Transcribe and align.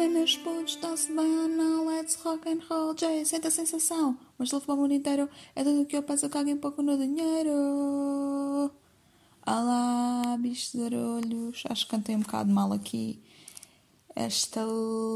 bem, 0.00 0.08
meus 0.08 0.34
putos? 0.34 0.76
Estão-se 0.76 1.08
bem 1.08 1.38
ou 1.40 1.48
não? 1.48 1.86
Let's 1.86 2.14
rock 2.24 2.48
and 2.48 2.60
roll, 2.70 2.96
Jay, 2.96 3.22
sente 3.26 3.46
a 3.46 3.50
sensação. 3.50 4.16
Mas 4.38 4.48
para 4.48 4.72
o 4.72 4.76
mundo 4.78 4.94
inteiro, 4.94 5.28
é 5.54 5.62
tudo 5.62 5.82
o 5.82 5.84
que 5.84 5.94
eu 5.94 6.02
peço, 6.02 6.26
caguem 6.30 6.54
um 6.54 6.58
pouco 6.58 6.82
no 6.82 6.96
dinheiro. 6.96 8.70
Olá, 9.46 10.38
bichos 10.40 10.72
de 10.72 10.96
olhos. 10.96 11.64
Acho 11.68 11.84
que 11.84 11.90
cantei 11.90 12.16
um 12.16 12.20
bocado 12.20 12.50
mal 12.50 12.72
aqui 12.72 13.22
esta 14.16 14.64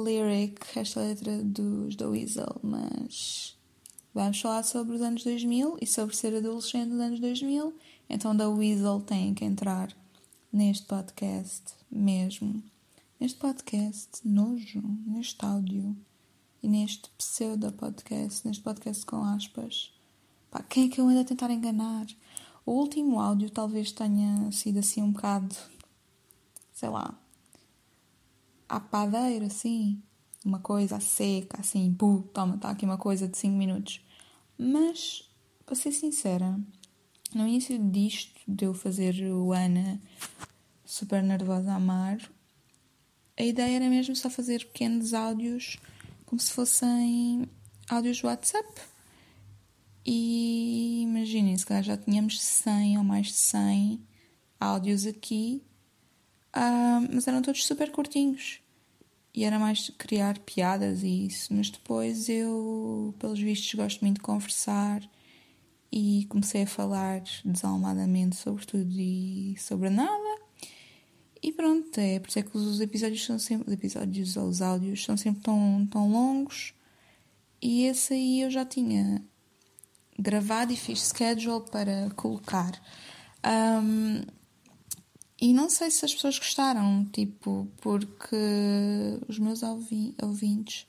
lyric, 0.04 0.78
esta 0.78 1.00
letra 1.00 1.42
dos 1.42 1.96
The 1.96 2.04
Weasel, 2.04 2.60
mas 2.62 3.56
vamos 4.12 4.38
falar 4.38 4.64
sobre 4.64 4.96
os 4.96 5.00
anos 5.00 5.24
2000 5.24 5.78
e 5.80 5.86
sobre 5.86 6.14
ser 6.14 6.36
adolescente 6.36 6.90
dos 6.90 7.00
anos 7.00 7.20
2000. 7.20 7.74
Então, 8.10 8.36
The 8.36 8.46
Weasel 8.48 9.00
tem 9.00 9.32
que 9.32 9.46
entrar 9.46 9.88
neste 10.52 10.84
podcast 10.84 11.72
mesmo 11.90 12.62
neste 13.18 13.38
podcast 13.38 14.26
nojo, 14.26 14.82
neste 15.06 15.44
áudio 15.44 15.96
e 16.62 16.68
neste 16.68 17.08
pseudo 17.10 17.72
podcast, 17.72 18.46
neste 18.46 18.62
podcast 18.62 19.06
com 19.06 19.22
aspas. 19.22 19.92
Pá, 20.50 20.62
quem 20.62 20.86
é 20.86 20.88
que 20.88 21.00
eu 21.00 21.08
ando 21.08 21.20
a 21.20 21.24
tentar 21.24 21.50
enganar? 21.50 22.06
O 22.66 22.72
último 22.72 23.20
áudio 23.20 23.50
talvez 23.50 23.92
tenha 23.92 24.50
sido 24.50 24.78
assim 24.78 25.02
um 25.02 25.12
bocado, 25.12 25.54
sei 26.72 26.88
lá, 26.88 27.18
à 28.68 28.80
padeira, 28.80 29.46
assim, 29.46 30.02
uma 30.44 30.58
coisa 30.58 30.98
seca, 31.00 31.60
assim, 31.60 31.92
pô, 31.94 32.22
toma, 32.32 32.56
está 32.56 32.70
aqui 32.70 32.84
uma 32.84 32.98
coisa 32.98 33.28
de 33.28 33.36
5 33.36 33.56
minutos. 33.56 34.00
Mas, 34.58 35.30
para 35.64 35.74
ser 35.74 35.92
sincera, 35.92 36.58
no 37.34 37.46
início 37.46 37.78
disto, 37.90 38.40
de 38.46 38.64
eu 38.64 38.74
fazer 38.74 39.14
o 39.32 39.52
Ana 39.52 40.00
super 40.84 41.22
nervosa 41.22 41.72
a 41.72 41.76
amar, 41.76 42.18
a 43.36 43.42
ideia 43.42 43.76
era 43.76 43.88
mesmo 43.88 44.14
só 44.14 44.30
fazer 44.30 44.64
pequenos 44.66 45.12
áudios, 45.12 45.78
como 46.26 46.40
se 46.40 46.52
fossem 46.52 47.48
áudios 47.88 48.20
do 48.20 48.28
WhatsApp. 48.28 48.80
E 50.06 51.02
imaginem, 51.02 51.56
se 51.56 51.64
calhar 51.66 51.82
já 51.82 51.96
tínhamos 51.96 52.40
100 52.40 52.98
ou 52.98 53.04
mais 53.04 53.28
de 53.28 53.34
100 53.34 54.00
áudios 54.60 55.06
aqui, 55.06 55.62
uh, 56.54 57.08
mas 57.12 57.26
eram 57.26 57.42
todos 57.42 57.64
super 57.64 57.90
curtinhos. 57.90 58.60
E 59.34 59.44
era 59.44 59.58
mais 59.58 59.90
criar 59.98 60.38
piadas 60.38 61.02
e 61.02 61.26
isso. 61.26 61.52
Mas 61.52 61.70
depois 61.70 62.28
eu, 62.28 63.14
pelos 63.18 63.40
vistos, 63.40 63.74
gosto 63.74 64.00
muito 64.02 64.16
de 64.18 64.22
conversar 64.22 65.02
e 65.90 66.26
comecei 66.28 66.62
a 66.62 66.66
falar 66.66 67.22
desalmadamente 67.44 68.36
sobre 68.36 68.64
tudo 68.64 68.92
e 68.92 69.56
sobre 69.58 69.90
nada. 69.90 70.43
E 71.44 71.52
pronto, 71.52 71.98
é 71.98 72.18
por 72.18 72.30
isso 72.30 72.38
é 72.38 72.42
que 72.42 72.56
os 72.56 72.80
episódios 72.80 73.22
são 73.22 73.38
sempre. 73.38 73.68
Os 73.68 73.74
episódios 73.74 74.34
os 74.34 74.62
áudios 74.62 75.04
são 75.04 75.14
sempre 75.14 75.42
tão, 75.42 75.86
tão 75.90 76.10
longos. 76.10 76.72
E 77.60 77.84
esse 77.84 78.14
aí 78.14 78.40
eu 78.40 78.50
já 78.50 78.64
tinha 78.64 79.22
gravado 80.18 80.72
e 80.72 80.76
fiz 80.76 81.00
schedule 81.00 81.62
para 81.70 82.08
colocar. 82.16 82.72
Um, 83.44 84.22
e 85.38 85.52
não 85.52 85.68
sei 85.68 85.90
se 85.90 86.06
as 86.06 86.14
pessoas 86.14 86.38
gostaram, 86.38 87.04
tipo, 87.12 87.68
porque 87.82 88.34
os 89.28 89.38
meus 89.38 89.60
ouvintes 89.62 90.86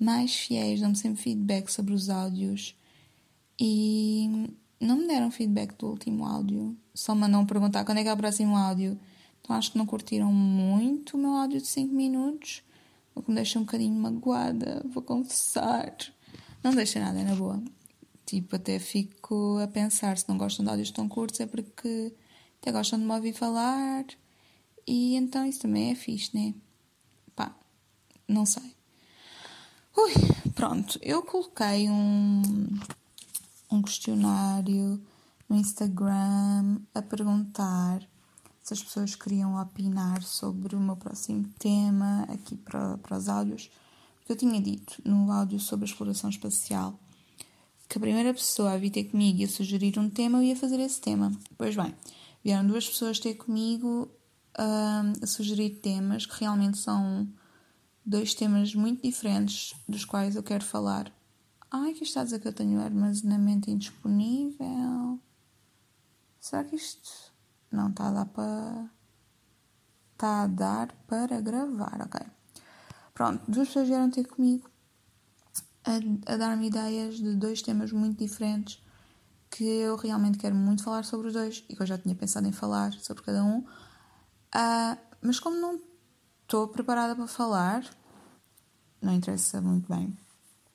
mais 0.00 0.34
fiéis 0.34 0.80
dão-me 0.80 0.96
sempre 0.96 1.22
feedback 1.22 1.68
sobre 1.68 1.94
os 1.94 2.10
áudios 2.10 2.74
e 3.56 4.48
não 4.80 4.96
me 4.96 5.06
deram 5.06 5.30
feedback 5.30 5.76
do 5.78 5.86
último 5.86 6.24
áudio. 6.24 6.76
Só 6.92 7.14
mandam 7.14 7.46
perguntar 7.46 7.84
quando 7.84 7.98
é 7.98 8.02
que 8.02 8.08
é 8.08 8.12
o 8.12 8.16
próximo 8.16 8.56
áudio. 8.56 8.98
Então 9.42 9.56
acho 9.56 9.72
que 9.72 9.78
não 9.78 9.84
curtiram 9.86 10.32
muito 10.32 11.16
o 11.16 11.20
meu 11.20 11.32
áudio 11.32 11.60
de 11.60 11.66
5 11.66 11.92
minutos, 11.92 12.62
o 13.14 13.22
que 13.22 13.28
me 13.28 13.34
deixa 13.34 13.58
um 13.58 13.62
bocadinho 13.62 13.94
magoada, 13.94 14.82
vou 14.88 15.02
confessar. 15.02 15.94
Não 16.62 16.72
deixa 16.72 17.00
nada, 17.00 17.18
é 17.18 17.24
na 17.24 17.34
boa. 17.34 17.62
Tipo, 18.24 18.56
até 18.56 18.78
fico 18.78 19.58
a 19.58 19.66
pensar, 19.66 20.16
se 20.16 20.28
não 20.28 20.38
gostam 20.38 20.64
de 20.64 20.70
áudios 20.70 20.90
tão 20.90 21.08
curtos 21.08 21.40
é 21.40 21.46
porque 21.46 22.14
até 22.60 22.70
gostam 22.70 22.98
de 22.98 23.04
me 23.04 23.12
ouvir 23.12 23.32
falar. 23.32 24.06
E 24.86 25.16
então 25.16 25.44
isso 25.44 25.60
também 25.60 25.90
é 25.90 25.94
fixe, 25.94 26.30
né? 26.34 26.54
Pá, 27.34 27.54
não 28.26 28.46
sei. 28.46 28.74
Ui, 29.96 30.12
pronto, 30.54 30.98
eu 31.02 31.22
coloquei 31.22 31.90
um, 31.90 32.42
um 33.70 33.82
questionário 33.82 35.04
no 35.48 35.56
Instagram 35.56 36.80
a 36.94 37.02
perguntar 37.02 38.08
se 38.62 38.74
as 38.74 38.82
pessoas 38.82 39.14
queriam 39.14 39.60
opinar 39.60 40.22
sobre 40.22 40.76
o 40.76 40.80
meu 40.80 40.96
próximo 40.96 41.48
tema 41.58 42.22
aqui 42.24 42.56
para, 42.56 42.96
para 42.98 43.18
os 43.18 43.28
áudios, 43.28 43.70
porque 44.18 44.32
eu 44.32 44.36
tinha 44.36 44.60
dito 44.60 45.02
no 45.04 45.30
áudio 45.32 45.58
sobre 45.58 45.84
a 45.84 45.88
exploração 45.88 46.30
espacial 46.30 46.98
que 47.92 47.98
a 47.98 48.00
primeira 48.00 48.32
pessoa 48.32 48.72
a 48.72 48.78
vir 48.78 48.88
ter 48.88 49.04
comigo 49.04 49.40
e 49.40 49.44
a 49.44 49.48
sugerir 49.48 49.98
um 49.98 50.08
tema, 50.08 50.38
eu 50.38 50.44
ia 50.44 50.56
fazer 50.56 50.80
esse 50.80 50.98
tema. 50.98 51.30
Pois 51.58 51.76
bem, 51.76 51.94
vieram 52.42 52.66
duas 52.66 52.88
pessoas 52.88 53.18
ter 53.18 53.34
comigo 53.34 54.08
uh, 54.58 55.22
a 55.22 55.26
sugerir 55.26 55.78
temas 55.80 56.24
que 56.24 56.40
realmente 56.40 56.78
são 56.78 57.28
dois 58.02 58.32
temas 58.32 58.74
muito 58.74 59.02
diferentes 59.02 59.74
dos 59.86 60.06
quais 60.06 60.36
eu 60.36 60.42
quero 60.42 60.64
falar. 60.64 61.12
Ai, 61.70 61.92
que 61.92 62.04
está 62.04 62.22
a 62.22 62.24
dizer 62.24 62.40
que 62.40 62.48
eu 62.48 62.52
tenho 62.54 62.80
armazenamento 62.80 63.70
indisponível. 63.70 65.20
Será 66.40 66.64
que 66.64 66.76
isto 66.76 67.31
não 67.72 67.86
a 67.86 68.10
dar 68.10 68.26
para. 68.26 68.90
Está 70.12 70.42
a 70.42 70.46
dar 70.46 70.92
para 71.06 71.40
gravar, 71.40 72.00
ok. 72.02 72.20
Pronto, 73.12 73.42
duas 73.50 73.68
pessoas 73.68 73.88
vieram 73.88 74.10
ter 74.10 74.26
comigo 74.26 74.70
a, 75.84 76.32
a 76.32 76.36
dar-me 76.36 76.68
ideias 76.68 77.16
de 77.16 77.34
dois 77.34 77.60
temas 77.60 77.92
muito 77.92 78.18
diferentes 78.18 78.80
que 79.50 79.64
eu 79.64 79.96
realmente 79.96 80.38
quero 80.38 80.54
muito 80.54 80.82
falar 80.82 81.04
sobre 81.04 81.26
os 81.26 81.34
dois 81.34 81.64
e 81.68 81.76
que 81.76 81.82
eu 81.82 81.86
já 81.86 81.98
tinha 81.98 82.14
pensado 82.14 82.46
em 82.46 82.52
falar 82.52 82.92
sobre 82.94 83.22
cada 83.22 83.44
um. 83.44 83.58
Uh, 83.58 84.96
mas 85.20 85.38
como 85.38 85.56
não 85.56 85.80
estou 86.42 86.68
preparada 86.68 87.14
para 87.14 87.26
falar, 87.26 87.84
não 89.00 89.12
interessa 89.12 89.60
muito 89.60 89.88
bem 89.88 90.16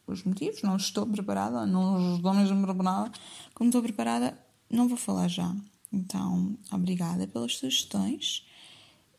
os 0.05 0.23
motivos, 0.23 0.61
não 0.61 0.77
estou 0.77 1.05
preparada, 1.05 1.65
não 1.65 2.15
estou 2.15 2.33
mesmo 2.33 2.65
preparada. 2.65 3.11
Como 3.53 3.69
estou 3.69 3.81
preparada, 3.81 4.37
não 4.69 4.87
vou 4.87 4.97
falar 4.97 5.27
já. 5.27 5.53
Então, 5.97 6.55
obrigada 6.71 7.27
pelas 7.27 7.55
sugestões 7.55 8.45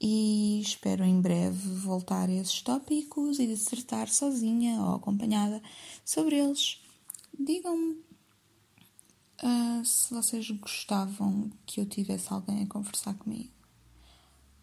e 0.00 0.61
espero 0.61 1.05
em 1.05 1.21
breve 1.21 1.69
voltar 1.75 2.28
a 2.28 2.33
esses 2.33 2.62
tópicos 2.62 3.41
e 3.41 3.49
dissertar 3.49 4.09
sozinha 4.09 4.81
ou 4.81 4.94
acompanhada 4.94 5.61
sobre 6.05 6.37
eles. 6.37 6.81
Digam-me 7.37 7.97
uh, 9.43 9.84
se 9.84 10.15
vocês 10.15 10.49
gostavam 10.53 11.50
que 11.67 11.81
eu 11.81 11.87
tivesse 11.87 12.33
alguém 12.33 12.62
a 12.62 12.67
conversar 12.67 13.15
comigo. 13.15 13.50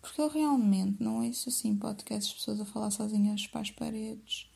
Porque 0.01 0.21
eu 0.21 0.29
realmente 0.29 1.03
não 1.03 1.25
ouço 1.25 1.49
assim 1.49 1.75
podcasts 1.75 2.29
de 2.29 2.35
pessoas 2.35 2.61
a 2.61 2.65
falar 2.65 2.91
sozinhas 2.91 3.45
para 3.47 3.59
as 3.59 3.71
paredes. 3.71 4.49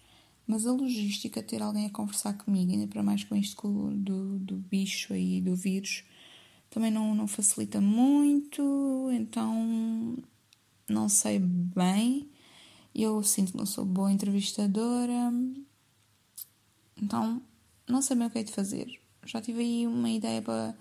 Mas 0.47 0.65
a 0.65 0.71
logística 0.71 1.43
ter 1.43 1.61
alguém 1.61 1.87
a 1.87 1.91
conversar 1.91 2.37
comigo, 2.37 2.71
ainda 2.71 2.87
para 2.87 3.03
mais 3.03 3.23
com 3.23 3.35
isto 3.35 3.67
do, 3.91 4.39
do 4.39 4.55
bicho 4.55 5.13
aí, 5.13 5.41
do 5.41 5.55
vírus, 5.55 6.05
também 6.69 6.91
não, 6.91 7.15
não 7.15 7.27
facilita 7.27 7.81
muito, 7.81 9.09
então 9.11 10.17
não 10.87 11.09
sei 11.09 11.39
bem. 11.39 12.29
Eu 12.93 13.23
sinto 13.23 13.51
que 13.51 13.57
não 13.57 13.65
sou 13.65 13.85
boa 13.85 14.11
entrevistadora, 14.11 15.31
então 16.97 17.41
não 17.87 18.01
sei 18.01 18.15
bem 18.17 18.27
o 18.27 18.29
que 18.29 18.39
é 18.39 18.43
de 18.43 18.51
fazer. 18.51 18.99
Já 19.25 19.41
tive 19.41 19.61
aí 19.61 19.87
uma 19.87 20.09
ideia 20.09 20.41
para, 20.41 20.75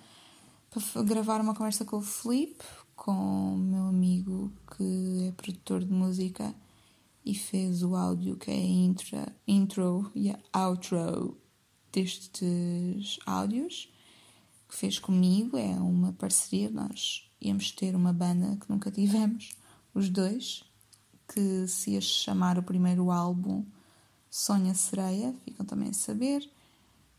para 0.70 1.02
gravar 1.02 1.40
uma 1.40 1.55
conversa 1.55 1.85
com 1.85 1.99
o 1.99 2.02
Felipe, 2.02 2.64
com 2.96 3.55
o 3.55 3.58
meu 3.58 3.87
amigo 3.87 4.52
que 4.76 5.29
é 5.29 5.32
produtor 5.32 5.84
de 5.84 5.93
música 5.93 6.55
e 7.25 7.34
fez 7.34 7.82
o 7.82 7.94
áudio 7.94 8.37
que 8.37 8.50
é 8.50 8.56
intro, 8.56 9.17
intro 9.46 10.11
e 10.14 10.34
outro 10.55 11.37
destes 11.93 13.19
áudios 13.26 13.91
que 14.69 14.75
fez 14.75 14.99
comigo, 14.99 15.56
é 15.56 15.75
uma 15.81 16.12
parceria. 16.12 16.70
Nós 16.70 17.29
íamos 17.41 17.73
ter 17.73 17.94
uma 17.97 18.12
banda 18.12 18.56
que 18.56 18.69
nunca 18.69 18.91
tivemos, 18.91 19.50
os 19.94 20.09
dois, 20.09 20.62
que 21.26 21.67
se 21.67 21.93
ia 21.93 22.00
chamar 22.00 22.59
o 22.59 22.62
primeiro 22.62 23.11
álbum 23.11 23.65
Sonha 24.31 24.75
Sereia, 24.75 25.35
ficam 25.44 25.65
também 25.65 25.88
a 25.91 25.94
saber. 25.94 26.49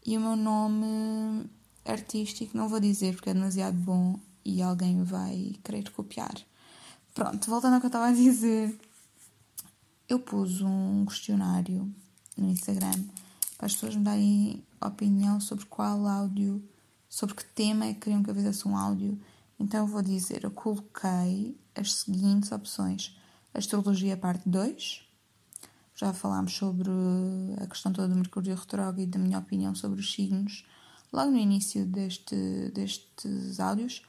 E 0.06 0.18
o 0.18 0.22
meu 0.22 0.36
nome 0.36 1.50
artístico 1.86 2.56
não 2.56 2.70
vou 2.70 2.80
dizer 2.80 3.16
porque 3.16 3.30
é 3.30 3.34
demasiado 3.34 3.78
bom 3.78 4.20
e 4.46 4.62
alguém 4.62 5.04
vai 5.04 5.56
querer 5.64 5.90
copiar. 5.92 6.36
Pronto, 7.14 7.50
voltando 7.50 7.74
ao 7.74 7.80
que 7.80 7.88
eu 7.88 7.90
estava 7.90 8.08
a 8.08 8.14
dizer, 8.14 8.80
eu 10.08 10.20
pus 10.20 10.62
um 10.62 11.06
questionário 11.06 11.94
no 12.38 12.50
Instagram 12.50 13.04
para 13.58 13.66
as 13.66 13.74
pessoas 13.74 13.96
me 13.96 14.04
darem 14.04 14.64
opinião 14.82 15.40
sobre 15.42 15.66
qual 15.66 16.08
áudio 16.08 16.64
sobre 17.10 17.36
que 17.36 17.44
tema 17.44 17.86
é 17.86 17.94
que 17.94 18.02
queriam 18.02 18.24
que 18.24 18.30
eu 18.30 18.36
fizesse 18.36 18.68
um 18.68 18.78
áudio. 18.78 19.20
Então 19.60 19.88
vou 19.88 20.02
dizer, 20.02 20.44
eu 20.44 20.52
coloquei 20.52 21.60
as 21.76 21.94
seguintes 21.94 22.52
opções. 22.52 23.18
Astrologia 23.54 24.16
parte 24.16 24.48
2, 24.48 25.06
Já 25.96 26.14
falámos 26.14 26.54
sobre 26.54 26.90
a 27.60 27.68
questão 27.68 27.92
toda 27.92 28.08
do 28.08 28.16
Mercúrio 28.16 28.56
retrógrado 28.56 29.02
e 29.02 29.06
da 29.06 29.20
minha 29.20 29.40
opinião 29.40 29.76
sobre 29.76 30.00
os 30.00 30.14
signos 30.14 30.64
logo 31.12 31.32
no 31.32 31.38
início 31.38 31.86
deste, 31.86 32.36
destes 32.74 33.60
áudios. 33.60 34.04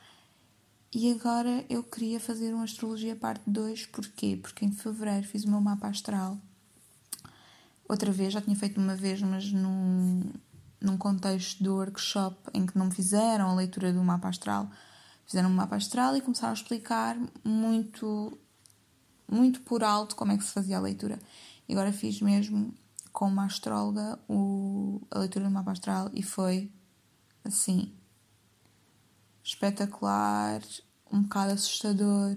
E 0.93 1.13
agora 1.13 1.65
eu 1.69 1.83
queria 1.83 2.19
fazer 2.19 2.53
uma 2.53 2.65
astrologia 2.65 3.15
parte 3.15 3.43
2, 3.47 3.87
porquê? 3.87 4.39
Porque 4.41 4.65
em 4.65 4.73
fevereiro 4.73 5.27
fiz 5.27 5.45
o 5.45 5.51
meu 5.51 5.61
mapa 5.61 5.89
astral. 5.89 6.39
Outra 7.89 8.13
vez, 8.13 8.33
já 8.33 8.41
tinha 8.41 8.57
feito 8.57 8.81
uma 8.81 8.95
vez, 8.95 9.21
mas 9.23 9.53
num, 9.53 10.31
num 10.81 10.97
contexto 10.97 11.63
do 11.63 11.75
workshop 11.75 12.37
em 12.55 12.67
que 12.67 12.79
não 12.79 12.87
me 12.87 12.95
fizeram 12.95 13.51
a 13.51 13.55
leitura 13.55 13.93
do 13.93 14.03
mapa 14.03 14.29
astral. 14.29 14.71
Fizeram 15.27 15.51
um 15.51 15.55
mapa 15.55 15.77
astral 15.77 16.17
e 16.17 16.21
começaram 16.21 16.51
a 16.51 16.55
explicar 16.55 17.17
muito, 17.45 18.37
muito 19.31 19.61
por 19.61 19.85
alto 19.85 20.17
como 20.17 20.33
é 20.33 20.39
que 20.39 20.45
se 20.45 20.53
fazia 20.53 20.79
a 20.79 20.81
leitura. 20.81 21.19
E 21.69 21.73
agora 21.73 21.93
fiz 21.93 22.21
mesmo 22.21 22.75
com 23.13 23.27
uma 23.27 23.45
astróloga 23.45 24.19
o, 24.29 25.01
a 25.11 25.19
leitura 25.19 25.45
do 25.45 25.51
mapa 25.51 25.73
astral 25.73 26.11
e 26.15 26.23
foi 26.23 26.71
assim 27.45 27.93
espetacular, 29.43 30.63
um 31.13 31.23
bocado 31.23 31.53
assustador, 31.53 32.37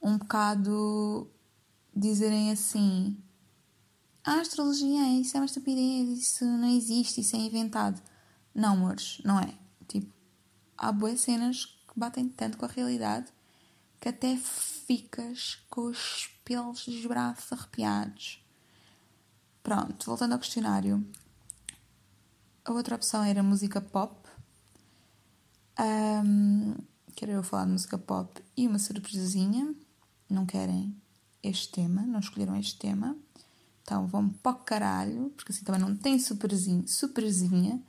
um 0.00 0.18
bocado 0.18 1.30
dizerem 1.94 2.50
assim: 2.50 3.16
a 4.36 4.40
astrologia 4.40 5.02
é 5.02 5.20
isso, 5.20 5.36
é 5.36 5.40
uma 5.40 5.46
estupidez, 5.46 6.18
isso 6.18 6.44
não 6.44 6.68
existe, 6.68 7.20
isso 7.20 7.36
é 7.36 7.38
inventado. 7.38 8.00
Não, 8.54 8.74
amores, 8.74 9.20
não 9.24 9.38
é. 9.38 9.54
Tipo, 9.86 10.12
há 10.76 10.92
boas 10.92 11.20
cenas 11.20 11.64
que 11.64 11.98
batem 11.98 12.28
tanto 12.28 12.58
com 12.58 12.64
a 12.64 12.68
realidade 12.68 13.26
que 14.00 14.08
até 14.08 14.36
ficas 14.36 15.58
com 15.68 15.86
os 15.86 16.30
pelos 16.44 16.86
dos 16.86 17.06
braços 17.06 17.52
arrepiados. 17.52 18.44
Pronto, 19.62 20.06
voltando 20.06 20.32
ao 20.32 20.38
questionário. 20.38 21.06
A 22.64 22.72
outra 22.72 22.96
opção 22.96 23.22
era 23.22 23.42
música 23.42 23.80
pop, 23.80 24.28
um, 25.78 26.74
quero 27.14 27.30
eu 27.30 27.42
falar 27.42 27.66
de 27.66 27.70
música 27.72 27.96
pop 27.96 28.42
e 28.56 28.66
uma 28.66 28.78
surpresinha. 28.78 29.72
Não 30.28 30.44
querem 30.44 30.94
este 31.42 31.70
tema, 31.70 32.02
não 32.02 32.18
escolheram 32.18 32.56
este 32.56 32.76
tema. 32.78 33.16
Então 33.88 34.06
vão 34.06 34.28
para 34.28 34.52
o 34.52 34.56
caralho, 34.56 35.32
porque 35.34 35.50
assim 35.50 35.64
também 35.64 35.80
não 35.80 35.96
tem 35.96 36.18
superzinha. 36.18 36.86
superzinha. 36.86 37.82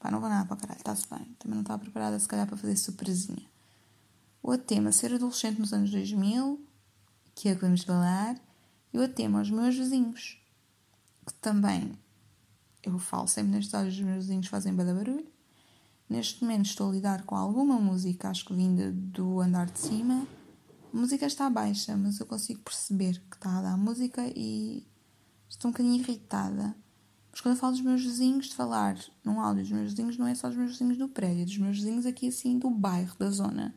Pá, 0.00 0.10
não 0.10 0.18
vou 0.18 0.30
nada 0.30 0.46
para 0.46 0.54
o 0.54 0.58
caralho, 0.58 0.78
está-se 0.78 1.06
bem. 1.10 1.36
Também 1.38 1.56
não 1.56 1.60
estava 1.60 1.82
preparada 1.82 2.18
se 2.18 2.26
calhar 2.26 2.46
para 2.46 2.56
fazer 2.56 2.74
superzinha. 2.74 3.46
O 4.42 4.56
tema, 4.56 4.90
ser 4.92 5.12
adolescente 5.12 5.60
nos 5.60 5.74
anos 5.74 5.90
2000, 5.90 6.58
que 7.34 7.50
é 7.50 7.54
que 7.54 7.60
vamos 7.60 7.82
falar. 7.82 8.40
E 8.94 8.98
o 8.98 9.06
tema, 9.06 9.42
os 9.42 9.50
meus 9.50 9.76
vizinhos, 9.76 10.42
que 11.26 11.34
também 11.34 11.98
eu 12.82 12.98
falo 12.98 13.28
sempre 13.28 13.52
nestes 13.52 13.74
olhos, 13.74 13.92
os 13.92 14.00
meus 14.00 14.24
vizinhos 14.24 14.46
fazem 14.46 14.74
bada 14.74 14.94
barulho. 14.94 15.30
Neste 16.08 16.42
momento 16.42 16.64
estou 16.64 16.88
a 16.88 16.92
lidar 16.92 17.24
com 17.24 17.36
alguma 17.36 17.78
música, 17.78 18.30
acho 18.30 18.46
que 18.46 18.54
vinda 18.54 18.90
do 18.90 19.38
andar 19.38 19.66
de 19.66 19.80
cima. 19.80 20.26
A 20.94 20.96
música 20.96 21.26
está 21.26 21.50
baixa, 21.50 21.94
mas 21.94 22.18
eu 22.20 22.24
consigo 22.24 22.62
perceber 22.62 23.20
que 23.28 23.36
está 23.36 23.58
a 23.58 23.62
dar 23.62 23.76
música 23.76 24.26
e 24.34 24.90
estou 25.52 25.68
um 25.68 25.72
bocadinho 25.72 25.96
irritada. 25.96 26.74
Mas 27.30 27.40
quando 27.40 27.54
eu 27.54 27.60
falo 27.60 27.72
dos 27.72 27.82
meus 27.82 28.02
vizinhos, 28.02 28.46
de 28.46 28.54
falar 28.54 28.98
num 29.24 29.40
áudio 29.40 29.62
dos 29.62 29.72
meus 29.72 29.90
vizinhos, 29.90 30.18
não 30.18 30.26
é 30.26 30.34
só 30.34 30.48
dos 30.48 30.56
meus 30.56 30.72
vizinhos 30.72 30.98
do 30.98 31.08
prédio, 31.08 31.42
é 31.42 31.44
dos 31.44 31.56
meus 31.58 31.76
vizinhos 31.76 32.04
aqui 32.06 32.28
assim 32.28 32.58
do 32.58 32.68
bairro, 32.68 33.16
da 33.18 33.30
zona. 33.30 33.74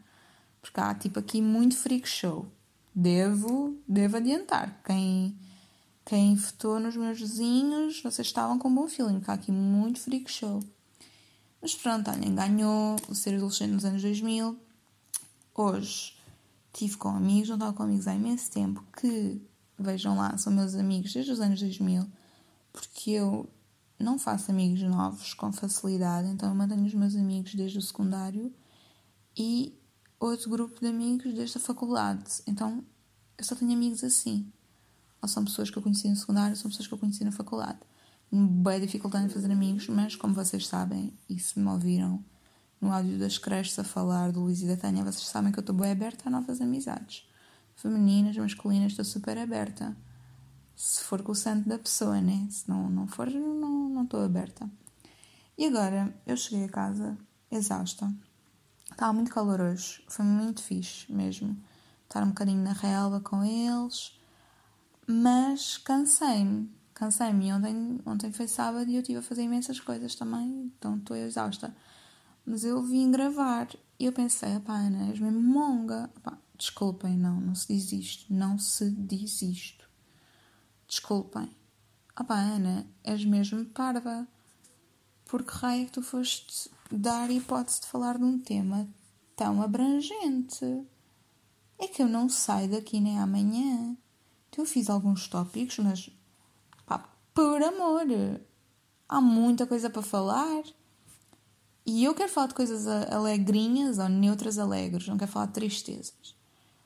Porque 0.62 0.80
há 0.80 0.94
tipo 0.94 1.20
aqui 1.20 1.42
muito 1.42 1.78
freak 1.78 2.08
show. 2.08 2.48
Devo, 2.94 3.78
devo 3.88 4.18
adiantar. 4.18 4.82
Quem, 4.84 5.38
quem 6.04 6.36
votou 6.36 6.80
nos 6.80 6.96
meus 6.96 7.20
vizinhos, 7.20 8.02
vocês 8.02 8.28
estavam 8.28 8.58
com 8.58 8.68
um 8.68 8.76
bom 8.76 8.88
feeling, 8.88 9.16
porque 9.16 9.32
há 9.32 9.36
aqui 9.36 9.52
muito 9.52 10.00
freak 10.00 10.30
show. 10.30 10.62
Mas 11.62 11.76
pronto, 11.76 12.10
olhem, 12.12 12.36
ganhou 12.36 12.96
o 13.08 13.16
ser 13.16 13.36
adolescente 13.36 13.72
nos 13.72 13.86
anos 13.86 14.02
2000. 14.02 14.58
Hoje 15.54 16.16
estive 16.74 16.98
com 16.98 17.10
amigos, 17.10 17.50
não 17.50 17.56
estava 17.56 17.74
com 17.74 17.84
amigos 17.84 18.08
há 18.08 18.14
imenso 18.14 18.52
tempo, 18.52 18.84
que, 18.98 19.42
vejam 19.78 20.16
lá, 20.16 20.38
são 20.38 20.52
meus 20.52 20.76
amigos 20.76 21.14
desde 21.14 21.32
os 21.32 21.40
anos 21.40 21.60
2000, 21.60 22.06
porque 22.72 23.12
eu 23.12 23.50
não 24.00 24.20
faço 24.20 24.52
amigos 24.52 24.82
novos 24.82 25.34
com 25.34 25.52
facilidade, 25.52 26.28
então 26.30 26.50
eu 26.50 26.56
mantenho 26.56 26.86
os 26.86 26.94
meus 26.94 27.16
amigos 27.16 27.56
desde 27.56 27.78
o 27.78 27.82
secundário 27.82 28.54
e 29.38 29.78
outro 30.20 30.50
grupo 30.50 30.80
de 30.80 30.88
amigos 30.88 31.34
desde 31.34 31.58
a 31.58 31.62
faculdade. 31.62 32.42
Então 32.48 32.84
eu 33.38 33.44
só 33.44 33.56
tenho 33.56 33.72
amigos 33.72 34.04
assim. 34.04 34.52
Ou 35.22 35.28
são 35.28 35.44
pessoas 35.44 35.70
que 35.70 35.78
eu 35.78 35.82
conheci 35.82 36.10
no 36.10 36.16
secundário, 36.16 36.52
ou 36.52 36.56
são 36.56 36.70
pessoas 36.70 36.88
que 36.88 36.94
eu 36.94 36.98
conheci 36.98 37.24
na 37.24 37.32
faculdade 37.32 37.80
bem 38.32 38.80
dificuldade 38.80 39.26
em 39.26 39.30
fazer 39.30 39.52
amigos, 39.52 39.88
mas 39.88 40.16
como 40.16 40.34
vocês 40.34 40.68
sabem, 40.68 41.14
e 41.30 41.40
se 41.40 41.60
me 41.60 41.68
ouviram 41.68 42.24
no 42.82 42.92
áudio 42.92 43.18
das 43.18 43.38
creches 43.38 43.78
a 43.80 43.84
falar 43.84 44.32
do 44.32 44.42
Luís 44.42 44.62
e 44.62 44.68
da 44.68 44.76
Tânia, 44.76 45.04
vocês 45.04 45.26
sabem 45.26 45.52
que 45.52 45.60
eu 45.60 45.62
estou 45.62 45.76
bem 45.76 45.92
aberta 45.92 46.28
a 46.28 46.32
novas 46.32 46.60
amizades. 46.60 47.26
Femininas, 47.76 48.38
masculinas, 48.38 48.92
estou 48.92 49.06
super 49.06 49.38
aberta. 49.38 49.96
Se 50.76 51.04
for 51.04 51.22
com 51.22 51.32
o 51.32 51.36
santo 51.36 51.70
da 51.70 51.78
pessoa, 51.78 52.20
né? 52.20 52.48
Se 52.50 52.68
não, 52.68 52.90
não 52.90 53.08
for, 53.08 53.30
não, 53.30 54.04
estou 54.04 54.24
aberta. 54.24 54.70
E 55.58 55.66
agora, 55.66 56.14
eu 56.26 56.36
cheguei 56.36 56.66
a 56.66 56.70
casa 56.70 57.18
exausta. 57.52 58.12
Estava 58.92 59.14
muito 59.14 59.32
calor 59.32 59.62
hoje. 59.62 60.04
Foi 60.08 60.26
muito 60.26 60.62
fixe 60.64 61.12
mesmo. 61.12 61.58
Estar 62.04 62.24
um 62.24 62.30
bocadinho 62.30 62.64
na 62.64 62.74
relva 62.74 63.20
com 63.20 63.44
eles. 63.44 64.20
Mas 65.08 65.78
cansei-me 65.78 66.76
cansei-me. 66.96 67.54
Ontem, 67.54 68.02
ontem 68.06 68.32
foi 68.32 68.48
sábado 68.48 68.90
e 68.90 68.96
eu 68.96 69.02
estive 69.02 69.20
a 69.20 69.22
fazer 69.22 69.44
imensas 69.44 69.80
coisas 69.80 70.16
também, 70.16 70.72
então 70.78 70.98
estou 70.98 71.16
exausta. 71.16 71.76
Mas 72.44 72.64
eu 72.64 72.82
vim 72.82 73.12
gravar 73.12 73.68
e 74.00 74.06
eu 74.06 74.14
pensei, 74.14 74.60
pá, 74.62 74.74
Ana, 74.74 75.10
és 75.10 75.20
mesmo 75.20 75.42
monga. 75.42 76.10
Pá, 76.24 76.38
desculpem, 76.58 77.18
não, 77.18 77.40
não 77.40 77.56
se 77.56 77.74
diz 77.74 77.92
isto. 77.92 78.34
Não 78.34 78.58
se 78.58 78.90
diz 78.90 79.42
isto. 79.42 79.90
Desculpem. 80.88 81.50
Ah 82.16 82.24
pá, 82.24 82.40
Ana, 82.40 82.88
és 83.04 83.26
mesmo 83.26 83.66
parva. 83.66 84.28
Porque 85.26 85.52
raio 85.52 85.84
é 85.84 85.86
que 85.86 85.92
tu 85.92 86.02
foste 86.02 86.70
dar 86.92 87.30
hipótese 87.32 87.82
de 87.82 87.88
falar 87.88 88.18
de 88.18 88.24
um 88.24 88.40
tema 88.40 88.88
tão 89.36 89.62
abrangente? 89.62 90.86
É 91.78 91.88
que 91.88 92.02
eu 92.02 92.08
não 92.08 92.30
saio 92.30 92.70
daqui 92.70 93.00
nem 93.00 93.20
amanhã. 93.20 93.98
Então 94.50 94.64
eu 94.64 94.66
fiz 94.66 94.90
alguns 94.90 95.28
tópicos, 95.28 95.80
mas 95.80 96.10
por 97.36 97.62
amor, 97.62 98.08
há 99.10 99.20
muita 99.20 99.68
coisa 99.68 99.90
para 99.90 100.02
falar. 100.02 100.64
E 101.86 102.06
eu 102.06 102.16
quero 102.16 102.32
falar 102.32 102.48
de 102.48 102.54
coisas 102.54 102.88
alegrinhas 102.88 104.00
ou 104.00 104.08
neutras 104.08 104.58
alegres, 104.58 105.06
não 105.06 105.18
quero 105.18 105.30
falar 105.30 105.48
de 105.48 105.52
tristezas. 105.52 106.34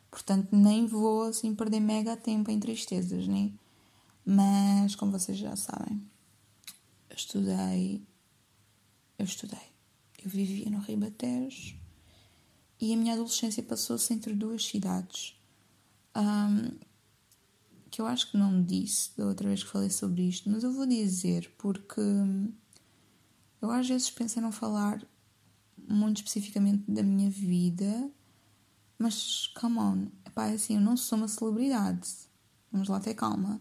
Portanto, 0.09 0.55
nem 0.55 0.85
vou 0.87 1.23
assim 1.23 1.53
perder 1.53 1.79
mega 1.79 2.17
tempo 2.17 2.49
em 2.49 2.59
tristezas, 2.59 3.27
né? 3.27 3.51
Mas, 4.25 4.95
como 4.95 5.11
vocês 5.11 5.37
já 5.37 5.55
sabem, 5.55 6.01
eu 7.09 7.15
estudei. 7.15 8.01
Eu 9.17 9.25
estudei. 9.25 9.69
Eu 10.23 10.29
vivia 10.29 10.69
no 10.69 10.79
Ribatejo 10.79 11.77
e 12.79 12.93
a 12.93 12.97
minha 12.97 13.13
adolescência 13.13 13.61
passou-se 13.61 14.13
entre 14.13 14.33
duas 14.33 14.65
cidades. 14.65 15.35
Um, 16.15 16.77
que 17.89 18.01
eu 18.01 18.05
acho 18.05 18.31
que 18.31 18.37
não 18.37 18.63
disse 18.63 19.11
da 19.17 19.25
outra 19.25 19.47
vez 19.47 19.63
que 19.63 19.69
falei 19.69 19.89
sobre 19.89 20.27
isto, 20.27 20.49
mas 20.49 20.63
eu 20.63 20.71
vou 20.71 20.85
dizer 20.85 21.53
porque 21.57 22.01
eu 23.61 23.71
às 23.71 23.87
vezes 23.87 24.09
penso 24.09 24.39
em 24.39 24.41
não 24.41 24.51
falar 24.51 25.03
muito 25.87 26.17
especificamente 26.17 26.83
da 26.89 27.01
minha 27.03 27.29
vida, 27.29 28.09
mas 28.99 29.47
come 29.55 29.79
on, 29.79 30.07
epá, 30.27 30.47
é 30.47 30.55
assim, 30.55 30.75
eu 30.75 30.81
não 30.81 30.97
sou 30.97 31.17
uma 31.17 31.29
celebridade. 31.29 32.09
Vamos 32.69 32.89
lá 32.89 32.99
ter 32.99 33.13
calma. 33.13 33.59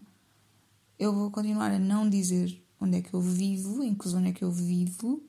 Eu 0.99 1.13
vou 1.13 1.31
continuar 1.31 1.71
a 1.71 1.79
não 1.79 2.09
dizer 2.09 2.61
onde 2.79 2.97
é 2.97 3.01
que 3.01 3.13
eu 3.13 3.21
vivo, 3.21 3.81
em 3.81 3.95
que 3.95 4.09
zona 4.09 4.27
é 4.27 4.33
que 4.33 4.43
eu 4.43 4.51
vivo, 4.51 5.23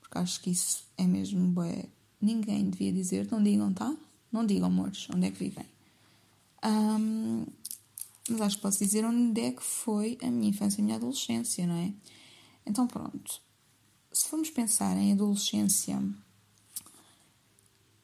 porque 0.00 0.16
acho 0.16 0.40
que 0.40 0.50
isso 0.50 0.84
é 0.96 1.06
mesmo 1.06 1.46
bué. 1.48 1.84
Ninguém 2.18 2.70
devia 2.70 2.92
dizer, 2.92 3.30
não 3.30 3.42
digam, 3.42 3.72
tá? 3.74 3.94
Não 4.32 4.46
digam, 4.46 4.68
amores, 4.68 5.06
onde 5.14 5.26
é 5.26 5.30
que 5.30 5.38
vivem. 5.38 5.66
Um, 6.64 7.44
mas 8.30 8.40
acho 8.40 8.56
que 8.56 8.62
posso 8.62 8.82
dizer 8.82 9.04
onde 9.04 9.40
é 9.40 9.52
que 9.52 9.62
foi 9.62 10.16
a 10.22 10.30
minha 10.30 10.48
infância 10.48 10.80
e 10.80 10.82
a 10.82 10.84
minha 10.84 10.96
adolescência, 10.96 11.66
não 11.66 11.74
é? 11.74 11.92
Então, 12.64 12.86
pronto. 12.86 13.40
Se 14.10 14.28
formos 14.28 14.48
pensar 14.48 14.96
em 14.96 15.12
adolescência 15.12 16.02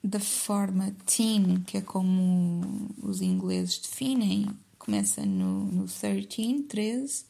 da 0.09 0.21
forma 0.21 0.95
teen, 1.05 1.61
que 1.67 1.77
é 1.77 1.81
como 1.81 2.89
os 3.03 3.21
ingleses 3.21 3.79
definem, 3.79 4.47
começa 4.79 5.25
no, 5.25 5.65
no 5.67 5.87
13, 5.87 6.63
13 6.63 7.25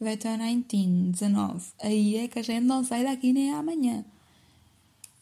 e 0.00 0.04
vai 0.04 0.14
até 0.14 0.36
19, 0.36 1.10
19. 1.12 1.66
Aí 1.80 2.16
é 2.16 2.28
que 2.28 2.38
a 2.38 2.42
gente 2.42 2.64
não 2.64 2.82
sai 2.82 3.04
daqui 3.04 3.32
nem 3.32 3.52
amanhã. 3.52 4.04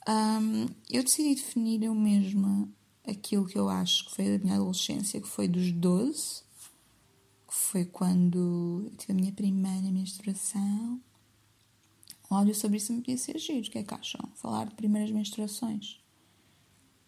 Um, 0.09 0.67
eu 0.89 1.03
decidi 1.03 1.35
definir 1.35 1.83
eu 1.83 1.95
mesma 1.95 2.69
aquilo 3.07 3.47
que 3.47 3.59
eu 3.59 3.69
acho 3.69 4.07
que 4.07 4.15
foi 4.15 4.39
da 4.39 4.45
minha 4.45 4.57
adolescência, 4.57 5.21
que 5.21 5.29
foi 5.29 5.49
dos 5.49 5.73
12 5.73 6.43
que 7.51 7.55
foi 7.55 7.85
quando 7.85 8.85
eu 8.85 8.97
tive 8.97 9.13
a 9.13 9.17
minha 9.17 9.33
primeira 9.33 9.91
menstruação. 9.91 11.01
Um 12.31 12.37
áudio 12.37 12.55
sobre 12.55 12.77
isso 12.77 12.93
me 12.93 13.01
podia 13.01 13.19
ser 13.19 13.37
giro. 13.39 13.67
O 13.67 13.71
que 13.71 13.79
é 13.79 13.83
que 13.83 13.93
acham? 13.93 14.31
Falar 14.37 14.67
de 14.67 14.75
primeiras 14.77 15.11
menstruações. 15.11 16.00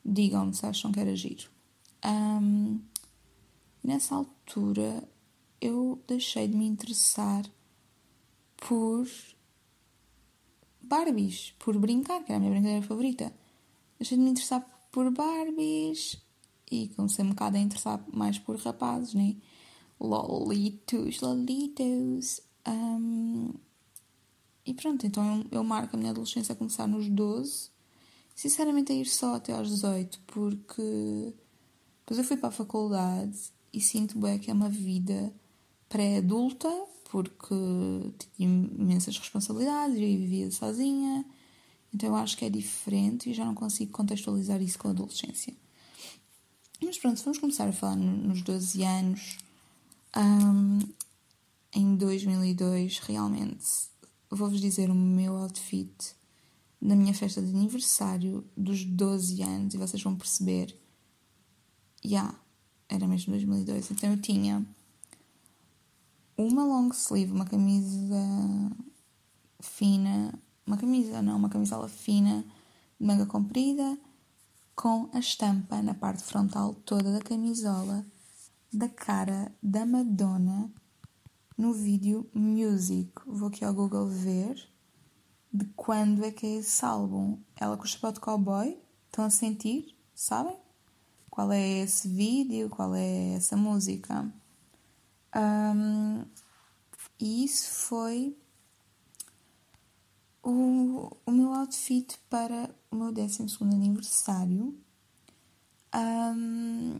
Digam-me 0.04 0.54
se 0.54 0.66
acham 0.66 0.92
que 0.92 1.00
era 1.00 1.14
giro. 1.14 1.48
Um, 2.04 2.80
nessa 3.82 4.14
altura 4.14 5.08
eu 5.60 6.02
deixei 6.08 6.48
de 6.48 6.56
me 6.56 6.66
interessar 6.66 7.44
por 8.56 9.06
Barbies, 10.80 11.54
por 11.58 11.78
brincar, 11.78 12.24
que 12.24 12.32
era 12.32 12.36
a 12.36 12.40
minha 12.40 12.50
brincadeira 12.50 12.86
favorita. 12.86 13.32
Deixei 13.98 14.18
de 14.18 14.24
me 14.24 14.30
interessar 14.30 14.66
por 14.90 15.10
Barbies 15.10 16.20
e 16.70 16.88
comecei 16.88 17.24
um 17.24 17.30
bocado 17.30 17.56
a 17.56 17.60
interessar 17.60 18.04
mais 18.12 18.38
por 18.38 18.56
rapazes, 18.56 19.14
né? 19.14 19.36
Lolitos, 20.00 21.20
Lolitos. 21.20 22.40
Um, 22.66 23.54
e 24.64 24.74
pronto, 24.74 25.06
então 25.06 25.46
eu, 25.50 25.58
eu 25.58 25.64
marco 25.64 25.96
a 25.96 25.98
minha 25.98 26.10
adolescência 26.10 26.52
a 26.52 26.56
começar 26.56 26.86
nos 26.86 27.08
12. 27.08 27.71
Sinceramente, 28.42 28.90
a 28.90 28.96
ir 28.96 29.06
só 29.06 29.36
até 29.36 29.52
aos 29.52 29.68
18, 29.68 30.18
porque 30.26 31.32
depois 32.00 32.18
eu 32.18 32.24
fui 32.24 32.36
para 32.36 32.48
a 32.48 32.50
faculdade 32.50 33.38
e 33.72 33.80
sinto 33.80 34.18
bem 34.18 34.36
que 34.36 34.50
é 34.50 34.52
uma 34.52 34.68
vida 34.68 35.32
pré-adulta, 35.88 36.68
porque 37.08 37.54
tinha 38.34 38.48
imensas 38.48 39.16
responsabilidades 39.16 39.96
e 39.96 40.16
vivia 40.16 40.50
sozinha. 40.50 41.24
Então 41.94 42.08
eu 42.08 42.16
acho 42.16 42.36
que 42.36 42.44
é 42.44 42.50
diferente 42.50 43.30
e 43.30 43.32
já 43.32 43.44
não 43.44 43.54
consigo 43.54 43.92
contextualizar 43.92 44.60
isso 44.60 44.76
com 44.76 44.88
a 44.88 44.90
adolescência. 44.90 45.54
Mas 46.82 46.98
pronto, 46.98 47.22
vamos 47.22 47.38
começar 47.38 47.68
a 47.68 47.72
falar 47.72 47.94
nos 47.94 48.42
12 48.42 48.82
anos. 48.82 49.38
Um, 50.16 50.80
em 51.72 51.94
2002, 51.94 52.98
realmente, 52.98 53.68
vou-vos 54.28 54.60
dizer 54.60 54.90
o 54.90 54.94
meu 54.96 55.36
outfit 55.36 56.16
na 56.82 56.96
minha 56.96 57.14
festa 57.14 57.40
de 57.40 57.54
aniversário 57.54 58.44
dos 58.56 58.84
12 58.84 59.40
anos 59.40 59.72
e 59.72 59.78
vocês 59.78 60.02
vão 60.02 60.16
perceber. 60.16 60.76
Já, 62.04 62.10
yeah, 62.10 62.40
era 62.88 63.06
mesmo 63.06 63.30
2002. 63.30 63.92
Então 63.92 64.10
eu 64.10 64.20
tinha 64.20 64.66
uma 66.36 66.64
long 66.64 66.88
sleeve, 66.88 67.30
uma 67.30 67.44
camisa 67.44 68.18
fina, 69.60 70.34
uma 70.66 70.76
camisa, 70.76 71.22
não, 71.22 71.36
uma 71.36 71.48
camisola 71.48 71.88
fina 71.88 72.44
de 72.98 73.06
manga 73.06 73.26
comprida 73.26 73.96
com 74.74 75.08
a 75.12 75.20
estampa 75.20 75.80
na 75.80 75.94
parte 75.94 76.24
frontal 76.24 76.74
toda 76.74 77.12
da 77.12 77.20
camisola 77.20 78.04
da 78.72 78.88
cara 78.88 79.54
da 79.62 79.86
Madonna 79.86 80.68
no 81.56 81.72
vídeo 81.72 82.28
Music. 82.34 83.12
Vou 83.24 83.48
aqui 83.48 83.64
ao 83.64 83.72
Google 83.72 84.08
ver 84.08 84.71
de 85.52 85.66
quando 85.76 86.24
é 86.24 86.30
que 86.30 86.46
é 86.46 86.56
esse 86.58 86.84
álbum. 86.84 87.38
Ela 87.56 87.76
com 87.76 87.84
o 87.84 87.86
chapéu 87.86 88.12
de 88.12 88.20
cowboy, 88.20 88.78
estão 89.06 89.24
a 89.24 89.30
sentir? 89.30 89.96
Sabem? 90.14 90.56
Qual 91.30 91.50
é 91.52 91.80
esse 91.80 92.08
vídeo? 92.08 92.70
Qual 92.70 92.94
é 92.94 93.34
essa 93.34 93.56
música? 93.56 94.32
Um, 95.34 96.24
e 97.18 97.44
isso 97.44 97.70
foi 97.70 98.36
o, 100.42 101.10
o 101.24 101.30
meu 101.30 101.52
outfit 101.54 102.18
para 102.28 102.74
o 102.90 102.96
meu 102.96 103.12
12 103.12 103.46
aniversário. 103.60 104.78
Um, 105.94 106.98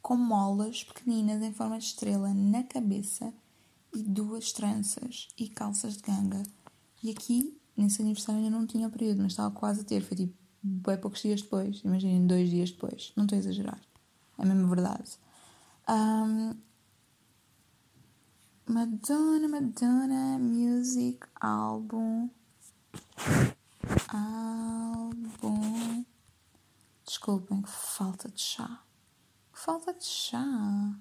com 0.00 0.16
molas 0.16 0.84
pequeninas 0.84 1.42
em 1.42 1.52
forma 1.52 1.78
de 1.78 1.84
estrela 1.86 2.32
na 2.34 2.62
cabeça 2.62 3.32
e 3.94 4.02
duas 4.02 4.52
tranças 4.52 5.28
e 5.38 5.48
calças 5.48 5.96
de 5.96 6.02
ganga. 6.02 6.42
E 7.02 7.10
aqui, 7.10 7.58
nesse 7.76 8.02
aniversário, 8.02 8.42
ainda 8.42 8.56
não 8.56 8.66
tinha 8.66 8.88
período, 8.88 9.22
mas 9.22 9.32
estava 9.32 9.54
quase 9.54 9.80
a 9.82 9.84
ter. 9.84 10.00
Foi 10.02 10.16
tipo, 10.16 10.34
bem 10.62 10.96
poucos 10.96 11.22
dias 11.22 11.42
depois. 11.42 11.80
Imaginem, 11.84 12.26
dois 12.26 12.48
dias 12.48 12.70
depois. 12.70 13.12
Não 13.16 13.24
estou 13.24 13.36
a 13.36 13.40
exagerar. 13.40 13.80
É 14.38 14.42
a 14.42 14.46
mesma 14.46 14.68
verdade. 14.68 15.18
Um, 15.88 16.54
Madonna, 18.66 19.48
Madonna 19.48 20.38
Music 20.38 21.26
Album. 21.40 22.30
Album. 24.08 26.04
Desculpem, 27.06 27.60
que 27.60 27.70
falta 27.70 28.30
de 28.30 28.40
chá. 28.40 28.82
Que 29.52 29.58
falta 29.58 29.92
de 29.92 30.04
chá. 30.04 30.96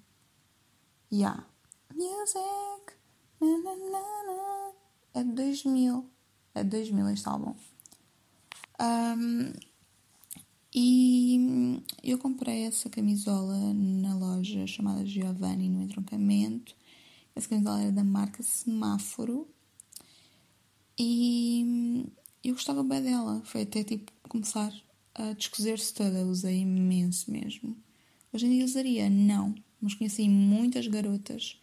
Yeah. 1.11 1.45
Music. 1.93 2.97
Na, 3.39 3.47
na, 3.47 3.75
na, 3.75 4.23
na. 4.27 4.71
É 5.13 5.23
de 5.23 5.31
2000. 5.31 6.12
De 6.55 6.63
2000 6.63 7.10
este 7.10 7.27
álbum. 7.27 7.55
Um, 8.79 9.53
e 10.74 11.81
eu 12.03 12.17
comprei 12.17 12.63
essa 12.63 12.89
camisola 12.89 13.74
na 13.74 14.15
loja 14.15 14.65
chamada 14.65 15.05
Giovanni 15.05 15.69
no 15.69 15.83
entroncamento 15.83 16.75
essa 17.36 17.50
camisola 17.50 17.81
era 17.81 17.91
da 17.91 18.03
marca 18.03 18.43
Semáforo. 18.43 19.48
E 20.98 22.05
eu 22.43 22.53
gostava 22.53 22.83
bem 22.83 23.01
dela. 23.01 23.41
Foi 23.45 23.63
até 23.63 23.83
tipo 23.83 24.12
começar 24.29 24.74
a 25.15 25.33
descozer-se 25.33 25.93
toda. 25.93 26.25
Usei 26.25 26.60
imenso 26.60 27.31
mesmo. 27.31 27.75
Hoje 28.31 28.45
em 28.45 28.51
dia 28.51 28.65
usaria? 28.65 29.10
Não. 29.10 29.55
Mas 29.81 29.95
conheci 29.95 30.29
muitas 30.29 30.88
garotas 30.88 31.60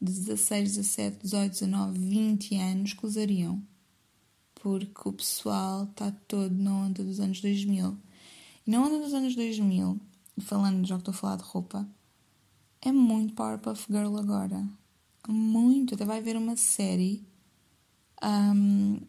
de 0.00 0.12
16, 0.12 0.76
17, 0.76 1.18
18, 1.22 1.52
19, 1.52 1.98
20 1.98 2.56
anos 2.56 2.92
que 2.94 3.06
usariam. 3.06 3.62
Porque 4.62 5.08
o 5.08 5.12
pessoal 5.12 5.84
está 5.84 6.12
todo 6.28 6.54
na 6.54 6.72
onda 6.72 7.02
dos 7.02 7.18
anos 7.18 7.40
2000. 7.40 7.98
E 8.66 8.70
na 8.70 8.80
onda 8.80 8.98
dos 8.98 9.12
anos 9.12 9.34
2000, 9.34 10.00
falando 10.40 10.86
já 10.86 10.94
que 10.94 11.00
estou 11.00 11.12
a 11.12 11.16
falar 11.16 11.36
de 11.36 11.42
roupa, 11.42 11.88
é 12.80 12.92
muito 12.92 13.34
Powerpuff 13.34 13.86
Girl 13.90 14.16
agora 14.16 14.64
muito. 15.30 15.94
Até 15.94 16.04
vai 16.04 16.18
haver 16.18 16.36
uma 16.36 16.56
série 16.56 17.24
um, 18.22 19.00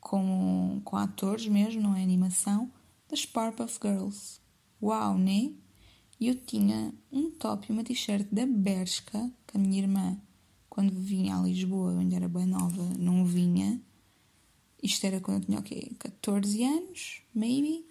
com, 0.00 0.80
com 0.84 0.96
atores 0.96 1.48
mesmo, 1.48 1.82
não 1.82 1.96
é 1.96 2.02
animação, 2.02 2.70
das 3.08 3.26
Powerpuff 3.26 3.78
Girls. 3.82 4.40
Uau, 4.82 5.18
né? 5.18 5.52
E 6.20 6.28
eu 6.28 6.34
tinha 6.34 6.94
um 7.10 7.30
top 7.30 7.66
e 7.68 7.72
uma 7.72 7.82
t-shirt 7.82 8.28
da 8.30 8.46
Bershka, 8.46 9.30
que 9.46 9.56
a 9.56 9.60
minha 9.60 9.82
irmã, 9.82 10.20
quando 10.68 10.92
vinha 10.92 11.36
a 11.36 11.42
Lisboa, 11.42 11.92
eu 11.92 11.98
ainda 11.98 12.16
era 12.16 12.28
bem 12.28 12.46
nova, 12.46 12.82
não 12.98 13.24
vinha. 13.24 13.80
Isto 14.84 15.06
era 15.06 15.18
quando 15.18 15.38
eu 15.38 15.46
tinha 15.46 15.58
o 15.60 15.62
quê? 15.62 15.92
14 15.98 16.62
anos, 16.62 17.22
maybe. 17.34 17.86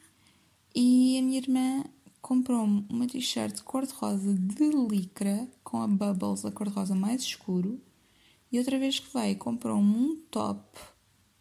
E 0.76 1.18
a 1.18 1.24
minha 1.24 1.40
irmã 1.40 1.84
comprou-me 2.22 2.86
uma 2.88 3.08
t-shirt 3.08 3.64
cor-de-rosa 3.64 4.36
de 4.36 4.70
licra 4.70 5.50
com 5.64 5.82
a 5.82 5.88
Bubbles, 5.88 6.46
a 6.46 6.52
cor-de-rosa 6.52 6.94
mais 6.94 7.24
escuro. 7.24 7.82
E 8.52 8.60
outra 8.60 8.78
vez 8.78 9.00
que 9.00 9.12
veio, 9.12 9.36
comprou-me 9.40 9.92
um 9.92 10.16
top 10.30 10.62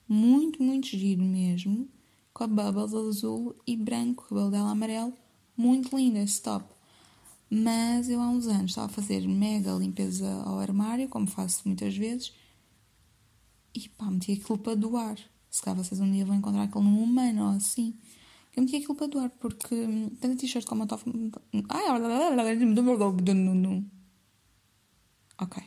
muito, 0.09 0.63
muito 0.63 0.87
giro 0.87 1.23
mesmo, 1.23 1.87
com 2.33 2.45
a 2.45 2.47
Bubbles 2.47 2.95
azul 2.95 3.55
e 3.67 3.77
branco, 3.77 4.25
o 4.25 4.29
cabelo 4.31 4.51
dela 4.51 4.71
amarelo. 4.71 5.13
Muito 5.55 5.95
lindo 5.95 6.17
esse 6.17 6.41
top. 6.41 6.65
Mas 7.51 8.09
eu 8.09 8.23
há 8.23 8.29
uns 8.31 8.47
anos 8.47 8.71
estava 8.71 8.87
a 8.87 8.95
fazer 8.95 9.29
mega 9.29 9.71
limpeza 9.73 10.33
ao 10.47 10.59
armário, 10.59 11.11
como 11.11 11.27
faço 11.27 11.61
muitas 11.67 11.95
vezes, 11.95 12.33
e 13.75 13.87
pá, 13.91 14.11
meti 14.11 14.33
aquilo 14.33 14.57
para 14.57 14.75
doar. 14.75 15.32
Se 15.53 15.61
calhar 15.63 15.77
vocês 15.77 16.01
um 16.01 16.11
dia 16.11 16.25
vão 16.25 16.35
encontrar 16.35 16.63
aquilo 16.63 16.83
num 16.83 17.03
humano 17.03 17.45
ou 17.45 17.51
assim. 17.51 17.95
Eu 18.57 18.63
meti 18.63 18.77
aquilo 18.77 18.95
para 18.95 19.07
doar 19.07 19.31
porque 19.39 19.75
hum, 19.75 20.09
tanto 20.19 20.39
t-shirt 20.39 20.65
como 20.65 20.85
a 20.85 20.87
top. 20.87 21.05
Ai, 21.69 21.85
ok. 25.39 25.63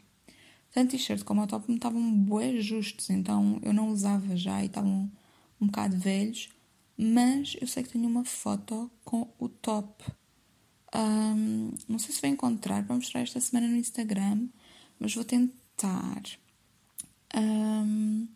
Tanto 0.72 0.88
a 0.88 0.92
t-shirt 0.98 1.24
como 1.24 1.44
a 1.44 1.48
top 1.48 1.70
me 1.70 1.76
estavam 1.76 2.02
bué 2.24 2.60
justos, 2.60 3.12
então 3.12 3.60
eu 3.62 3.72
não 3.74 3.90
usava 3.90 4.36
já 4.36 4.64
e 4.64 4.66
estavam 4.66 5.12
um 5.62 5.68
bocado 5.68 5.98
velhos. 5.98 6.50
Mas 6.98 7.56
eu 7.62 7.68
sei 7.68 7.84
que 7.84 7.90
tenho 7.90 8.08
uma 8.08 8.26
foto 8.26 8.90
com 9.04 9.32
o 9.38 9.48
top. 9.48 10.04
Um, 10.96 11.74
não 11.88 12.00
sei 12.00 12.16
se 12.16 12.22
vou 12.22 12.30
encontrar 12.30 12.84
para 12.86 12.96
mostrar 12.96 13.22
esta 13.22 13.40
semana 13.40 13.68
no 13.68 13.76
Instagram, 13.76 14.48
mas 15.00 15.14
vou 15.14 15.24
tentar. 15.24 16.24
Um, 17.36 18.28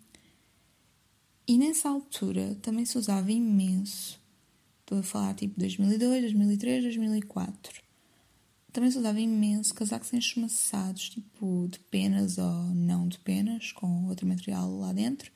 e 1.49 1.57
nessa 1.57 1.89
altura 1.89 2.55
também 2.61 2.85
se 2.85 2.97
usava 2.97 3.31
imenso 3.31 4.19
Estou 4.89 5.01
a 5.01 5.03
falar 5.03 5.35
tipo 5.35 5.59
2002, 5.59 6.21
2003, 6.23 6.83
2004. 6.85 7.79
Também 8.73 8.89
se 8.89 8.97
usava 8.97 9.19
imenso 9.19 9.71
casacos 9.75 10.11
enchumaçados, 10.11 11.09
tipo 11.09 11.67
de 11.69 11.77
penas 11.77 12.39
ou 12.39 12.63
não 12.73 13.07
de 13.07 13.19
penas, 13.19 13.71
com 13.71 14.07
outro 14.07 14.25
material 14.25 14.79
lá 14.79 14.91
dentro. 14.91 15.31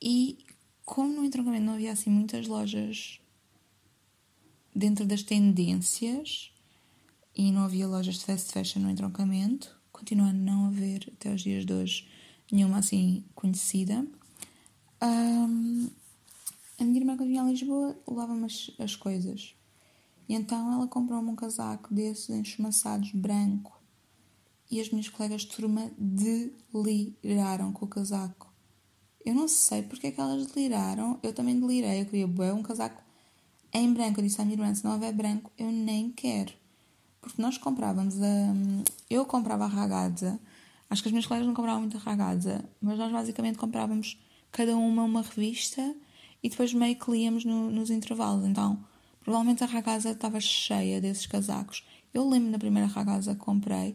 E 0.00 0.38
como 0.84 1.12
no 1.12 1.24
entroncamento 1.24 1.64
não 1.64 1.72
havia 1.72 1.90
assim 1.90 2.08
muitas 2.08 2.46
lojas 2.46 3.20
dentro 4.72 5.04
das 5.04 5.24
tendências, 5.24 6.52
e 7.34 7.50
não 7.50 7.62
havia 7.62 7.88
lojas 7.88 8.14
de 8.14 8.24
fast 8.26 8.52
fashion 8.52 8.80
no 8.80 8.90
entroncamento. 8.92 9.76
Continua 9.90 10.28
a 10.28 10.32
não 10.32 10.66
haver, 10.66 11.12
até 11.14 11.34
os 11.34 11.42
dias 11.42 11.66
de 11.66 11.72
hoje, 11.72 12.06
nenhuma 12.52 12.78
assim 12.78 13.24
conhecida. 13.34 14.06
Um, 15.02 15.88
a 16.78 16.84
minha 16.84 17.00
irmã, 17.00 17.16
quando 17.16 17.28
vinha 17.28 17.42
a 17.42 17.46
Lisboa, 17.46 17.98
levava-me 18.06 18.46
as, 18.46 18.70
as 18.78 18.96
coisas. 18.96 19.54
E 20.28 20.34
então 20.34 20.72
ela 20.72 20.86
comprou-me 20.86 21.30
um 21.30 21.36
casaco 21.36 21.92
desses 21.92 22.28
enchumaçados, 22.30 23.12
branco. 23.12 23.80
E 24.70 24.80
as 24.80 24.90
minhas 24.90 25.08
colegas 25.08 25.42
de 25.42 25.48
turma 25.48 25.90
deliraram 25.98 27.72
com 27.72 27.86
o 27.86 27.88
casaco. 27.88 28.52
Eu 29.24 29.34
não 29.34 29.48
sei 29.48 29.82
porque 29.82 30.08
é 30.08 30.10
que 30.10 30.20
elas 30.20 30.46
deliraram. 30.46 31.18
Eu 31.22 31.32
também 31.32 31.58
delirei. 31.58 32.02
Eu 32.02 32.06
queria 32.06 32.54
um 32.54 32.62
casaco 32.62 33.02
em 33.72 33.92
branco. 33.92 34.20
Eu 34.20 34.24
disse 34.24 34.40
à 34.40 34.44
minha 34.44 34.54
irmã: 34.54 34.74
se 34.74 34.84
não 34.84 34.92
houver 34.92 35.12
branco, 35.12 35.50
eu 35.56 35.72
nem 35.72 36.10
quero. 36.10 36.52
Porque 37.20 37.40
nós 37.40 37.56
comprávamos 37.56 38.20
a. 38.22 38.54
Eu 39.08 39.24
comprava 39.24 39.64
a 39.64 39.68
ragazza. 39.68 40.38
Acho 40.90 41.02
que 41.02 41.08
as 41.08 41.12
minhas 41.12 41.26
colegas 41.26 41.46
não 41.46 41.54
compravam 41.54 41.80
muito 41.80 41.96
a 41.96 42.00
ragazza. 42.00 42.64
Mas 42.80 42.98
nós 42.98 43.10
basicamente 43.10 43.58
comprávamos 43.58 44.18
cada 44.50 44.76
uma 44.76 45.04
uma 45.04 45.22
revista 45.22 45.94
e 46.42 46.48
depois 46.48 46.72
meio 46.72 46.96
que 46.96 47.10
líamos 47.10 47.44
no, 47.44 47.70
nos 47.70 47.90
intervalos. 47.90 48.46
Então 48.46 48.82
Provavelmente 49.28 49.62
a 49.62 49.66
ragazza 49.66 50.12
estava 50.12 50.40
cheia 50.40 51.02
desses 51.02 51.26
casacos. 51.26 51.84
Eu 52.14 52.26
lembro 52.26 52.50
da 52.50 52.58
primeira 52.58 52.88
ragazza 52.88 53.34
que 53.34 53.40
comprei 53.42 53.94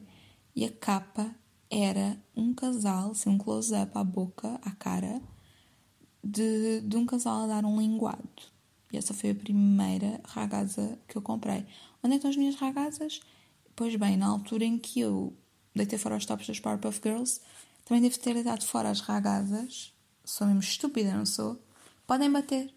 e 0.55 0.63
a 0.63 0.71
capa 0.71 1.33
era 1.71 2.21
um 2.35 2.53
casal, 2.53 3.09
assim, 3.09 3.31
um 3.31 3.37
close-up 3.39 3.97
à 3.97 4.03
boca, 4.03 4.59
à 4.61 4.69
cara, 4.69 5.19
de, 6.23 6.81
de 6.81 6.95
um 6.95 7.07
casal 7.07 7.45
a 7.45 7.47
dar 7.47 7.65
um 7.65 7.81
linguado. 7.81 8.29
E 8.91 8.97
essa 8.97 9.11
foi 9.11 9.31
a 9.31 9.35
primeira 9.35 10.21
ragazza 10.23 10.99
que 11.07 11.17
eu 11.17 11.21
comprei. 11.23 11.65
Onde 12.03 12.13
é 12.13 12.17
estão 12.17 12.29
as 12.29 12.37
minhas 12.37 12.53
ragazzas? 12.53 13.19
Pois 13.75 13.95
bem, 13.95 14.15
na 14.15 14.27
altura 14.27 14.65
em 14.65 14.77
que 14.77 14.99
eu 14.99 15.35
deitei 15.75 15.97
fora 15.97 16.15
os 16.15 16.27
tops 16.27 16.45
das 16.45 16.59
Powerpuff 16.59 17.01
Girls, 17.03 17.41
também 17.85 18.03
devo 18.03 18.19
ter 18.19 18.35
deitado 18.35 18.63
fora 18.65 18.91
as 18.91 18.99
ragazas. 18.99 19.92
Sou 20.23 20.47
mesmo 20.47 20.61
estúpida, 20.61 21.13
não 21.13 21.25
sou? 21.25 21.61
Podem 22.07 22.31
bater, 22.31 22.73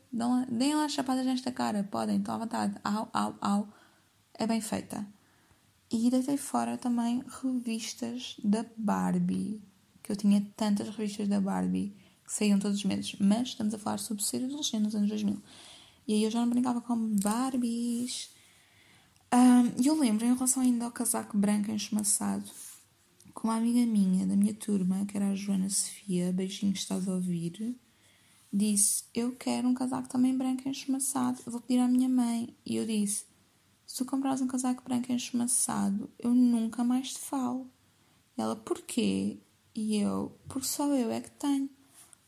deem 0.48 0.74
lá 0.74 0.88
chapadas 0.88 1.24
nesta 1.24 1.52
cara, 1.52 1.84
podem, 1.84 2.18
estão 2.18 2.34
à 2.34 2.38
vontade. 2.38 2.74
Au, 2.82 3.08
au, 3.12 3.36
au. 3.40 3.68
É 4.34 4.46
bem 4.46 4.60
feita. 4.60 5.06
E 5.90 6.10
deitei 6.10 6.36
fora 6.36 6.76
também 6.76 7.22
revistas 7.42 8.36
da 8.42 8.64
Barbie, 8.76 9.62
que 10.02 10.10
eu 10.10 10.16
tinha 10.16 10.44
tantas 10.56 10.88
revistas 10.88 11.28
da 11.28 11.40
Barbie 11.40 11.94
que 12.24 12.32
saíam 12.32 12.58
todos 12.58 12.78
os 12.78 12.84
meses, 12.84 13.14
mas 13.20 13.48
estamos 13.48 13.72
a 13.72 13.78
falar 13.78 13.98
sobre 13.98 14.24
ser 14.24 14.44
adolescente 14.44 14.82
nos 14.82 14.96
anos 14.96 15.08
2000. 15.08 15.40
E 16.08 16.14
aí 16.14 16.24
eu 16.24 16.30
já 16.30 16.40
não 16.40 16.50
brincava 16.50 16.80
com 16.80 16.96
Barbies. 17.22 18.30
E 19.32 19.36
um, 19.36 19.94
eu 19.94 20.00
lembro, 20.00 20.24
em 20.24 20.34
relação 20.34 20.62
ainda 20.62 20.84
ao 20.84 20.90
casaco 20.90 21.36
branco 21.36 21.70
enchumaçado, 21.70 22.50
com 23.36 23.48
uma 23.48 23.56
amiga 23.56 23.84
minha 23.84 24.26
da 24.26 24.34
minha 24.34 24.54
turma, 24.54 25.04
que 25.04 25.14
era 25.14 25.28
a 25.28 25.34
Joana 25.34 25.68
Sofia, 25.68 26.32
beijinho, 26.32 26.72
estás 26.72 27.06
a 27.06 27.14
ouvir, 27.14 27.78
disse: 28.50 29.04
Eu 29.14 29.36
quero 29.36 29.68
um 29.68 29.74
casaco 29.74 30.08
também 30.08 30.34
branco 30.34 30.66
enchumaçado, 30.66 31.42
vou 31.44 31.60
pedir 31.60 31.78
à 31.80 31.86
minha 31.86 32.08
mãe. 32.08 32.56
E 32.64 32.76
eu 32.76 32.86
disse: 32.86 33.26
Se 33.86 33.98
tu 33.98 34.06
comprares 34.06 34.40
um 34.40 34.46
casaco 34.46 34.82
branco 34.82 35.12
enchumaçado, 35.12 36.10
eu 36.18 36.34
nunca 36.34 36.82
mais 36.82 37.12
te 37.12 37.18
falo. 37.18 37.70
Ela: 38.38 38.56
Porquê? 38.56 39.38
E 39.74 39.96
eu: 39.96 40.34
Porque 40.48 40.66
só 40.66 40.86
eu 40.94 41.10
é 41.10 41.20
que 41.20 41.30
tenho. 41.32 41.68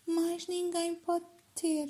Mas 0.06 0.46
ninguém 0.46 0.94
pode 0.94 1.24
ter. 1.54 1.88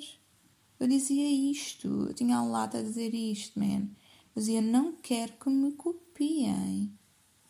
Eu 0.78 0.86
dizia 0.86 1.28
isto, 1.50 1.88
eu 2.06 2.14
tinha 2.14 2.36
a 2.36 2.44
lata 2.44 2.78
a 2.78 2.82
dizer 2.82 3.12
isto, 3.12 3.58
man. 3.58 3.88
Eu 4.36 4.40
dizia: 4.40 4.62
Não 4.62 4.92
quero 4.92 5.32
que 5.32 5.50
me 5.50 5.72
copiem. 5.72 6.96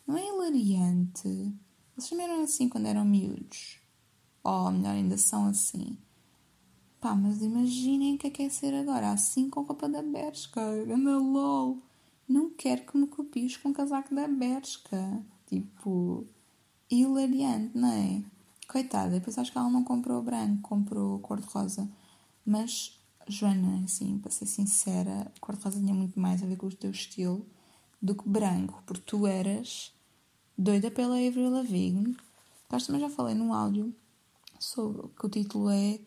Não 0.09 0.17
é 0.17 0.27
hilariante? 0.27 1.53
Vocês 1.95 2.09
também 2.09 2.25
eram 2.25 2.41
assim 2.41 2.67
quando 2.67 2.87
eram 2.87 3.05
miúdos? 3.05 3.77
Ou 4.43 4.65
oh, 4.65 4.71
melhor, 4.71 4.95
ainda 4.95 5.19
são 5.19 5.45
assim. 5.45 5.99
Pá, 6.99 7.13
mas 7.13 7.43
imaginem 7.43 8.15
o 8.15 8.17
que 8.17 8.25
é 8.25 8.29
que 8.31 8.41
é 8.41 8.49
ser 8.49 8.73
agora, 8.73 9.11
assim 9.11 9.51
com 9.51 9.61
roupa 9.61 9.87
da 9.87 10.01
Bershka, 10.01 10.61
anda 10.61 11.15
lol. 11.15 11.77
Não 12.27 12.49
quero 12.49 12.87
que 12.87 12.97
me 12.97 13.05
copies 13.05 13.55
com 13.57 13.71
casaco 13.71 14.15
da 14.15 14.27
Bershka. 14.27 15.23
Tipo, 15.45 16.25
hilariante, 16.89 17.77
não 17.77 17.89
é? 17.89 18.23
Coitada, 18.67 19.11
depois 19.11 19.37
acho 19.37 19.51
que 19.51 19.59
ela 19.59 19.69
não 19.69 19.83
comprou 19.83 20.23
branco, 20.23 20.67
comprou 20.67 21.19
cor-de-rosa. 21.19 21.87
Mas, 22.43 22.99
Joana, 23.27 23.83
assim, 23.85 24.17
para 24.17 24.31
ser 24.31 24.47
sincera, 24.47 25.31
cor-de-rosa 25.39 25.79
tinha 25.79 25.93
muito 25.93 26.19
mais 26.19 26.41
a 26.41 26.47
ver 26.47 26.57
com 26.57 26.65
o 26.65 26.75
teu 26.75 26.89
estilo 26.89 27.45
do 28.01 28.15
que 28.15 28.27
branco, 28.27 28.81
porque 28.87 29.03
tu 29.05 29.27
eras 29.27 29.93
doida 30.59 30.91
pela 30.91 31.15
Avril 31.15 31.49
Lavigne. 31.49 32.15
Que 32.69 32.85
também 32.85 33.01
já 33.01 33.09
falei 33.09 33.33
num 33.33 33.53
áudio 33.53 33.95
sobre 34.59 35.07
que 35.07 35.25
o 35.25 35.29
título 35.29 35.69
é 35.69 35.99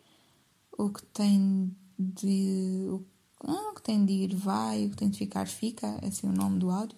o 0.78 0.90
que 0.90 1.02
tem 1.06 1.74
de. 1.98 2.86
O, 2.88 3.04
ah, 3.44 3.70
o 3.70 3.74
que 3.74 3.82
tem 3.82 4.04
de 4.04 4.12
ir 4.12 4.36
vai, 4.36 4.86
o 4.86 4.90
que 4.90 4.96
tem 4.96 5.10
de 5.10 5.18
ficar 5.18 5.48
fica, 5.48 5.98
é 6.02 6.06
assim 6.06 6.28
o 6.28 6.32
nome 6.32 6.58
do 6.58 6.70
áudio. 6.70 6.96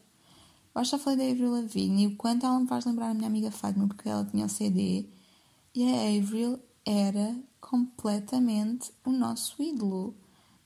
Que 0.74 0.84
já 0.84 0.98
falei 0.98 1.18
da 1.18 1.32
Avril 1.32 1.52
Lavigne 1.52 2.02
e 2.02 2.06
o 2.08 2.16
quanto 2.16 2.44
ela 2.44 2.58
me 2.58 2.66
faz 2.66 2.84
lembrar 2.84 3.10
a 3.10 3.14
minha 3.14 3.28
amiga 3.28 3.50
Fátima 3.50 3.86
porque 3.86 4.08
ela 4.08 4.24
tinha 4.24 4.44
o 4.44 4.48
CD 4.48 5.08
e 5.74 5.84
a 5.84 6.18
Avril 6.18 6.58
era 6.84 7.40
completamente 7.60 8.92
o 9.06 9.12
nosso 9.12 9.62
ídolo. 9.62 10.16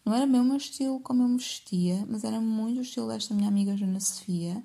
Não 0.05 0.15
era 0.15 0.27
bem 0.27 0.41
o 0.41 0.45
meu 0.45 0.57
estilo 0.57 0.99
como 1.01 1.23
eu 1.23 1.29
me 1.29 1.37
vestia, 1.37 2.05
mas 2.09 2.25
era 2.25 2.41
muito 2.41 2.79
o 2.79 2.83
estilo 2.83 3.09
desta 3.09 3.35
minha 3.35 3.49
amiga 3.49 3.77
Joana 3.77 4.01
Sofia, 4.01 4.65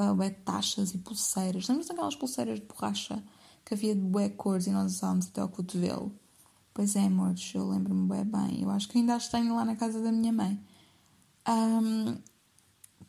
que 0.00 0.06
dava 0.06 0.14
bué 0.14 0.30
taxas 0.30 0.94
e 0.94 0.98
pulseiras. 0.98 1.68
Lembras 1.68 1.88
daquelas 1.88 2.16
pulseiras 2.16 2.58
de 2.58 2.66
borracha 2.66 3.22
que 3.64 3.74
havia 3.74 3.94
de 3.94 4.00
bué 4.00 4.30
cores 4.30 4.66
e 4.66 4.70
nós 4.70 4.96
usávamos 4.96 5.28
até 5.28 5.40
ao 5.40 5.48
cotovelo? 5.48 6.12
Pois 6.72 6.96
é, 6.96 7.04
amores, 7.04 7.52
eu 7.54 7.68
lembro-me 7.68 8.08
bem 8.08 8.24
bem. 8.24 8.62
Eu 8.62 8.70
acho 8.70 8.88
que 8.88 8.96
ainda 8.96 9.14
as 9.14 9.28
tenho 9.28 9.54
lá 9.54 9.64
na 9.64 9.76
casa 9.76 10.00
da 10.00 10.10
minha 10.10 10.32
mãe. 10.32 10.58
Um, 11.46 12.16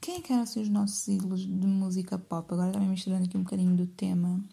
quem 0.01 0.15
é 0.15 0.21
que 0.21 0.33
eram 0.33 0.43
assim, 0.43 0.61
os 0.61 0.69
nossos 0.69 1.07
ídolos 1.07 1.41
de 1.41 1.67
música 1.67 2.17
pop? 2.17 2.53
Agora 2.53 2.71
também 2.71 2.89
misturando 2.89 3.25
aqui 3.25 3.37
um 3.37 3.43
bocadinho 3.43 3.75
do 3.75 3.87
tema, 3.87 4.43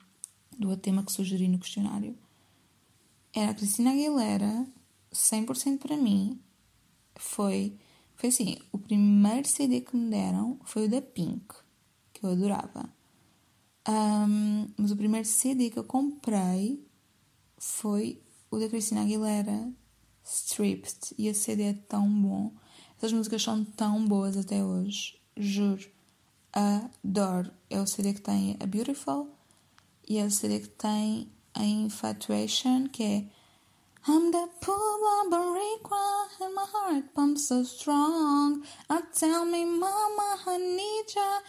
do 0.57 0.77
tema 0.77 1.03
que 1.03 1.11
sugeri 1.11 1.49
no 1.49 1.59
questionário. 1.59 2.17
Era 3.35 3.51
a 3.51 3.55
Cristina 3.55 3.91
Aguilera, 3.91 4.67
100% 5.13 5.79
para 5.79 5.97
mim. 5.97 6.39
Foi, 7.17 7.77
foi 8.15 8.29
assim, 8.29 8.59
o 8.71 8.79
primeiro 8.79 9.49
CD 9.49 9.81
que 9.81 9.97
me 9.97 10.11
deram 10.11 10.61
foi 10.65 10.87
o 10.87 10.91
da 10.91 11.01
Pink, 11.01 11.55
que 12.19 12.27
eu 12.27 12.31
adorava. 12.31 12.89
Um, 13.89 14.69
mas 14.77 14.91
o 14.91 14.97
primeiro 14.97 15.27
CD 15.27 15.71
que 15.71 15.79
eu 15.79 15.85
comprei 15.85 16.87
foi 17.57 18.23
o 18.51 18.59
da 18.59 18.69
Cristina 18.69 19.03
Aguilera, 19.03 19.73
Stripped, 20.25 21.15
e 21.17 21.29
a 21.29 21.35
CD 21.35 21.63
é 21.63 21.73
tão 21.73 22.09
bom. 22.09 22.53
Essas 22.97 23.13
músicas 23.13 23.43
são 23.43 23.65
tão 23.65 24.07
boas 24.07 24.37
até 24.37 24.63
hoje, 24.65 25.19
juro. 25.37 25.89
Adoro. 26.53 27.51
É 27.71 27.81
o 27.81 27.87
CD 27.87 28.15
que 28.15 28.21
tem 28.21 28.57
a 28.59 28.67
Beautiful 28.67 29.29
e 30.09 30.19
é 30.19 30.25
o 30.25 30.31
CD 30.31 30.61
que 30.61 30.69
tem 30.69 31.31
a 31.55 31.65
Infatuation, 31.65 32.89
que 32.89 33.03
é 33.03 33.25
I'm 34.07 34.31
the 34.31 34.49
pool 34.61 35.01
of 35.21 35.33
a 35.33 36.45
and 36.45 36.55
my 36.55 36.65
heart 36.73 37.15
pumps 37.15 37.49
so 37.49 37.63
strong. 37.65 38.65
I 38.89 39.03
tell 39.13 39.45
me, 39.45 39.65
mama, 39.65 40.39
I 40.47 40.59
need 40.59 41.15
ya. 41.15 41.41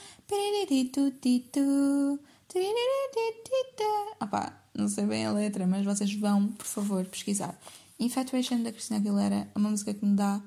Opa, 4.20 4.54
não 4.74 4.90
sei 4.90 5.06
bem 5.06 5.26
a 5.26 5.32
letra, 5.32 5.68
mas 5.68 5.86
vocês 5.86 6.14
vão, 6.16 6.48
por 6.48 6.66
favor, 6.66 7.06
pesquisar. 7.06 7.58
Infatuation 8.00 8.64
da 8.64 8.72
Cristina 8.72 9.00
Aguilera 9.00 9.36
é 9.54 9.58
uma 9.58 9.70
música 9.70 9.94
que 9.94 10.04
me 10.04 10.16
dá 10.16 10.42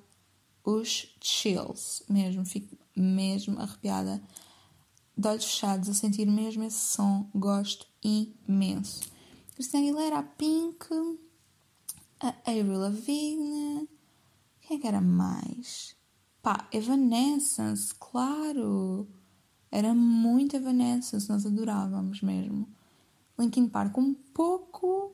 os 0.65 1.15
chills, 1.21 2.03
mesmo, 2.09 2.45
fico 2.45 2.77
mesmo 2.97 3.59
arrepiada, 3.61 4.23
de 5.17 5.29
olhos 5.29 5.45
fechados, 5.45 5.89
a 5.89 5.95
sentir 5.95 6.27
mesmo 6.27 6.65
esse 6.65 6.79
som, 6.79 7.31
gosto 7.35 7.87
imenso. 8.03 9.03
Cristina 9.55 9.83
Aguilera, 9.83 10.19
a 10.19 10.23
Pink, 10.23 10.87
a 12.23 12.35
Avril 12.47 12.79
Lavigne, 12.79 13.89
quem 14.61 14.77
é 14.77 14.81
que 14.81 14.87
era 14.87 15.01
mais? 15.01 15.97
Pá, 16.41 16.69
Evanescence, 16.73 17.93
claro! 17.99 19.09
Era 19.71 19.93
muito 19.93 20.55
Evanescence, 20.55 21.29
nós 21.29 21.45
adorávamos 21.45 22.21
mesmo. 22.23 22.69
Linkin 23.37 23.69
Park 23.69 23.99
um 23.99 24.15
pouco. 24.15 25.13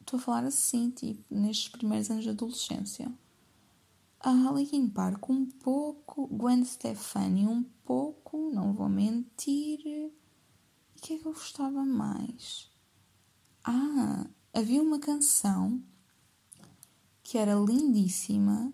Estou 0.00 0.18
a 0.18 0.22
falar 0.22 0.44
assim, 0.44 0.90
tipo, 0.90 1.22
nestes 1.30 1.68
primeiros 1.68 2.10
anos 2.10 2.24
de 2.24 2.30
adolescência. 2.30 3.12
A 4.20 4.32
Linkin 4.52 4.88
Park 4.88 5.28
um 5.28 5.44
pouco. 5.44 6.28
Gwen 6.28 6.64
Stefani 6.64 7.46
um 7.46 7.62
pouco, 7.84 8.50
não 8.54 8.72
vou 8.72 8.88
mentir. 8.88 9.80
E 9.84 10.06
o 10.96 11.02
que 11.02 11.14
é 11.14 11.18
que 11.18 11.26
eu 11.26 11.32
gostava 11.32 11.84
mais? 11.84 12.70
Ah, 13.64 14.26
havia 14.52 14.82
uma 14.82 14.98
canção 14.98 15.82
que 17.22 17.38
era 17.38 17.54
lindíssima 17.54 18.72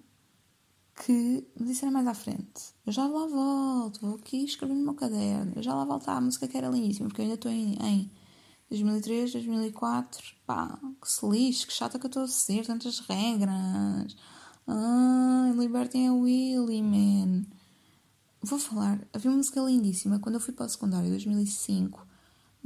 que. 1.04 1.46
Mas 1.58 1.70
isso 1.70 1.84
era 1.84 1.92
mais 1.92 2.06
à 2.06 2.14
frente. 2.14 2.74
Eu 2.86 2.92
já 2.92 3.06
lá 3.06 3.26
volto, 3.26 4.00
vou 4.00 4.16
aqui 4.16 4.44
escrever 4.44 4.74
no 4.74 4.82
meu 4.82 4.94
caderno. 4.94 5.52
Eu 5.54 5.62
já 5.62 5.74
lá 5.74 5.84
volto 5.84 6.08
à 6.08 6.20
música 6.20 6.48
que 6.48 6.56
era 6.56 6.68
lindíssima, 6.68 7.08
porque 7.08 7.20
eu 7.20 7.24
ainda 7.24 7.34
estou 7.34 7.50
em, 7.50 7.74
em 7.82 8.10
2003, 8.70 9.32
2004. 9.32 10.34
Pá, 10.46 10.78
que 11.00 11.10
se 11.10 11.66
que 11.66 11.72
chata 11.72 11.98
que 11.98 12.06
eu 12.06 12.08
estou 12.08 12.22
a 12.24 12.28
ser, 12.28 12.64
tantas 12.66 13.00
regras. 13.00 14.16
Ai, 14.66 15.52
libertem 15.52 16.08
a 16.08 16.14
Willy, 16.14 16.82
man. 16.82 17.44
Vou 18.42 18.58
falar, 18.58 19.06
havia 19.12 19.30
uma 19.30 19.38
música 19.38 19.60
lindíssima 19.60 20.18
quando 20.18 20.36
eu 20.36 20.40
fui 20.40 20.54
para 20.54 20.66
o 20.66 20.68
secundário, 20.68 21.10
2005, 21.10 22.06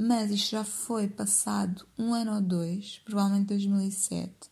mas 0.03 0.31
isto 0.31 0.49
já 0.49 0.63
foi 0.63 1.07
passado 1.07 1.85
um 1.95 2.11
ano 2.15 2.33
ou 2.33 2.41
dois, 2.41 2.99
provavelmente 3.05 3.49
2007. 3.49 4.49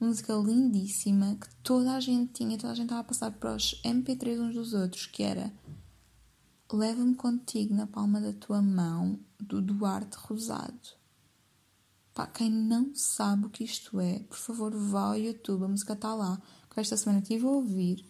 Uma 0.00 0.10
música 0.10 0.32
lindíssima 0.32 1.34
que 1.40 1.48
toda 1.56 1.96
a 1.96 2.00
gente 2.00 2.34
tinha, 2.34 2.56
toda 2.56 2.72
a 2.72 2.76
gente 2.76 2.84
estava 2.84 3.00
a 3.00 3.04
passar 3.04 3.32
para 3.32 3.56
os 3.56 3.80
MP3 3.84 4.38
uns 4.38 4.54
dos 4.54 4.74
outros, 4.74 5.06
que 5.06 5.24
era 5.24 5.52
Leva-me 6.72 7.16
contigo 7.16 7.74
na 7.74 7.88
palma 7.88 8.20
da 8.20 8.32
tua 8.32 8.62
mão, 8.62 9.18
do 9.40 9.60
Duarte 9.60 10.16
Rosado. 10.18 10.90
Pá, 12.14 12.28
quem 12.28 12.48
não 12.48 12.94
sabe 12.94 13.46
o 13.46 13.50
que 13.50 13.64
isto 13.64 13.98
é, 13.98 14.20
por 14.20 14.38
favor 14.38 14.72
vá 14.72 15.08
ao 15.08 15.18
YouTube, 15.18 15.64
a 15.64 15.68
música 15.68 15.94
está 15.94 16.14
lá. 16.14 16.40
Que 16.70 16.78
esta 16.78 16.96
semana 16.96 17.20
estive 17.20 17.44
a 17.44 17.50
ouvir 17.50 18.06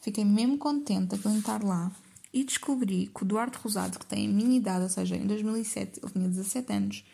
Fiquei 0.00 0.24
mesmo 0.24 0.58
contente 0.58 1.16
de 1.16 1.38
estar 1.38 1.62
lá 1.62 1.92
e 2.32 2.44
descobri 2.44 3.10
que 3.14 3.22
o 3.22 3.26
Duarte 3.26 3.58
Rosado, 3.58 3.98
que 3.98 4.06
tem 4.06 4.26
a 4.26 4.32
minha 4.32 4.56
idade, 4.56 4.84
ou 4.84 4.88
seja, 4.88 5.16
em 5.16 5.26
2007 5.26 6.00
ele 6.02 6.12
tinha 6.12 6.28
17 6.28 6.72
anos, 6.72 7.04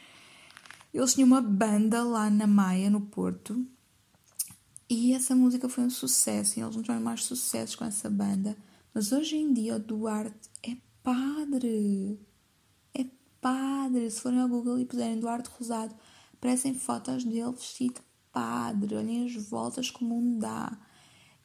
eles 0.94 1.14
tinham 1.14 1.26
uma 1.26 1.40
banda 1.40 2.02
lá 2.02 2.30
na 2.30 2.46
Maia, 2.46 2.88
no 2.88 3.00
Porto, 3.00 3.66
e 4.90 5.12
essa 5.12 5.36
música 5.36 5.68
foi 5.68 5.84
um 5.84 5.90
sucesso, 5.90 6.58
e 6.58 6.62
eles 6.62 6.74
não 6.74 6.82
tiveram 6.82 7.02
mais 7.02 7.22
sucessos 7.24 7.76
com 7.76 7.84
essa 7.84 8.08
banda. 8.08 8.56
Mas 8.94 9.12
hoje 9.12 9.36
em 9.36 9.52
dia 9.52 9.76
o 9.76 9.78
Duarte 9.78 10.48
é 10.62 10.76
padre. 11.02 12.18
É 12.94 13.04
padre. 13.38 14.10
Se 14.10 14.22
forem 14.22 14.40
ao 14.40 14.48
Google 14.48 14.78
e 14.78 14.86
puserem 14.86 15.20
Duarte 15.20 15.50
Rosado, 15.50 15.94
aparecem 16.32 16.74
fotos 16.74 17.22
dele 17.22 17.52
vestido 17.52 17.96
de 17.96 18.00
padre. 18.32 18.96
Olhem 18.96 19.26
as 19.26 19.34
voltas 19.34 19.90
como 19.90 20.16
um 20.16 20.38
dá. 20.38 20.78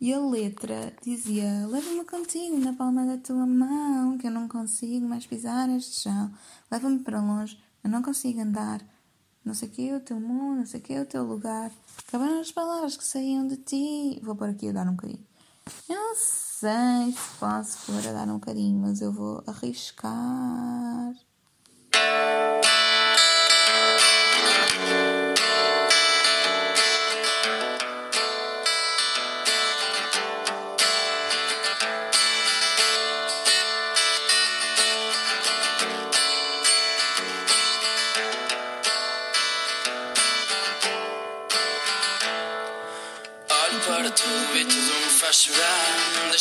E 0.03 0.13
a 0.13 0.19
letra 0.19 0.93
dizia: 1.01 1.65
Leva-me 1.65 2.03
contigo 2.03 2.57
na 2.59 2.73
palma 2.73 3.05
da 3.05 3.17
tua 3.17 3.45
mão, 3.45 4.17
que 4.17 4.27
eu 4.27 4.31
não 4.31 4.49
consigo 4.49 5.07
mais 5.07 5.25
pisar 5.25 5.69
este 5.69 6.01
chão. 6.01 6.29
Leva-me 6.69 6.99
para 6.99 7.21
longe, 7.21 7.57
eu 7.81 7.89
não 7.89 8.01
consigo 8.01 8.41
andar. 8.41 8.81
Não 9.45 9.53
sei 9.53 9.69
o 9.69 9.71
que 9.71 9.89
é 9.89 9.95
o 9.95 10.01
teu 10.01 10.19
mundo, 10.19 10.57
não 10.57 10.65
sei 10.65 10.81
o 10.81 10.83
que 10.83 10.91
é 10.91 11.01
o 11.01 11.05
teu 11.05 11.23
lugar. 11.23 11.71
Acabaram 12.05 12.41
as 12.41 12.51
palavras 12.51 12.97
que 12.97 13.05
saíam 13.05 13.47
de 13.47 13.55
ti. 13.55 14.19
Vou 14.21 14.35
por 14.35 14.49
aqui 14.49 14.67
a 14.67 14.73
dar 14.73 14.89
um 14.89 14.95
bocadinho. 14.95 15.25
Eu 15.87 15.95
não 15.95 16.15
sei 16.15 17.13
se 17.13 17.39
posso 17.39 17.85
pôr 17.85 18.05
a 18.05 18.11
dar 18.11 18.27
um 18.27 18.39
bocadinho, 18.39 18.81
mas 18.81 18.99
eu 18.99 19.13
vou 19.13 19.41
arriscar. 19.47 21.13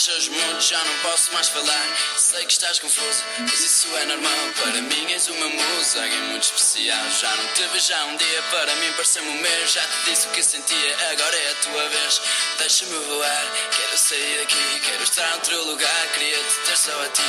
Deixas 0.03 0.27
muito, 0.27 0.61
já 0.61 0.83
não 0.85 0.99
posso 0.99 1.33
mais 1.33 1.49
falar. 1.49 1.87
Sei 2.17 2.45
que 2.45 2.53
estás 2.53 2.79
confusa, 2.79 3.25
mas 3.39 3.61
isso 3.61 3.87
é 3.97 4.05
normal. 4.07 4.33
Para 4.57 4.81
mim 4.81 5.13
és 5.13 5.29
uma 5.29 5.49
musa, 5.49 6.03
alguém 6.03 6.21
muito 6.31 6.45
especial. 6.45 7.11
Já 7.11 7.35
não 7.37 7.47
te 7.49 7.63
vejo 7.69 7.95
há 7.95 8.05
um 8.07 8.17
dia, 8.17 8.43
para 8.51 8.75
mim 8.77 8.93
pareceu-me 8.93 9.29
um 9.31 9.41
mês. 9.41 9.73
Já 9.73 9.83
te 9.83 10.11
disse 10.11 10.27
o 10.27 10.31
que 10.31 10.43
sentia, 10.43 11.11
agora 11.13 11.37
é 11.37 11.51
a 11.51 11.55
tua 11.57 11.89
vez. 11.89 12.21
Deixa-me 12.59 12.99
voar, 13.05 13.47
quero 13.77 13.99
sair 13.99 14.39
daqui, 14.39 14.81
quero 14.85 15.03
estar 15.05 15.29
em 15.29 15.35
outro 15.35 15.65
lugar. 15.67 16.09
Queria 16.15 16.39
te 16.39 16.55
ter 16.67 16.77
só 16.77 17.03
a 17.03 17.09
ti. 17.09 17.23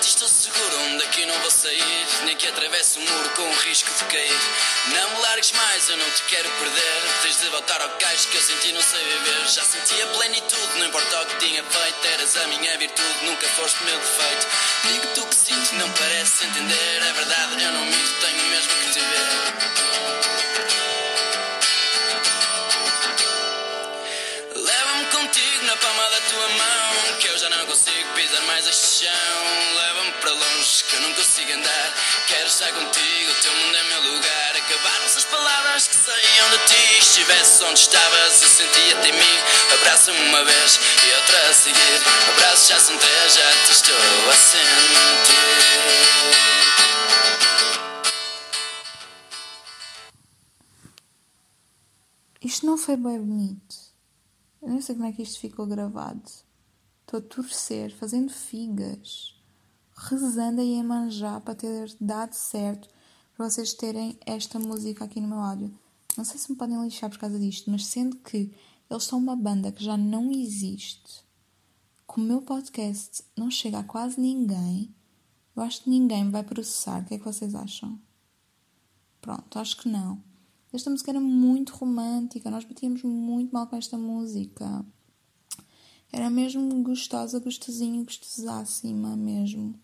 Ti 0.00 0.08
estou 0.08 0.28
seguro, 0.28 0.98
daqui 0.98 1.26
não 1.26 1.38
vou 1.40 1.50
sair. 1.50 2.06
Nem 2.24 2.34
que 2.34 2.48
atravesse 2.48 2.98
o 2.98 3.02
um 3.02 3.04
muro 3.04 3.30
com 3.30 3.42
o 3.42 3.54
risco 3.60 3.90
de 3.92 4.04
cair. 4.04 4.40
Não 4.86 5.10
me 5.10 5.20
largues 5.20 5.52
mais, 5.52 5.88
eu 5.90 5.96
não 5.98 6.10
te 6.10 6.22
quero 6.22 6.48
perder. 6.48 7.02
Tens 7.22 7.38
de 7.38 7.48
voltar 7.50 7.82
ao 7.82 7.90
cais 7.98 8.24
que 8.24 8.36
eu 8.36 8.42
senti, 8.42 8.72
não 8.72 8.80
sei 8.80 9.04
viver. 9.04 9.29
Já 9.46 9.64
senti 9.64 10.00
a 10.02 10.06
plenitude, 10.06 10.78
não 10.78 10.86
importa 10.86 11.22
o 11.22 11.26
que 11.26 11.46
tinha 11.46 11.64
feito. 11.64 12.06
Eras 12.14 12.36
a 12.36 12.46
minha 12.46 12.78
virtude, 12.78 13.24
nunca 13.24 13.48
foste 13.48 13.82
meu 13.84 13.98
defeito. 13.98 14.46
Digo 14.84 15.06
tu 15.14 15.26
que 15.26 15.34
sinto, 15.34 15.74
não 15.74 15.90
parece 15.92 16.44
entender. 16.44 17.02
É 17.02 17.12
verdade, 17.12 17.62
eu 17.62 17.72
não 17.72 17.84
minto, 17.84 18.20
tenho 18.20 18.44
mesmo 18.44 18.72
que 18.74 18.90
te 18.92 19.00
ver. 19.00 19.28
Leva-me 24.54 25.04
contigo 25.06 25.64
na 25.64 25.76
palma 25.76 26.10
da 26.10 26.20
tua 26.20 26.48
mão, 26.48 27.18
que 27.18 27.26
eu 27.28 27.38
já 27.38 27.50
não 27.50 27.66
consigo 27.66 28.12
pisar 28.14 28.42
mais 28.42 28.66
este 28.68 29.04
chão. 29.04 29.74
Leva-me 29.76 30.12
para 30.12 30.30
longe, 30.30 30.84
que 30.84 30.94
eu 30.94 31.00
não 31.00 31.12
consigo 31.14 31.52
andar. 31.52 31.94
Quero 32.28 32.46
estar 32.46 32.72
contigo, 32.72 33.30
o 33.30 33.34
teu 33.42 33.52
mundo 33.52 33.76
é 33.76 33.82
meu 33.82 34.02
lugar. 34.12 34.49
Acabaram-se 34.70 35.18
as 35.18 35.24
palavras 35.24 35.88
que 35.88 35.96
saíam 35.96 36.50
de 36.50 36.58
ti. 36.66 36.98
Estivesse 37.00 37.64
onde 37.64 37.80
estavas, 37.80 38.40
eu 38.40 38.48
sentia-te 38.48 39.08
em 39.08 39.12
mim. 39.14 39.38
Abraça-me 39.74 40.28
uma 40.28 40.44
vez 40.44 40.78
e 40.78 41.14
outra 41.16 41.50
a 41.50 41.54
seguir. 41.54 42.00
Abraços 42.30 42.68
já 42.68 42.78
são 42.78 42.96
três, 42.96 43.34
já 43.34 43.50
te 43.66 43.72
estou 43.72 43.96
a 44.30 44.34
sentir. 44.36 45.50
Isto 52.40 52.66
não 52.66 52.78
foi 52.78 52.96
bem 52.96 53.20
bonito. 53.20 53.76
Eu 54.62 54.68
não 54.68 54.80
sei 54.80 54.94
como 54.94 55.08
é 55.08 55.12
que 55.12 55.22
isto 55.22 55.40
ficou 55.40 55.66
gravado. 55.66 56.30
Estou 57.00 57.18
a 57.18 57.22
torcer, 57.22 57.92
fazendo 57.96 58.32
figas, 58.32 59.34
rezando 59.96 60.60
a 60.60 60.84
manjar 60.84 61.40
para 61.40 61.56
ter 61.56 61.92
dado 62.00 62.34
certo 62.34 62.99
vocês 63.40 63.72
terem 63.72 64.18
esta 64.26 64.58
música 64.58 65.04
aqui 65.04 65.18
no 65.18 65.28
meu 65.28 65.38
áudio. 65.38 65.72
Não 66.14 66.24
sei 66.24 66.38
se 66.38 66.50
me 66.50 66.58
podem 66.58 66.82
lixar 66.82 67.08
por 67.08 67.18
causa 67.18 67.38
disto, 67.38 67.70
mas 67.70 67.86
sendo 67.86 68.16
que 68.16 68.52
eles 68.90 69.04
são 69.04 69.18
uma 69.18 69.34
banda 69.34 69.72
que 69.72 69.82
já 69.82 69.96
não 69.96 70.30
existe, 70.30 71.24
que 72.06 72.20
o 72.20 72.22
meu 72.22 72.42
podcast 72.42 73.24
não 73.34 73.50
chega 73.50 73.78
a 73.78 73.84
quase 73.84 74.20
ninguém, 74.20 74.94
eu 75.56 75.62
acho 75.62 75.84
que 75.84 75.90
ninguém 75.90 76.24
me 76.24 76.30
vai 76.30 76.42
processar. 76.42 77.00
O 77.00 77.04
que 77.06 77.14
é 77.14 77.18
que 77.18 77.24
vocês 77.24 77.54
acham? 77.54 77.98
Pronto, 79.22 79.58
acho 79.58 79.78
que 79.78 79.88
não. 79.88 80.22
Esta 80.70 80.90
música 80.90 81.10
era 81.10 81.20
muito 81.20 81.74
romântica, 81.74 82.50
nós 82.50 82.64
batíamos 82.64 83.02
muito 83.02 83.52
mal 83.52 83.66
com 83.66 83.76
esta 83.76 83.96
música. 83.96 84.84
Era 86.12 86.28
mesmo 86.28 86.82
gostosa, 86.82 87.40
gostosinha, 87.40 88.04
gostosássima 88.04 89.16
mesmo. 89.16 89.74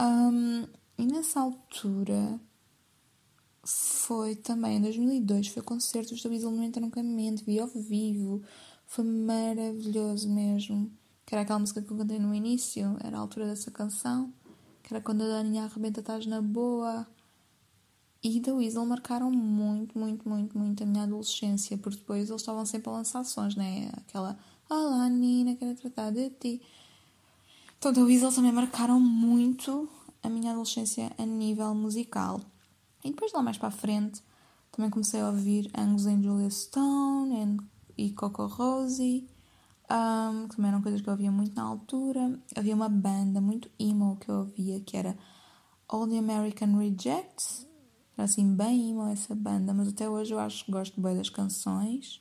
Um, 0.00 0.66
e 0.96 1.04
nessa 1.04 1.40
altura 1.40 2.40
foi 3.62 4.34
também 4.36 4.78
em 4.78 4.80
2002, 4.80 5.48
foi 5.48 5.62
concertos 5.62 6.22
do 6.22 6.28
Weasel 6.28 6.50
no 6.50 6.62
Entroncamento, 6.62 7.44
vi 7.44 7.60
ao 7.60 7.68
vivo, 7.68 8.42
foi 8.86 9.04
maravilhoso 9.04 10.28
mesmo. 10.28 10.90
Que 11.26 11.34
era 11.34 11.42
aquela 11.42 11.58
música 11.58 11.80
que 11.80 11.92
eu 11.92 11.96
cantei 11.96 12.18
no 12.18 12.34
início, 12.34 12.96
era 13.04 13.16
a 13.16 13.20
altura 13.20 13.46
dessa 13.46 13.70
canção, 13.70 14.32
que 14.82 14.92
era 14.92 15.02
quando 15.02 15.22
a 15.22 15.28
Daninha 15.28 15.64
arrebenta 15.64 16.00
estás 16.00 16.26
na 16.26 16.42
boa. 16.42 17.06
E 18.22 18.40
da 18.40 18.52
Weasel 18.54 18.84
marcaram 18.84 19.30
muito, 19.30 19.98
muito, 19.98 20.28
muito, 20.28 20.58
muito 20.58 20.82
a 20.82 20.86
minha 20.86 21.04
adolescência, 21.04 21.78
porque 21.78 21.98
depois 21.98 22.28
eles 22.28 22.40
estavam 22.40 22.66
sempre 22.66 22.90
a 22.90 22.92
lançar 22.92 23.24
sons, 23.24 23.54
né? 23.54 23.90
Aquela 23.96 24.38
Olá 24.68 25.08
Nina, 25.08 25.56
quero 25.56 25.74
tratar 25.74 26.10
de 26.10 26.30
ti. 26.30 26.60
Então 27.78 27.92
da 27.92 28.02
Weasel 28.02 28.32
também 28.32 28.52
marcaram 28.52 29.00
muito 29.00 29.88
a 30.22 30.28
minha 30.28 30.50
adolescência 30.50 31.10
a 31.16 31.24
nível 31.24 31.74
musical. 31.74 32.40
E 33.04 33.10
depois 33.10 33.32
lá 33.32 33.42
mais 33.42 33.58
para 33.58 33.68
a 33.68 33.72
frente 33.72 34.22
também 34.70 34.90
comecei 34.90 35.20
a 35.20 35.28
ouvir 35.28 35.70
Angus 35.76 36.06
and 36.06 36.22
Julia 36.22 36.50
Stone 36.50 37.40
and, 37.40 37.56
e 37.98 38.10
Coco 38.12 38.46
Rosie, 38.46 39.28
um, 39.90 40.48
que 40.48 40.56
também 40.56 40.70
eram 40.70 40.82
coisas 40.82 41.00
que 41.00 41.08
eu 41.08 41.12
ouvia 41.12 41.32
muito 41.32 41.54
na 41.54 41.64
altura. 41.64 42.38
Havia 42.56 42.74
uma 42.74 42.88
banda 42.88 43.40
muito 43.40 43.68
emo 43.78 44.16
que 44.16 44.28
eu 44.28 44.36
ouvia 44.36 44.80
que 44.80 44.96
era 44.96 45.18
All 45.88 46.08
the 46.08 46.18
American 46.18 46.76
Rejects. 46.78 47.66
Era 48.16 48.24
assim 48.24 48.54
bem 48.54 48.90
emo 48.90 49.08
essa 49.08 49.34
banda, 49.34 49.74
mas 49.74 49.88
até 49.88 50.08
hoje 50.08 50.32
eu 50.32 50.38
acho 50.38 50.64
que 50.64 50.70
gosto 50.70 51.00
bem 51.00 51.16
das 51.16 51.28
canções. 51.28 52.20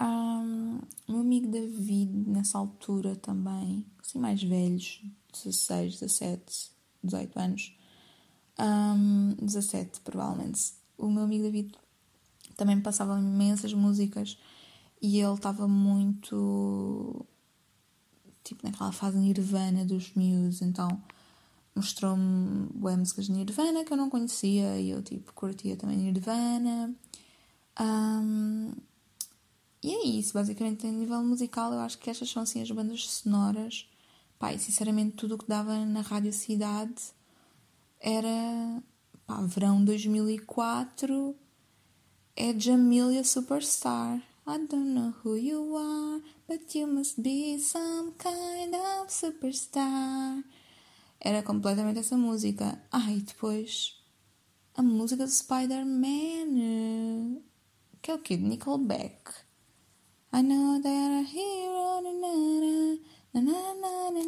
Um, 0.00 0.80
meu 1.08 1.20
amigo 1.20 1.46
David, 1.46 2.12
nessa 2.28 2.58
altura 2.58 3.16
também, 3.16 3.86
assim 4.02 4.18
mais 4.18 4.42
velhos, 4.42 5.02
16, 5.32 6.00
17, 6.00 6.70
18 7.02 7.38
anos, 7.38 7.75
um, 8.58 9.34
17 9.40 10.00
provavelmente. 10.00 10.72
O 10.98 11.10
meu 11.10 11.24
amigo 11.24 11.44
David 11.44 11.74
também 12.56 12.80
passava 12.80 13.18
imensas 13.18 13.72
músicas 13.74 14.38
e 15.00 15.20
ele 15.20 15.34
estava 15.34 15.68
muito 15.68 17.26
tipo 18.42 18.66
naquela 18.66 18.92
fase 18.92 19.18
Nirvana 19.18 19.84
dos 19.84 20.14
Muse, 20.14 20.64
então 20.64 21.02
mostrou-me 21.74 22.68
boas 22.74 22.96
músicas 22.96 23.26
de 23.26 23.32
Nirvana 23.32 23.84
que 23.84 23.92
eu 23.92 23.96
não 23.96 24.08
conhecia 24.08 24.78
e 24.78 24.90
eu 24.90 25.02
tipo 25.02 25.32
curtia 25.34 25.76
também 25.76 25.98
Nirvana. 25.98 26.94
Um, 27.78 28.72
e 29.82 29.94
é 29.94 30.04
isso, 30.06 30.32
basicamente, 30.32 30.86
a 30.86 30.90
nível 30.90 31.22
musical, 31.22 31.72
eu 31.72 31.80
acho 31.80 31.98
que 31.98 32.10
estas 32.10 32.30
são 32.30 32.42
assim 32.42 32.62
as 32.62 32.70
bandas 32.70 33.06
sonoras. 33.08 33.86
E 34.52 34.58
sinceramente, 34.58 35.16
tudo 35.16 35.34
o 35.34 35.38
que 35.38 35.46
dava 35.46 35.84
na 35.84 36.00
Rádio 36.00 36.32
Cidade 36.32 36.94
era. 38.00 38.82
pá, 39.26 39.40
verão 39.42 39.84
2004 39.84 41.36
é 42.36 42.58
Jamilia 42.58 43.24
Superstar. 43.24 44.22
I 44.48 44.58
don't 44.58 44.94
know 44.94 45.12
who 45.24 45.36
you 45.36 45.76
are, 45.76 46.22
but 46.46 46.72
you 46.78 46.86
must 46.86 47.20
be 47.20 47.58
some 47.58 48.12
kind 48.12 48.72
of 48.74 49.12
superstar. 49.12 50.44
Era 51.20 51.42
completamente 51.42 51.98
essa 51.98 52.16
música. 52.16 52.80
Ah, 52.92 53.10
e 53.10 53.22
depois 53.22 54.00
a 54.74 54.82
música 54.82 55.24
do 55.24 55.30
Spider-Man, 55.30 57.40
que 58.00 58.10
é 58.10 58.14
o? 58.14 58.18
De 58.18 58.36
Nickelback. 58.36 59.46
I 60.32 60.42
know 60.42 60.80
that 60.80 60.88
a 60.88 61.22
hero. 61.22 61.76
Na, 63.32 63.40
na, 63.42 63.74
na, 64.10 64.20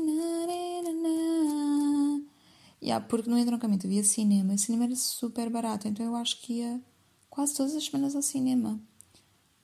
yeah, 2.82 3.04
porque 3.04 3.28
no 3.28 3.38
entroncamento 3.38 3.86
havia 3.86 4.04
cinema. 4.04 4.54
O 4.54 4.58
cinema 4.58 4.84
era 4.84 4.96
super 4.96 5.50
barato, 5.50 5.88
então 5.88 6.04
eu 6.04 6.14
acho 6.14 6.40
que 6.40 6.54
ia 6.54 6.80
quase 7.28 7.54
todas 7.54 7.74
as 7.74 7.84
semanas 7.84 8.14
ao 8.16 8.22
cinema. 8.22 8.80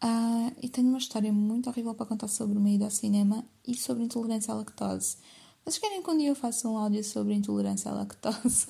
Uh, 0.03 0.53
e 0.63 0.69
tenho 0.69 0.89
uma 0.89 0.99
história 0.99 1.33
muito 1.33 1.69
horrível 1.71 1.95
para 1.95 2.07
contar 2.07 2.29
sobre 2.29 2.59
uma 2.59 2.69
ida 2.69 2.85
ao 2.85 2.91
cinema 2.91 3.45
e 3.67 3.75
sobre 3.75 4.05
intolerância 4.05 4.53
à 4.53 4.57
lactose. 4.57 5.17
Vocês 5.65 5.79
querem 5.79 6.03
que 6.03 6.11
um 6.11 6.19
dia 6.19 6.29
eu 6.29 6.35
faça 6.35 6.69
um 6.69 6.77
áudio 6.77 7.03
sobre 7.03 7.35
intolerância 7.35 7.91
à 7.91 7.95
lactose? 7.95 8.67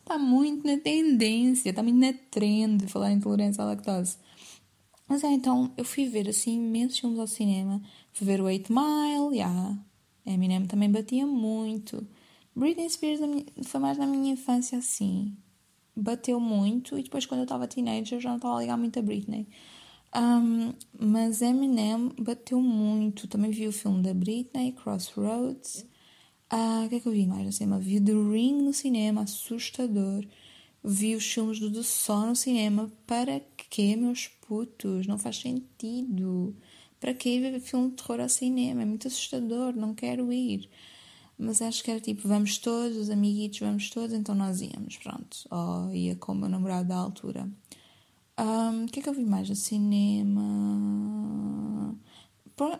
está 0.00 0.18
muito 0.18 0.66
na 0.66 0.76
tendência, 0.76 1.70
está 1.70 1.84
muito 1.84 2.00
na 2.00 2.12
trend 2.30 2.78
de 2.78 2.88
falar 2.88 3.12
intolerância 3.12 3.62
à 3.62 3.66
lactose. 3.66 4.16
Mas 5.08 5.22
é, 5.22 5.28
então 5.28 5.72
eu 5.76 5.84
fui 5.84 6.08
ver 6.08 6.28
assim 6.28 6.56
imensos 6.56 6.98
filmes 6.98 7.18
ao 7.20 7.28
cinema. 7.28 7.80
Fui 8.12 8.26
ver 8.26 8.40
o 8.40 8.44
8 8.44 8.72
Mile, 8.72 9.36
yeah. 9.36 9.78
Eminem 10.26 10.66
também 10.66 10.90
batia 10.90 11.24
muito. 11.24 12.04
Britney 12.56 12.88
Spears 12.88 13.20
foi 13.64 13.80
mais 13.80 13.98
na 13.98 14.06
minha 14.06 14.32
infância 14.32 14.78
assim. 14.78 15.36
Bateu 15.94 16.40
muito 16.40 16.98
e 16.98 17.02
depois 17.02 17.26
quando 17.26 17.40
eu 17.40 17.44
estava 17.44 17.68
teenager 17.68 18.18
já 18.18 18.30
não 18.30 18.36
estava 18.36 18.56
a 18.56 18.60
ligar 18.60 18.78
muito 18.78 18.98
a 18.98 19.02
Britney. 19.02 19.46
Um, 20.14 20.72
mas 20.98 21.42
Eminem 21.42 22.10
bateu 22.18 22.60
muito. 22.60 23.28
Também 23.28 23.50
vi 23.50 23.68
o 23.68 23.72
filme 23.72 24.02
da 24.02 24.14
Britney, 24.14 24.72
Crossroads. 24.72 25.86
Uh, 26.50 26.86
o 26.86 26.88
que 26.88 26.94
é 26.94 27.00
que 27.00 27.06
eu 27.08 27.12
vi 27.12 27.26
mais 27.26 27.44
no 27.44 27.52
cinema? 27.52 27.78
Vi 27.78 28.00
The 28.00 28.12
Ring 28.12 28.62
no 28.62 28.72
cinema, 28.72 29.22
assustador. 29.22 30.24
Vi 30.82 31.14
os 31.14 31.30
filmes 31.30 31.60
do 31.60 31.70
The 31.70 31.82
Saw 31.82 32.26
no 32.26 32.36
cinema. 32.36 32.90
Para 33.06 33.40
quê, 33.68 33.96
meus 33.96 34.28
putos? 34.28 35.06
Não 35.06 35.18
faz 35.18 35.36
sentido. 35.38 36.56
Para 36.98 37.12
que 37.12 37.38
ver 37.40 37.60
filme 37.60 37.90
de 37.90 37.96
terror 37.96 38.20
ao 38.20 38.28
cinema? 38.28 38.82
É 38.82 38.84
muito 38.86 39.08
assustador, 39.08 39.74
não 39.76 39.94
quero 39.94 40.32
ir. 40.32 40.70
Mas 41.38 41.60
acho 41.60 41.84
que 41.84 41.90
era 41.90 42.00
tipo, 42.00 42.26
vamos 42.26 42.58
todos, 42.58 42.96
os 42.96 43.10
amiguitos, 43.10 43.60
vamos 43.60 43.90
todos, 43.90 44.14
então 44.14 44.34
nós 44.34 44.60
íamos, 44.60 44.96
pronto. 44.96 45.46
Ou 45.50 45.94
ia 45.94 46.16
com 46.16 46.32
o 46.32 46.34
meu 46.34 46.48
namorado 46.48 46.88
da 46.88 46.96
altura. 46.96 47.48
Um, 48.38 48.84
o 48.84 48.86
que 48.86 49.00
é 49.00 49.02
que 49.02 49.08
eu 49.08 49.14
vi 49.14 49.24
mais 49.24 49.48
no 49.48 49.56
cinema? 49.56 50.44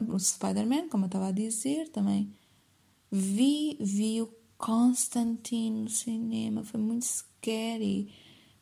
O 0.09 0.19
Spider-Man, 0.19 0.89
como 0.89 1.05
eu 1.05 1.09
estava 1.09 1.29
a 1.29 1.33
dizer, 1.33 1.89
também. 1.91 2.33
Vi, 3.11 3.77
vi 3.81 4.23
o 4.23 4.29
Constantine 4.57 5.83
no 5.83 5.91
cinema, 5.91 6.65
foi 6.65 6.81
muito 6.81 7.05
scary. 7.05 8.11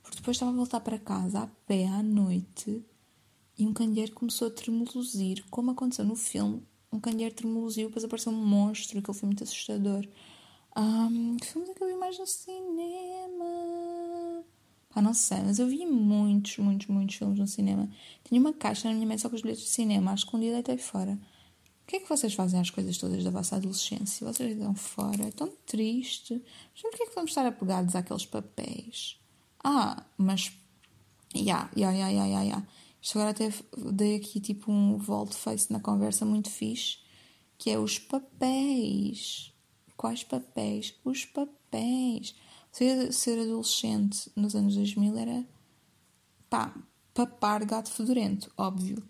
Porque 0.02 0.18
depois 0.18 0.36
estava 0.36 0.50
a 0.50 0.54
voltar 0.54 0.80
para 0.80 0.98
casa 0.98 1.40
a 1.40 1.46
pé 1.66 1.86
à 1.86 2.02
noite 2.02 2.84
e 3.56 3.66
um 3.66 3.72
candeeiro 3.72 4.12
começou 4.12 4.48
a 4.48 4.50
tremuluzir, 4.50 5.44
como 5.50 5.70
aconteceu 5.70 6.04
no 6.04 6.16
filme. 6.16 6.62
Um 6.94 7.00
candeeiro 7.00 7.34
tremuloziu, 7.34 7.88
depois 7.88 8.04
apareceu 8.04 8.32
um 8.32 8.36
monstro, 8.36 9.00
aquele 9.00 9.18
foi 9.18 9.26
muito 9.26 9.42
assustador. 9.42 10.06
Um, 10.76 11.36
que 11.36 11.46
filmes 11.46 11.70
é 11.70 11.74
que 11.74 11.82
eu 11.82 11.88
vi 11.88 11.94
mais 11.94 12.16
no 12.16 12.26
cinema? 12.26 13.44
Pá, 14.90 15.02
não 15.02 15.12
sei, 15.12 15.38
mas 15.38 15.58
eu 15.58 15.66
vi 15.66 15.84
muitos, 15.86 16.56
muitos, 16.58 16.86
muitos 16.86 17.16
filmes 17.16 17.38
no 17.38 17.48
cinema. 17.48 17.90
Tinha 18.22 18.40
uma 18.40 18.52
caixa 18.52 18.88
na 18.88 18.94
minha 18.94 19.06
mesa 19.06 19.22
só 19.22 19.28
com 19.28 19.34
os 19.34 19.42
bilhetes 19.42 19.64
de 19.64 19.70
cinema, 19.70 20.14
um 20.32 20.40
dia 20.40 20.52
deitei 20.52 20.78
fora. 20.78 21.18
O 21.82 21.86
que 21.86 21.96
é 21.96 22.00
que 22.00 22.08
vocês 22.08 22.32
fazem 22.32 22.60
às 22.60 22.70
coisas 22.70 22.96
todas 22.96 23.24
da 23.24 23.30
vossa 23.30 23.56
adolescência? 23.56 24.24
Vocês 24.26 24.56
dão 24.56 24.74
fora, 24.74 25.24
é 25.24 25.30
tão 25.32 25.52
triste. 25.66 26.40
Mas 26.72 26.82
por 26.82 26.92
que 26.92 27.02
é 27.02 27.06
que 27.06 27.14
vamos 27.14 27.32
estar 27.32 27.44
apegados 27.44 27.96
àqueles 27.96 28.24
papéis? 28.24 29.18
Ah, 29.62 30.04
mas. 30.16 30.52
Ya, 31.34 31.68
ya, 31.76 31.90
ya, 31.90 32.08
ya, 32.08 32.26
ya, 32.26 32.42
ya. 32.44 32.62
Agora 33.12 33.30
até 33.30 33.52
dei 33.92 34.16
aqui 34.16 34.40
tipo 34.40 34.72
um 34.72 34.96
volte-face 34.96 35.72
na 35.72 35.80
conversa 35.80 36.24
muito 36.24 36.50
fixe, 36.50 36.98
que 37.58 37.70
é 37.70 37.78
os 37.78 37.98
papéis. 37.98 39.52
Quais 39.96 40.24
papéis? 40.24 40.94
Os 41.04 41.24
papéis. 41.24 42.34
Ser, 42.72 43.12
ser 43.12 43.38
adolescente 43.38 44.30
nos 44.34 44.56
anos 44.56 44.74
2000 44.74 45.16
era 45.16 45.46
pá, 46.50 46.74
papar 47.12 47.64
gato 47.64 47.90
fedorento, 47.90 48.50
óbvio. 48.56 49.02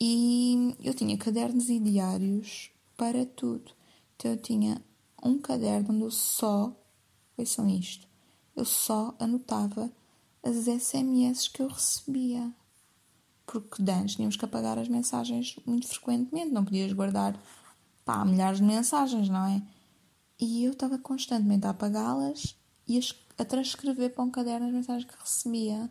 E 0.00 0.76
eu 0.82 0.92
tinha 0.92 1.16
cadernos 1.16 1.70
e 1.70 1.78
diários 1.78 2.70
para 2.96 3.24
tudo. 3.24 3.72
Então 4.16 4.32
eu 4.32 4.36
tinha 4.36 4.82
um 5.22 5.38
caderno 5.38 5.94
onde 5.94 6.04
eu 6.04 6.10
só, 6.10 6.74
ouçam 7.36 7.68
isto, 7.68 8.06
eu 8.54 8.64
só 8.64 9.14
anotava 9.18 9.90
as 10.42 10.66
SMS 10.66 11.48
que 11.48 11.62
eu 11.62 11.68
recebia. 11.68 12.52
Porque 13.60 13.90
antes 13.90 14.14
tínhamos 14.14 14.36
que 14.36 14.44
apagar 14.44 14.78
as 14.78 14.88
mensagens 14.88 15.56
muito 15.66 15.86
frequentemente, 15.86 16.52
não 16.52 16.64
podias 16.64 16.92
guardar 16.92 17.38
pá, 18.04 18.24
milhares 18.24 18.58
de 18.58 18.64
mensagens, 18.64 19.28
não 19.28 19.46
é? 19.46 19.62
E 20.40 20.64
eu 20.64 20.72
estava 20.72 20.98
constantemente 20.98 21.66
a 21.66 21.70
apagá-las 21.70 22.56
e 22.88 22.98
a 23.38 23.44
transcrever 23.44 24.14
para 24.14 24.24
um 24.24 24.30
caderno 24.30 24.66
as 24.66 24.72
mensagens 24.72 25.04
que 25.04 25.20
recebia 25.20 25.90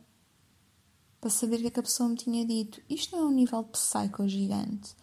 para 1.20 1.30
saber 1.30 1.58
o 1.58 1.60
que, 1.60 1.68
é 1.68 1.72
que 1.72 1.80
a 1.80 1.84
pessoa 1.84 2.10
me 2.10 2.16
tinha 2.16 2.44
dito. 2.46 2.82
Isto 2.90 3.16
não 3.16 3.26
é 3.26 3.28
um 3.28 3.32
nível 3.32 3.64
psycho 3.66 4.28
gigante? 4.28 4.96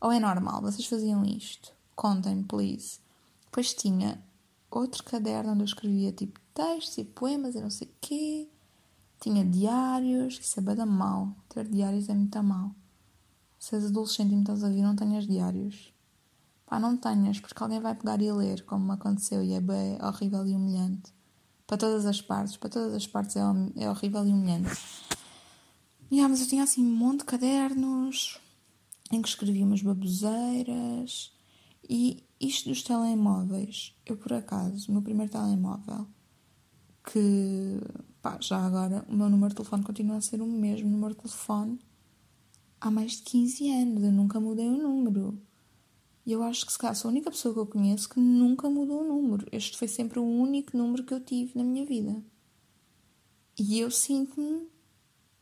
Ou 0.00 0.12
é 0.12 0.20
normal? 0.20 0.62
Vocês 0.62 0.86
faziam 0.86 1.24
isto? 1.24 1.72
Contem, 1.96 2.44
please. 2.44 3.00
Depois 3.46 3.74
tinha 3.74 4.22
outro 4.70 5.02
caderno 5.02 5.52
onde 5.52 5.62
eu 5.62 5.66
escrevia 5.66 6.12
tipo 6.12 6.38
textos 6.54 6.98
e 6.98 7.04
poemas 7.04 7.56
e 7.56 7.60
não 7.60 7.70
sei 7.70 7.88
o 7.88 7.94
quê. 8.00 8.48
Tinha 9.24 9.42
diários, 9.42 10.38
isso 10.38 10.60
é 10.60 10.62
bada 10.62 10.84
mal. 10.84 11.34
Ter 11.48 11.66
diários 11.66 12.10
é 12.10 12.14
muito 12.14 12.42
mal. 12.42 12.74
Se 13.58 13.74
és 13.74 13.86
adolescente 13.86 14.32
e 14.32 14.34
me 14.34 14.42
estás 14.42 14.62
a 14.62 14.66
ouvir, 14.66 14.82
não 14.82 14.94
tenhas 14.94 15.26
diários. 15.26 15.94
Pá, 16.66 16.78
não 16.78 16.94
tenhas, 16.94 17.40
porque 17.40 17.62
alguém 17.62 17.80
vai 17.80 17.94
pegar 17.94 18.20
e 18.20 18.30
ler, 18.30 18.62
como 18.66 18.92
aconteceu, 18.92 19.42
e 19.42 19.54
é 19.54 19.62
bem 19.62 19.96
horrível 20.02 20.46
e 20.46 20.54
humilhante. 20.54 21.10
Para 21.66 21.78
todas 21.78 22.04
as 22.04 22.20
partes, 22.20 22.58
para 22.58 22.68
todas 22.68 22.92
as 22.92 23.06
partes 23.06 23.34
é, 23.36 23.40
é 23.76 23.88
horrível 23.88 24.26
e 24.26 24.30
humilhante. 24.30 24.68
Yeah, 26.12 26.28
mas 26.28 26.42
eu 26.42 26.46
tinha 26.46 26.62
assim 26.62 26.84
um 26.84 26.94
monte 26.94 27.20
de 27.20 27.24
cadernos 27.24 28.38
em 29.10 29.22
que 29.22 29.28
escrevia 29.30 29.64
umas 29.64 29.80
baboseiras 29.80 31.32
e 31.88 32.22
isto 32.38 32.68
dos 32.68 32.82
telemóveis. 32.82 33.96
Eu, 34.04 34.18
por 34.18 34.34
acaso, 34.34 34.90
o 34.90 34.92
meu 34.92 35.00
primeiro 35.00 35.32
telemóvel, 35.32 36.06
que 37.10 37.80
pá, 38.24 38.38
já 38.40 38.56
agora 38.56 39.04
o 39.06 39.14
meu 39.14 39.28
número 39.28 39.50
de 39.50 39.56
telefone 39.56 39.84
continua 39.84 40.16
a 40.16 40.20
ser 40.22 40.40
o 40.40 40.46
mesmo 40.46 40.88
número 40.88 41.12
de 41.12 41.20
telefone 41.20 41.78
há 42.80 42.90
mais 42.90 43.18
de 43.18 43.22
15 43.24 43.70
anos. 43.70 44.02
Eu 44.02 44.12
nunca 44.12 44.40
mudei 44.40 44.66
o 44.66 44.78
número. 44.78 45.38
E 46.24 46.32
eu 46.32 46.42
acho 46.42 46.64
que 46.64 46.72
se 46.72 46.78
calhar 46.78 46.96
sou 46.96 47.10
a 47.10 47.12
única 47.12 47.30
pessoa 47.30 47.52
que 47.52 47.60
eu 47.60 47.66
conheço 47.66 48.08
que 48.08 48.18
nunca 48.18 48.70
mudou 48.70 49.02
o 49.02 49.06
número. 49.06 49.46
Este 49.52 49.76
foi 49.76 49.88
sempre 49.88 50.18
o 50.18 50.24
único 50.24 50.74
número 50.74 51.04
que 51.04 51.12
eu 51.12 51.20
tive 51.20 51.52
na 51.54 51.62
minha 51.62 51.84
vida. 51.84 52.16
E 53.58 53.78
eu 53.78 53.90
sinto-me 53.90 54.68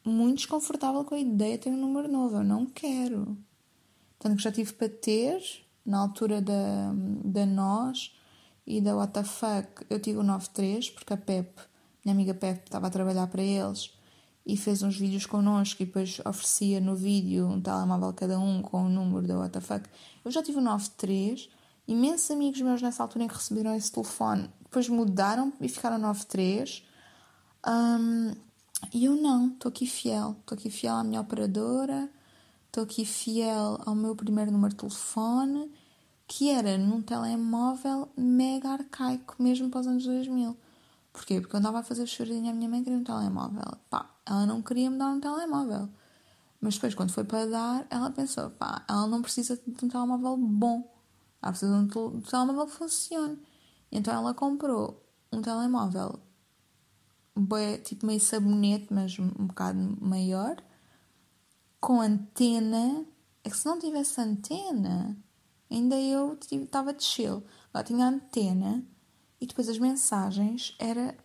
muito 0.04 0.38
desconfortável 0.38 1.04
com 1.04 1.14
a 1.14 1.20
ideia 1.20 1.56
de 1.56 1.62
ter 1.62 1.70
um 1.70 1.76
número 1.76 2.10
novo. 2.10 2.38
Eu 2.38 2.44
não 2.44 2.66
quero. 2.66 3.38
Tanto 4.18 4.36
que 4.36 4.42
já 4.42 4.50
tive 4.50 4.72
para 4.72 4.88
ter, 4.88 5.40
na 5.86 5.98
altura 5.98 6.42
da, 6.42 6.92
da 7.24 7.46
Nós 7.46 8.12
e 8.66 8.80
da 8.80 8.96
WTF, 8.96 9.84
eu 9.88 10.00
tive 10.00 10.18
o 10.18 10.24
93, 10.24 10.90
porque 10.90 11.12
a 11.12 11.16
Pep, 11.16 11.60
minha 12.04 12.14
amiga 12.14 12.34
Pep, 12.34 12.64
estava 12.64 12.86
a 12.86 12.90
trabalhar 12.90 13.26
para 13.26 13.42
eles 13.42 13.90
e 14.44 14.56
fez 14.56 14.82
uns 14.82 14.96
vídeos 14.96 15.26
connosco 15.26 15.82
e 15.82 15.86
depois 15.86 16.20
oferecia 16.24 16.80
no 16.80 16.96
vídeo 16.96 17.46
um 17.46 17.60
telemóvel 17.60 18.12
cada 18.12 18.38
um 18.38 18.60
com 18.60 18.86
o 18.86 18.88
número 18.88 19.26
da 19.26 19.38
WTF. 19.38 19.88
Eu 20.24 20.30
já 20.30 20.42
tive 20.42 20.58
o 20.58 20.60
93, 20.60 21.48
imensos 21.86 22.30
amigos 22.30 22.60
meus 22.60 22.82
nessa 22.82 23.02
altura 23.02 23.24
em 23.24 23.28
que 23.28 23.34
receberam 23.34 23.74
esse 23.74 23.92
telefone 23.92 24.50
depois 24.72 24.88
mudaram 24.88 25.52
e 25.60 25.68
ficaram 25.68 25.98
93. 25.98 26.82
Um, 27.68 28.32
e 28.92 29.04
eu 29.04 29.14
não, 29.14 29.48
estou 29.48 29.68
aqui 29.68 29.86
fiel. 29.86 30.34
Estou 30.40 30.56
aqui 30.56 30.70
fiel 30.70 30.94
à 30.94 31.04
minha 31.04 31.20
operadora, 31.20 32.08
estou 32.66 32.84
aqui 32.84 33.04
fiel 33.04 33.78
ao 33.84 33.94
meu 33.94 34.16
primeiro 34.16 34.50
número 34.50 34.72
de 34.72 34.80
telefone, 34.80 35.70
que 36.26 36.48
era 36.48 36.78
num 36.78 37.02
telemóvel 37.02 38.08
mega 38.16 38.70
arcaico, 38.70 39.36
mesmo 39.38 39.68
para 39.68 39.82
os 39.82 39.86
anos 39.86 40.06
2000. 40.06 40.56
Porquê? 41.12 41.40
Porque 41.40 41.54
eu 41.54 41.60
andava 41.60 41.80
a 41.80 41.82
fazer 41.82 42.06
choradinha 42.06 42.52
à 42.52 42.54
minha 42.54 42.68
mãe 42.68 42.82
queria 42.82 42.98
um 42.98 43.04
telemóvel. 43.04 43.76
Pá, 43.90 44.10
ela 44.24 44.46
não 44.46 44.62
queria 44.62 44.90
me 44.90 44.98
dar 44.98 45.10
um 45.10 45.20
telemóvel. 45.20 45.88
Mas 46.60 46.74
depois, 46.74 46.94
quando 46.94 47.12
foi 47.12 47.24
para 47.24 47.46
dar, 47.46 47.86
ela 47.90 48.10
pensou, 48.10 48.50
pá, 48.50 48.84
ela 48.88 49.06
não 49.06 49.20
precisa 49.20 49.56
de 49.56 49.84
um 49.84 49.88
telemóvel 49.88 50.36
bom. 50.36 50.90
Ela 51.42 51.52
precisa 51.52 51.72
de 51.72 51.98
um 51.98 52.20
telemóvel 52.20 52.66
que 52.66 52.72
funcione. 52.72 53.38
Então 53.90 54.14
ela 54.14 54.32
comprou 54.32 55.04
um 55.30 55.42
telemóvel 55.42 56.20
tipo 57.82 58.06
meio 58.06 58.20
sabonete, 58.20 58.88
mas 58.90 59.18
um 59.18 59.28
bocado 59.46 59.96
maior, 60.00 60.56
com 61.80 62.00
antena. 62.00 63.04
É 63.44 63.50
que 63.50 63.56
se 63.56 63.66
não 63.66 63.78
tivesse 63.78 64.20
antena, 64.20 65.16
ainda 65.68 65.96
eu 65.96 66.38
estava 66.50 66.94
de 66.94 67.02
chill. 67.02 67.42
Lá 67.74 67.82
tinha 67.82 68.06
antena 68.06 68.86
e 69.42 69.46
depois 69.46 69.68
as 69.68 69.76
mensagens 69.76 70.72
era 70.78 71.16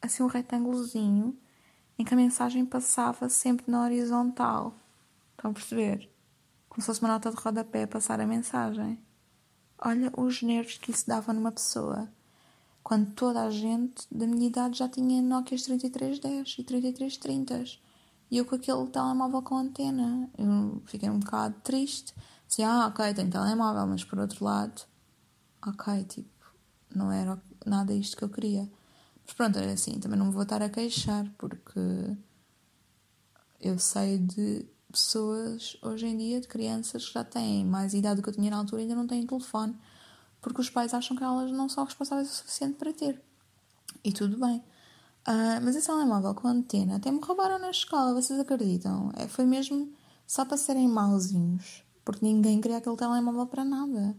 assim 0.00 0.22
um 0.22 0.28
retângulozinho 0.28 1.38
em 1.98 2.04
que 2.06 2.14
a 2.14 2.16
mensagem 2.16 2.64
passava 2.64 3.28
sempre 3.28 3.70
na 3.70 3.82
horizontal. 3.82 4.74
Estão 5.32 5.50
a 5.50 5.54
perceber? 5.54 6.10
Como 6.70 6.80
se 6.80 6.86
fosse 6.86 7.00
uma 7.02 7.10
nota 7.10 7.30
de 7.30 7.36
rodapé 7.36 7.82
a 7.82 7.86
passar 7.86 8.18
a 8.18 8.26
mensagem. 8.26 8.98
Olha 9.78 10.10
os 10.16 10.42
nervos 10.42 10.78
que 10.78 10.90
isso 10.90 11.06
dava 11.06 11.34
numa 11.34 11.52
pessoa. 11.52 12.10
Quando 12.82 13.12
toda 13.12 13.42
a 13.44 13.50
gente 13.50 14.06
da 14.10 14.26
minha 14.26 14.46
idade 14.46 14.78
já 14.78 14.88
tinha 14.88 15.20
Nokia 15.20 15.58
3310 15.58 16.56
e 16.58 16.64
3330 16.64 17.78
e 18.30 18.38
eu 18.38 18.46
com 18.46 18.54
aquele 18.54 18.86
telemóvel 18.86 19.42
com 19.42 19.56
antena. 19.56 20.30
Eu 20.38 20.82
fiquei 20.86 21.10
um 21.10 21.18
bocado 21.18 21.54
triste. 21.62 22.14
Assim, 22.48 22.64
ah, 22.64 22.86
ok, 22.86 23.12
tem 23.12 23.28
telemóvel, 23.28 23.86
mas 23.86 24.02
por 24.02 24.18
outro 24.18 24.42
lado, 24.46 24.80
ok, 25.66 26.04
tipo, 26.04 26.35
não 26.96 27.12
era 27.12 27.40
nada 27.64 27.92
isto 27.92 28.16
que 28.16 28.24
eu 28.24 28.28
queria. 28.28 28.70
Mas 29.24 29.34
pronto, 29.34 29.58
era 29.58 29.72
assim, 29.72 29.98
também 29.98 30.18
não 30.18 30.26
me 30.26 30.32
vou 30.32 30.42
estar 30.42 30.62
a 30.62 30.68
queixar, 30.68 31.28
porque 31.36 31.80
eu 33.60 33.78
sei 33.78 34.18
de 34.18 34.66
pessoas 34.90 35.76
hoje 35.82 36.06
em 36.06 36.16
dia, 36.16 36.40
de 36.40 36.48
crianças 36.48 37.06
que 37.06 37.14
já 37.14 37.24
têm 37.24 37.64
mais 37.64 37.92
idade 37.92 38.16
do 38.16 38.22
que 38.22 38.28
eu 38.28 38.34
tinha 38.34 38.50
na 38.50 38.58
altura 38.58 38.82
e 38.82 38.84
ainda 38.84 38.94
não 38.94 39.06
têm 39.06 39.26
telefone, 39.26 39.76
porque 40.40 40.60
os 40.60 40.70
pais 40.70 40.94
acham 40.94 41.16
que 41.16 41.24
elas 41.24 41.50
não 41.50 41.68
são 41.68 41.84
responsáveis 41.84 42.30
o 42.30 42.34
suficiente 42.34 42.76
para 42.76 42.92
ter. 42.92 43.20
E 44.04 44.12
tudo 44.12 44.38
bem. 44.38 44.62
Uh, 45.28 45.58
mas 45.62 45.74
esse 45.74 45.88
telemóvel 45.88 46.34
com 46.34 46.46
antena 46.46 46.96
até 46.96 47.10
me 47.10 47.18
roubaram 47.20 47.58
na 47.58 47.70
escola, 47.70 48.14
vocês 48.14 48.38
acreditam? 48.38 49.10
É, 49.16 49.26
foi 49.26 49.44
mesmo 49.44 49.92
só 50.24 50.44
para 50.44 50.56
serem 50.56 50.88
mauzinhos, 50.88 51.82
porque 52.04 52.24
ninguém 52.24 52.60
queria 52.60 52.76
aquele 52.76 52.96
telemóvel 52.96 53.46
para 53.46 53.64
nada. 53.64 54.16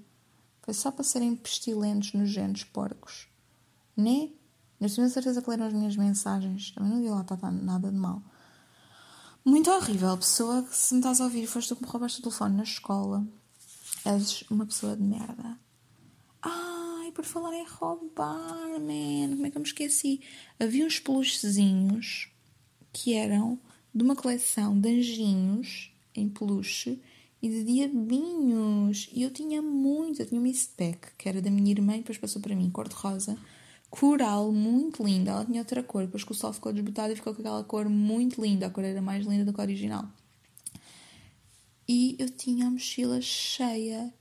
Foi 0.67 0.73
só 0.73 0.91
para 0.91 1.05
serem 1.05 1.33
pestilentos, 1.33 2.11
nojentos, 2.11 2.65
porcos. 2.65 3.29
Né? 3.95 4.31
Eu 4.81 4.93
tenho 4.93 5.09
certeza 5.09 5.41
que 5.41 5.49
leram 5.49 5.65
as 5.65 5.71
minhas 5.71 5.95
mensagens. 5.95 6.71
Também 6.71 6.91
não 6.91 7.01
vi 7.01 7.07
lá 7.07 7.23
tá, 7.23 7.37
tá, 7.37 7.49
nada 7.49 7.89
de 7.89 7.95
mal. 7.95 8.21
Muito 9.45 9.71
horrível, 9.71 10.17
pessoa 10.17 10.61
que 10.63 10.75
se 10.75 10.93
me 10.93 10.99
estás 10.99 11.21
a 11.21 11.23
ouvir, 11.23 11.47
foste 11.47 11.69
tu 11.69 11.77
que 11.77 11.83
me 11.83 11.89
roubaste 11.89 12.19
o 12.19 12.23
telefone 12.23 12.57
na 12.57 12.63
escola. 12.63 13.25
És 14.03 14.43
uma 14.51 14.65
pessoa 14.65 14.97
de 14.97 15.03
merda. 15.03 15.57
Ai, 16.41 17.13
por 17.13 17.23
falar 17.23 17.55
em 17.55 17.65
roubar, 17.65 18.77
man, 18.77 19.35
como 19.35 19.45
é 19.45 19.49
que 19.49 19.57
eu 19.57 19.61
me 19.61 19.67
esqueci? 19.67 20.19
Havia 20.59 20.85
uns 20.85 20.99
peluchezinhos 20.99 22.29
que 22.91 23.13
eram 23.13 23.57
de 23.95 24.03
uma 24.03 24.17
coleção 24.17 24.77
de 24.77 24.89
anjinhos 24.89 25.93
em 26.13 26.27
peluche 26.27 27.01
e 27.47 27.49
de 27.49 27.63
diabinhos. 27.63 29.09
E 29.13 29.23
eu 29.23 29.31
tinha 29.31 29.61
muito, 29.61 30.21
eu 30.21 30.25
tinha 30.25 30.39
uma 30.39 30.51
Pack, 30.77 31.15
que 31.17 31.29
era 31.29 31.41
da 31.41 31.49
minha 31.49 31.71
irmã 31.71 31.95
e 31.95 31.99
depois 31.99 32.17
passou 32.17 32.41
para 32.41 32.55
mim, 32.55 32.69
cor-de-rosa 32.69 33.37
coral 33.89 34.51
muito 34.51 35.03
linda. 35.03 35.31
Ela 35.31 35.45
tinha 35.45 35.61
outra 35.61 35.83
cor, 35.83 36.05
depois 36.05 36.23
que 36.23 36.31
o 36.31 36.35
sol 36.35 36.53
ficou 36.53 36.73
desbotado 36.73 37.13
e 37.13 37.15
ficou 37.15 37.33
com 37.33 37.41
aquela 37.41 37.63
cor 37.63 37.89
muito 37.89 38.41
linda. 38.41 38.67
A 38.67 38.69
cor 38.69 38.83
era 38.83 39.01
mais 39.01 39.25
linda 39.25 39.45
do 39.45 39.53
que 39.53 39.61
a 39.61 39.63
original. 39.63 40.09
E 41.87 42.15
eu 42.19 42.29
tinha 42.29 42.67
a 42.67 42.69
mochila 42.69 43.21
cheia 43.21 44.13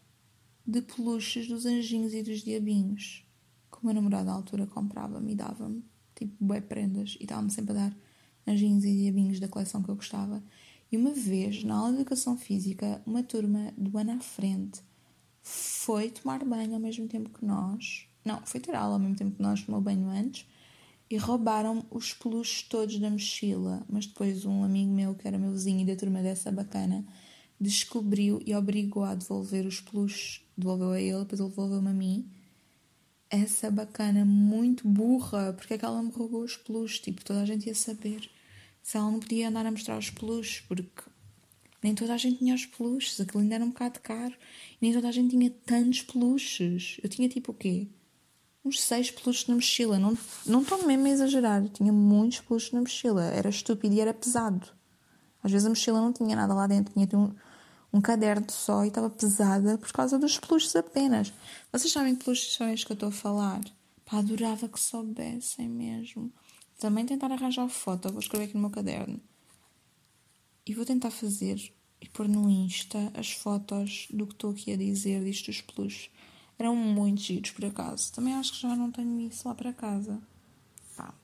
de 0.66 0.80
peluches 0.82 1.48
dos 1.48 1.66
anjinhos 1.66 2.14
e 2.14 2.22
dos 2.22 2.42
diabinhos. 2.42 3.24
Que 3.70 3.78
o 3.82 3.84
meu 3.84 3.94
namorado 3.94 4.30
à 4.30 4.32
altura 4.32 4.66
comprava-me 4.66 5.32
e 5.32 5.34
dava-me, 5.34 5.84
tipo, 6.14 6.32
bué 6.40 6.60
prendas. 6.60 7.16
E 7.20 7.24
estava-me 7.24 7.50
sempre 7.50 7.72
a 7.72 7.74
dar 7.74 7.96
anjinhos 8.46 8.84
e 8.84 8.92
diabinhos 8.92 9.40
da 9.40 9.48
coleção 9.48 9.82
que 9.82 9.90
eu 9.90 9.96
gostava. 9.96 10.42
E 10.90 10.96
uma 10.96 11.12
vez, 11.12 11.64
na 11.64 11.76
aula 11.76 11.92
de 11.92 12.00
Educação 12.00 12.36
Física, 12.36 13.02
uma 13.06 13.22
turma 13.22 13.72
do 13.76 13.96
ano 13.98 14.12
à 14.12 14.20
frente 14.20 14.80
foi 15.42 16.10
tomar 16.10 16.44
banho 16.44 16.74
ao 16.74 16.80
mesmo 16.80 17.06
tempo 17.08 17.30
que 17.30 17.44
nós 17.44 18.06
não, 18.26 18.44
foi 18.44 18.58
ter 18.58 18.74
aula 18.74 18.94
ao 18.94 18.98
mesmo 18.98 19.14
tempo 19.14 19.36
que 19.36 19.42
nós, 19.42 19.62
tomou 19.62 19.80
banho 19.80 20.08
antes. 20.08 20.44
E 21.08 21.16
roubaram 21.16 21.86
os 21.88 22.12
peluches 22.12 22.64
todos 22.64 22.98
da 22.98 23.08
mochila. 23.08 23.86
Mas 23.88 24.06
depois 24.06 24.44
um 24.44 24.64
amigo 24.64 24.90
meu, 24.90 25.14
que 25.14 25.28
era 25.28 25.38
meu 25.38 25.52
vizinho 25.52 25.82
e 25.82 25.84
da 25.84 25.94
turma 25.94 26.20
dessa 26.20 26.50
bacana, 26.50 27.06
descobriu 27.60 28.42
e 28.44 28.52
obrigou 28.52 29.04
a 29.04 29.14
devolver 29.14 29.64
os 29.64 29.80
peluches. 29.80 30.42
Devolveu 30.58 30.90
a 30.90 31.00
ele, 31.00 31.20
depois 31.20 31.40
ele 31.40 31.50
devolveu-me 31.50 31.88
a 31.88 31.94
mim. 31.94 32.28
Essa 33.30 33.70
bacana 33.70 34.24
muito 34.24 34.88
burra, 34.88 35.52
porque 35.52 35.74
é 35.74 35.78
que 35.78 35.84
ela 35.84 36.02
me 36.02 36.10
roubou 36.10 36.42
os 36.42 36.56
peluches? 36.56 36.98
Tipo, 36.98 37.24
toda 37.24 37.42
a 37.42 37.46
gente 37.46 37.68
ia 37.68 37.74
saber. 37.76 38.28
Se 38.86 38.96
ela 38.96 39.10
não 39.10 39.18
podia 39.18 39.48
andar 39.48 39.66
a 39.66 39.70
mostrar 39.72 39.98
os 39.98 40.10
peluches, 40.10 40.60
porque 40.60 41.02
nem 41.82 41.92
toda 41.92 42.14
a 42.14 42.16
gente 42.16 42.38
tinha 42.38 42.54
os 42.54 42.66
peluches, 42.66 43.20
aquilo 43.20 43.42
ainda 43.42 43.56
era 43.56 43.64
um 43.64 43.70
bocado 43.70 43.98
caro. 43.98 44.32
E 44.74 44.78
nem 44.80 44.92
toda 44.92 45.08
a 45.08 45.10
gente 45.10 45.36
tinha 45.36 45.50
tantos 45.50 46.02
peluches. 46.02 46.96
Eu 47.02 47.08
tinha 47.08 47.28
tipo 47.28 47.50
o 47.50 47.54
quê? 47.54 47.88
uns 48.64 48.80
seis 48.80 49.10
peluches 49.10 49.48
na 49.48 49.56
mochila. 49.56 49.98
Não, 49.98 50.16
não 50.46 50.62
estou 50.62 50.86
mesmo 50.86 51.04
a 51.04 51.10
exagerar. 51.10 51.68
Tinha 51.70 51.92
muitos 51.92 52.38
peluches 52.42 52.70
na 52.70 52.80
mochila. 52.80 53.24
Era 53.24 53.48
estúpido 53.48 53.92
e 53.92 54.00
era 54.00 54.14
pesado. 54.14 54.68
Às 55.42 55.50
vezes 55.50 55.66
a 55.66 55.70
mochila 55.70 56.00
não 56.00 56.12
tinha 56.12 56.36
nada 56.36 56.54
lá 56.54 56.68
dentro. 56.68 56.94
Tinha 56.94 57.08
um, 57.18 57.34
um 57.92 58.00
caderno 58.00 58.46
só 58.50 58.84
e 58.84 58.88
estava 58.88 59.10
pesada 59.10 59.76
por 59.78 59.90
causa 59.90 60.16
dos 60.16 60.38
peluches 60.38 60.76
apenas. 60.76 61.32
Vocês 61.72 61.92
sabem 61.92 62.14
que 62.14 62.22
peluches 62.22 62.54
são 62.54 62.68
estes 62.68 62.84
que 62.84 62.92
eu 62.92 62.94
estou 62.94 63.08
a 63.08 63.12
falar? 63.12 63.60
Pá, 64.04 64.18
adorava 64.18 64.68
que 64.68 64.78
soubessem 64.78 65.68
mesmo. 65.68 66.32
Também 66.78 67.06
tentar 67.06 67.32
arranjar 67.32 67.68
foto. 67.68 68.10
Vou 68.10 68.20
escrever 68.20 68.44
aqui 68.44 68.54
no 68.54 68.60
meu 68.60 68.70
caderno. 68.70 69.20
E 70.66 70.74
vou 70.74 70.84
tentar 70.84 71.10
fazer 71.10 71.72
e 72.00 72.08
pôr 72.08 72.28
no 72.28 72.50
Insta 72.50 73.10
as 73.14 73.32
fotos 73.32 74.08
do 74.10 74.26
que 74.26 74.34
estou 74.34 74.50
aqui 74.50 74.72
a 74.72 74.76
dizer 74.76 75.24
disto 75.24 75.46
dos 75.46 75.60
peluches. 75.60 76.10
Eram 76.58 76.74
muito 76.74 77.20
giros, 77.20 77.50
por 77.50 77.64
acaso. 77.64 78.12
Também 78.12 78.34
acho 78.34 78.52
que 78.52 78.60
já 78.60 78.74
não 78.74 78.90
tenho 78.90 79.20
isso 79.20 79.46
lá 79.46 79.54
para 79.54 79.72
casa. 79.72 80.20
Pá, 80.96 81.14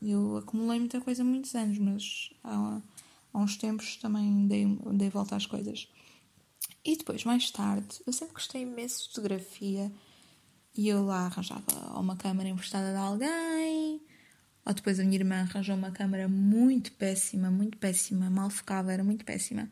eu 0.00 0.36
acumulei 0.38 0.78
muita 0.78 1.00
coisa 1.00 1.22
há 1.22 1.24
muitos 1.24 1.54
anos, 1.54 1.78
mas 1.78 2.30
há, 2.42 2.80
há 3.32 3.38
uns 3.38 3.56
tempos 3.56 3.96
também 3.96 4.46
dei, 4.46 4.66
dei 4.94 5.08
volta 5.08 5.36
às 5.36 5.46
coisas. 5.46 5.88
E 6.84 6.96
depois, 6.96 7.24
mais 7.24 7.50
tarde, 7.50 8.00
eu 8.06 8.12
sempre 8.12 8.34
gostei 8.34 8.62
imenso 8.62 9.02
de 9.02 9.08
fotografia 9.08 9.92
e 10.76 10.88
eu 10.88 11.04
lá 11.04 11.26
arranjava 11.26 11.62
uma 11.98 12.16
câmera 12.16 12.48
emprestada 12.48 12.90
de 12.92 12.98
alguém, 12.98 14.00
ou 14.64 14.72
depois 14.72 15.00
a 15.00 15.04
minha 15.04 15.16
irmã 15.16 15.40
arranjou 15.40 15.76
uma 15.76 15.90
câmera 15.90 16.28
muito 16.28 16.92
péssima, 16.92 17.50
muito 17.50 17.76
péssima, 17.78 18.30
mal 18.30 18.48
focava, 18.50 18.92
era 18.92 19.02
muito 19.02 19.24
péssima. 19.24 19.70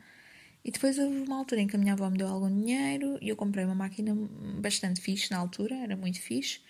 E 0.64 0.70
depois 0.70 0.98
houve 0.98 1.16
uma 1.20 1.38
altura 1.38 1.60
em 1.62 1.66
que 1.66 1.76
a 1.76 1.78
minha 1.78 1.92
avó 1.94 2.10
me 2.10 2.18
deu 2.18 2.28
algum 2.28 2.48
dinheiro 2.48 3.18
e 3.22 3.28
eu 3.28 3.36
comprei 3.36 3.64
uma 3.64 3.74
máquina 3.74 4.14
bastante 4.60 5.00
fixe 5.00 5.30
na 5.30 5.38
altura, 5.38 5.74
era 5.76 5.96
muito 5.96 6.20
fixe. 6.20 6.60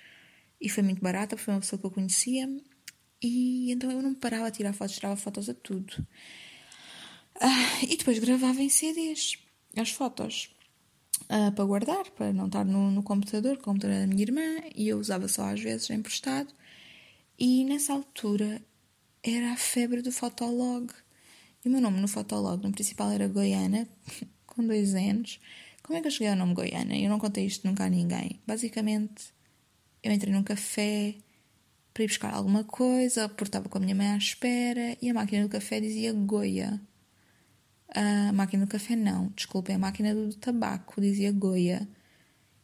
E 0.60 0.68
foi 0.68 0.82
muito 0.82 1.00
barata, 1.02 1.36
foi 1.36 1.54
uma 1.54 1.60
pessoa 1.60 1.80
que 1.80 1.86
eu 1.86 1.90
conhecia. 1.90 2.48
E 3.22 3.72
então 3.72 3.90
eu 3.90 4.02
não 4.02 4.14
parava 4.14 4.46
a 4.46 4.50
tirar 4.50 4.72
fotos, 4.72 4.94
tirava 4.94 5.16
fotos 5.16 5.48
a 5.48 5.54
tudo. 5.54 6.06
Ah, 7.40 7.82
e 7.82 7.96
depois 7.96 8.18
gravava 8.18 8.60
em 8.60 8.68
CDs 8.68 9.38
as 9.76 9.90
fotos 9.90 10.54
ah, 11.28 11.50
para 11.52 11.64
guardar, 11.64 12.10
para 12.10 12.32
não 12.32 12.46
estar 12.46 12.64
no, 12.64 12.90
no 12.90 13.02
computador, 13.02 13.56
o 13.56 13.60
computador 13.60 14.00
da 14.00 14.06
minha 14.06 14.22
irmã, 14.22 14.62
e 14.74 14.88
eu 14.88 14.98
usava 14.98 15.26
só 15.28 15.44
às 15.48 15.60
vezes 15.60 15.88
emprestado. 15.90 16.52
E 17.40 17.64
nessa 17.64 17.94
altura 17.94 18.60
era 19.22 19.52
a 19.52 19.56
febre 19.56 20.02
do 20.02 20.12
fotolog. 20.12 20.92
E 21.64 21.68
o 21.68 21.72
meu 21.72 21.80
nome 21.80 21.98
no 21.98 22.06
Fotolog, 22.06 22.62
no 22.62 22.70
principal, 22.70 23.10
era 23.10 23.28
Goiana, 23.28 23.88
com 24.46 24.66
dois 24.66 24.94
anos. 24.94 25.40
Como 25.82 25.98
é 25.98 26.02
que 26.02 26.06
eu 26.06 26.10
cheguei 26.10 26.28
ao 26.28 26.36
nome 26.36 26.52
Goiana? 26.52 26.94
Eu 26.96 27.08
não 27.08 27.18
contei 27.18 27.46
isto 27.46 27.66
nunca 27.66 27.84
a 27.84 27.88
ninguém. 27.88 28.40
Basicamente, 28.46 29.32
eu 30.02 30.12
entrei 30.12 30.32
num 30.34 30.42
café 30.42 31.14
para 31.94 32.04
ir 32.04 32.08
buscar 32.08 32.34
alguma 32.34 32.62
coisa, 32.64 33.26
porque 33.28 33.44
estava 33.44 33.70
com 33.70 33.78
a 33.78 33.80
minha 33.80 33.94
mãe 33.94 34.08
à 34.08 34.16
espera, 34.18 34.96
e 35.00 35.08
a 35.08 35.14
máquina 35.14 35.42
do 35.42 35.48
café 35.48 35.80
dizia 35.80 36.12
Goia. 36.12 36.78
A 37.94 38.32
máquina 38.32 38.66
do 38.66 38.70
café 38.70 38.94
não, 38.96 39.28
desculpem, 39.28 39.76
a 39.76 39.78
máquina 39.78 40.14
do 40.14 40.34
tabaco 40.34 41.00
dizia 41.00 41.32
Goia. 41.32 41.88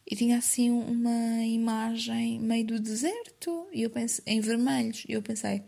E 0.09 0.15
tinha 0.15 0.39
assim 0.39 0.71
uma 0.71 1.45
imagem 1.45 2.39
meio 2.39 2.65
do 2.65 2.81
deserto, 2.81 3.67
e 3.73 3.83
eu 3.83 3.91
pensei, 3.91 4.23
em 4.27 4.41
vermelhos, 4.41 5.05
e 5.09 5.13
eu 5.13 5.23
pensei, 5.23 5.63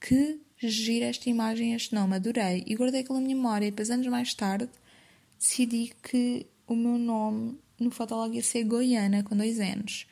que 0.00 0.40
gira 0.58 1.06
esta 1.06 1.30
imagem, 1.30 1.74
este 1.74 1.94
nome, 1.94 2.16
adorei. 2.16 2.62
E 2.66 2.74
guardei 2.74 3.00
aquela 3.00 3.20
memória. 3.20 3.66
E 3.66 3.70
depois, 3.70 3.90
anos 3.90 4.06
mais 4.06 4.34
tarde, 4.34 4.68
decidi 5.38 5.92
que 6.02 6.46
o 6.66 6.74
meu 6.74 6.98
nome 6.98 7.58
no 7.78 7.90
Fotolog 7.90 8.34
ia 8.34 8.42
ser 8.42 8.64
Goiana, 8.64 9.22
com 9.22 9.36
dois 9.36 9.60
anos. 9.60 10.06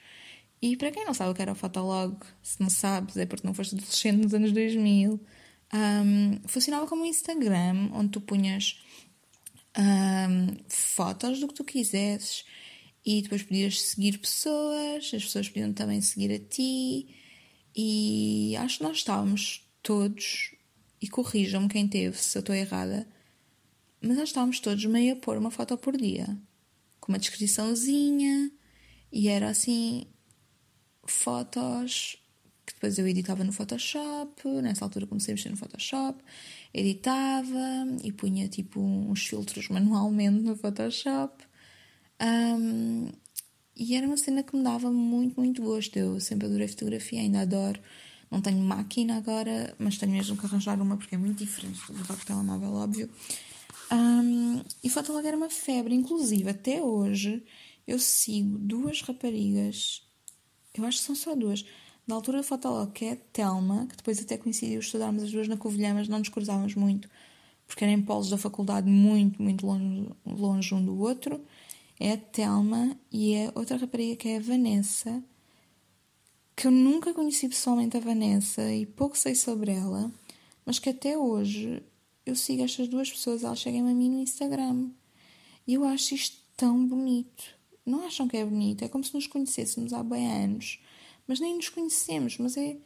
E 0.60 0.76
para 0.76 0.90
quem 0.90 1.04
não 1.04 1.12
sabe 1.12 1.30
o 1.30 1.34
que 1.34 1.42
era 1.42 1.52
o 1.52 1.54
Fotolog, 1.54 2.16
se 2.42 2.60
não 2.60 2.70
sabes, 2.70 3.16
é 3.16 3.26
porque 3.26 3.46
não 3.46 3.52
foste 3.52 3.74
adolescente 3.74 4.16
nos 4.16 4.32
anos 4.32 4.52
2000, 4.52 5.20
um, 5.74 6.48
funcionava 6.48 6.86
como 6.86 7.02
um 7.02 7.06
Instagram, 7.06 7.90
onde 7.92 8.10
tu 8.10 8.20
punhas 8.20 8.82
um, 9.76 10.56
fotos 10.68 11.40
do 11.40 11.48
que 11.48 11.54
tu 11.54 11.64
quisesses 11.64 12.44
e 13.04 13.22
depois 13.22 13.42
podias 13.42 13.80
seguir 13.80 14.18
pessoas, 14.18 15.04
as 15.12 15.24
pessoas 15.24 15.48
podiam 15.48 15.72
também 15.72 16.00
seguir 16.00 16.32
a 16.32 16.38
ti. 16.38 17.08
E 17.76 18.56
acho 18.56 18.78
que 18.78 18.84
nós 18.84 18.98
estávamos 18.98 19.68
todos, 19.82 20.54
e 21.00 21.08
corrijam-me 21.08 21.68
quem 21.68 21.86
teve 21.86 22.16
se 22.16 22.38
eu 22.38 22.40
estou 22.40 22.54
errada, 22.54 23.06
mas 24.00 24.16
nós 24.16 24.28
estávamos 24.28 24.60
todos 24.60 24.84
meio 24.86 25.14
a 25.14 25.16
pôr 25.16 25.36
uma 25.36 25.50
foto 25.50 25.76
por 25.76 25.96
dia, 25.96 26.26
com 27.00 27.12
uma 27.12 27.18
descriçãozinha, 27.18 28.50
e 29.12 29.28
era 29.28 29.50
assim 29.50 30.06
fotos 31.06 32.16
que 32.66 32.72
depois 32.72 32.98
eu 32.98 33.06
editava 33.06 33.44
no 33.44 33.52
Photoshop, 33.52 34.48
nessa 34.62 34.84
altura 34.84 35.06
comecei 35.06 35.32
a 35.32 35.36
mexer 35.36 35.50
no 35.50 35.56
Photoshop, 35.56 36.22
editava 36.72 37.86
e 38.02 38.10
punha 38.10 38.48
tipo 38.48 38.80
uns 38.80 39.26
filtros 39.26 39.68
manualmente 39.70 40.42
no 40.42 40.56
Photoshop. 40.56 41.43
Um, 42.24 43.12
e 43.76 43.94
era 43.94 44.06
uma 44.06 44.16
cena 44.16 44.42
que 44.42 44.56
me 44.56 44.62
dava 44.62 44.90
muito, 44.90 45.38
muito 45.38 45.62
gosto. 45.62 45.96
Eu 45.98 46.20
sempre 46.20 46.46
adorei 46.46 46.68
fotografia, 46.68 47.20
ainda 47.20 47.40
adoro. 47.40 47.80
Não 48.30 48.40
tenho 48.40 48.58
máquina 48.58 49.16
agora, 49.16 49.74
mas 49.78 49.98
tenho 49.98 50.12
mesmo 50.12 50.36
que 50.36 50.46
arranjar 50.46 50.80
uma 50.80 50.96
porque 50.96 51.14
é 51.14 51.18
muito 51.18 51.44
diferente 51.44 51.80
do 51.86 51.92
levar 51.92 52.14
o 52.14 52.24
telemóvel, 52.24 52.72
óbvio. 52.72 53.10
Um, 53.92 54.62
e 54.82 54.88
Fotolog 54.88 55.26
era 55.26 55.36
uma 55.36 55.50
febre, 55.50 55.94
inclusive 55.94 56.48
até 56.48 56.82
hoje 56.82 57.44
eu 57.86 57.98
sigo 57.98 58.58
duas 58.58 59.02
raparigas, 59.02 60.02
eu 60.74 60.84
acho 60.84 60.98
que 60.98 61.04
são 61.04 61.14
só 61.14 61.34
duas, 61.34 61.64
da 62.06 62.14
altura 62.14 62.38
do 62.38 62.44
Fotolog, 62.44 62.92
que 62.92 63.04
é 63.04 63.16
Telma, 63.16 63.86
que 63.86 63.96
depois 63.96 64.20
até 64.20 64.36
coincidiu 64.36 64.80
estudarmos 64.80 65.22
as 65.22 65.30
duas 65.30 65.48
na 65.48 65.56
Covilhã, 65.56 65.94
mas 65.94 66.08
não 66.08 66.18
nos 66.18 66.28
cruzávamos 66.28 66.74
muito, 66.74 67.08
porque 67.66 67.84
eram 67.84 68.02
polos 68.02 68.30
da 68.30 68.38
faculdade 68.38 68.88
muito, 68.88 69.40
muito 69.42 69.66
longe, 69.66 70.08
longe 70.26 70.74
um 70.74 70.84
do 70.84 70.98
outro. 70.98 71.40
É 71.98 72.12
a 72.12 72.16
Telma 72.16 72.98
e 73.10 73.34
é 73.34 73.52
outra 73.54 73.76
rapariga 73.76 74.16
que 74.16 74.28
é 74.28 74.36
a 74.36 74.40
Vanessa, 74.40 75.22
que 76.56 76.66
eu 76.66 76.70
nunca 76.70 77.14
conheci 77.14 77.48
pessoalmente 77.48 77.96
a 77.96 78.00
Vanessa 78.00 78.72
e 78.72 78.84
pouco 78.84 79.16
sei 79.16 79.34
sobre 79.34 79.72
ela, 79.72 80.12
mas 80.64 80.78
que 80.78 80.90
até 80.90 81.16
hoje 81.16 81.82
eu 82.26 82.34
sigo 82.34 82.62
estas 82.62 82.88
duas 82.88 83.10
pessoas, 83.10 83.44
elas 83.44 83.58
chegam 83.58 83.86
a 83.86 83.94
mim 83.94 84.10
no 84.10 84.20
Instagram. 84.20 84.90
E 85.66 85.74
eu 85.74 85.84
acho 85.84 86.14
isto 86.14 86.36
tão 86.56 86.86
bonito. 86.86 87.44
Não 87.84 88.06
acham 88.06 88.26
que 88.26 88.36
é 88.36 88.44
bonito? 88.44 88.84
É 88.84 88.88
como 88.88 89.04
se 89.04 89.14
nos 89.14 89.26
conhecêssemos 89.26 89.92
há 89.92 90.02
bem 90.02 90.26
anos 90.44 90.80
mas 91.26 91.40
nem 91.40 91.56
nos 91.56 91.68
conhecemos, 91.68 92.38
mas 92.38 92.56
é, 92.56 92.76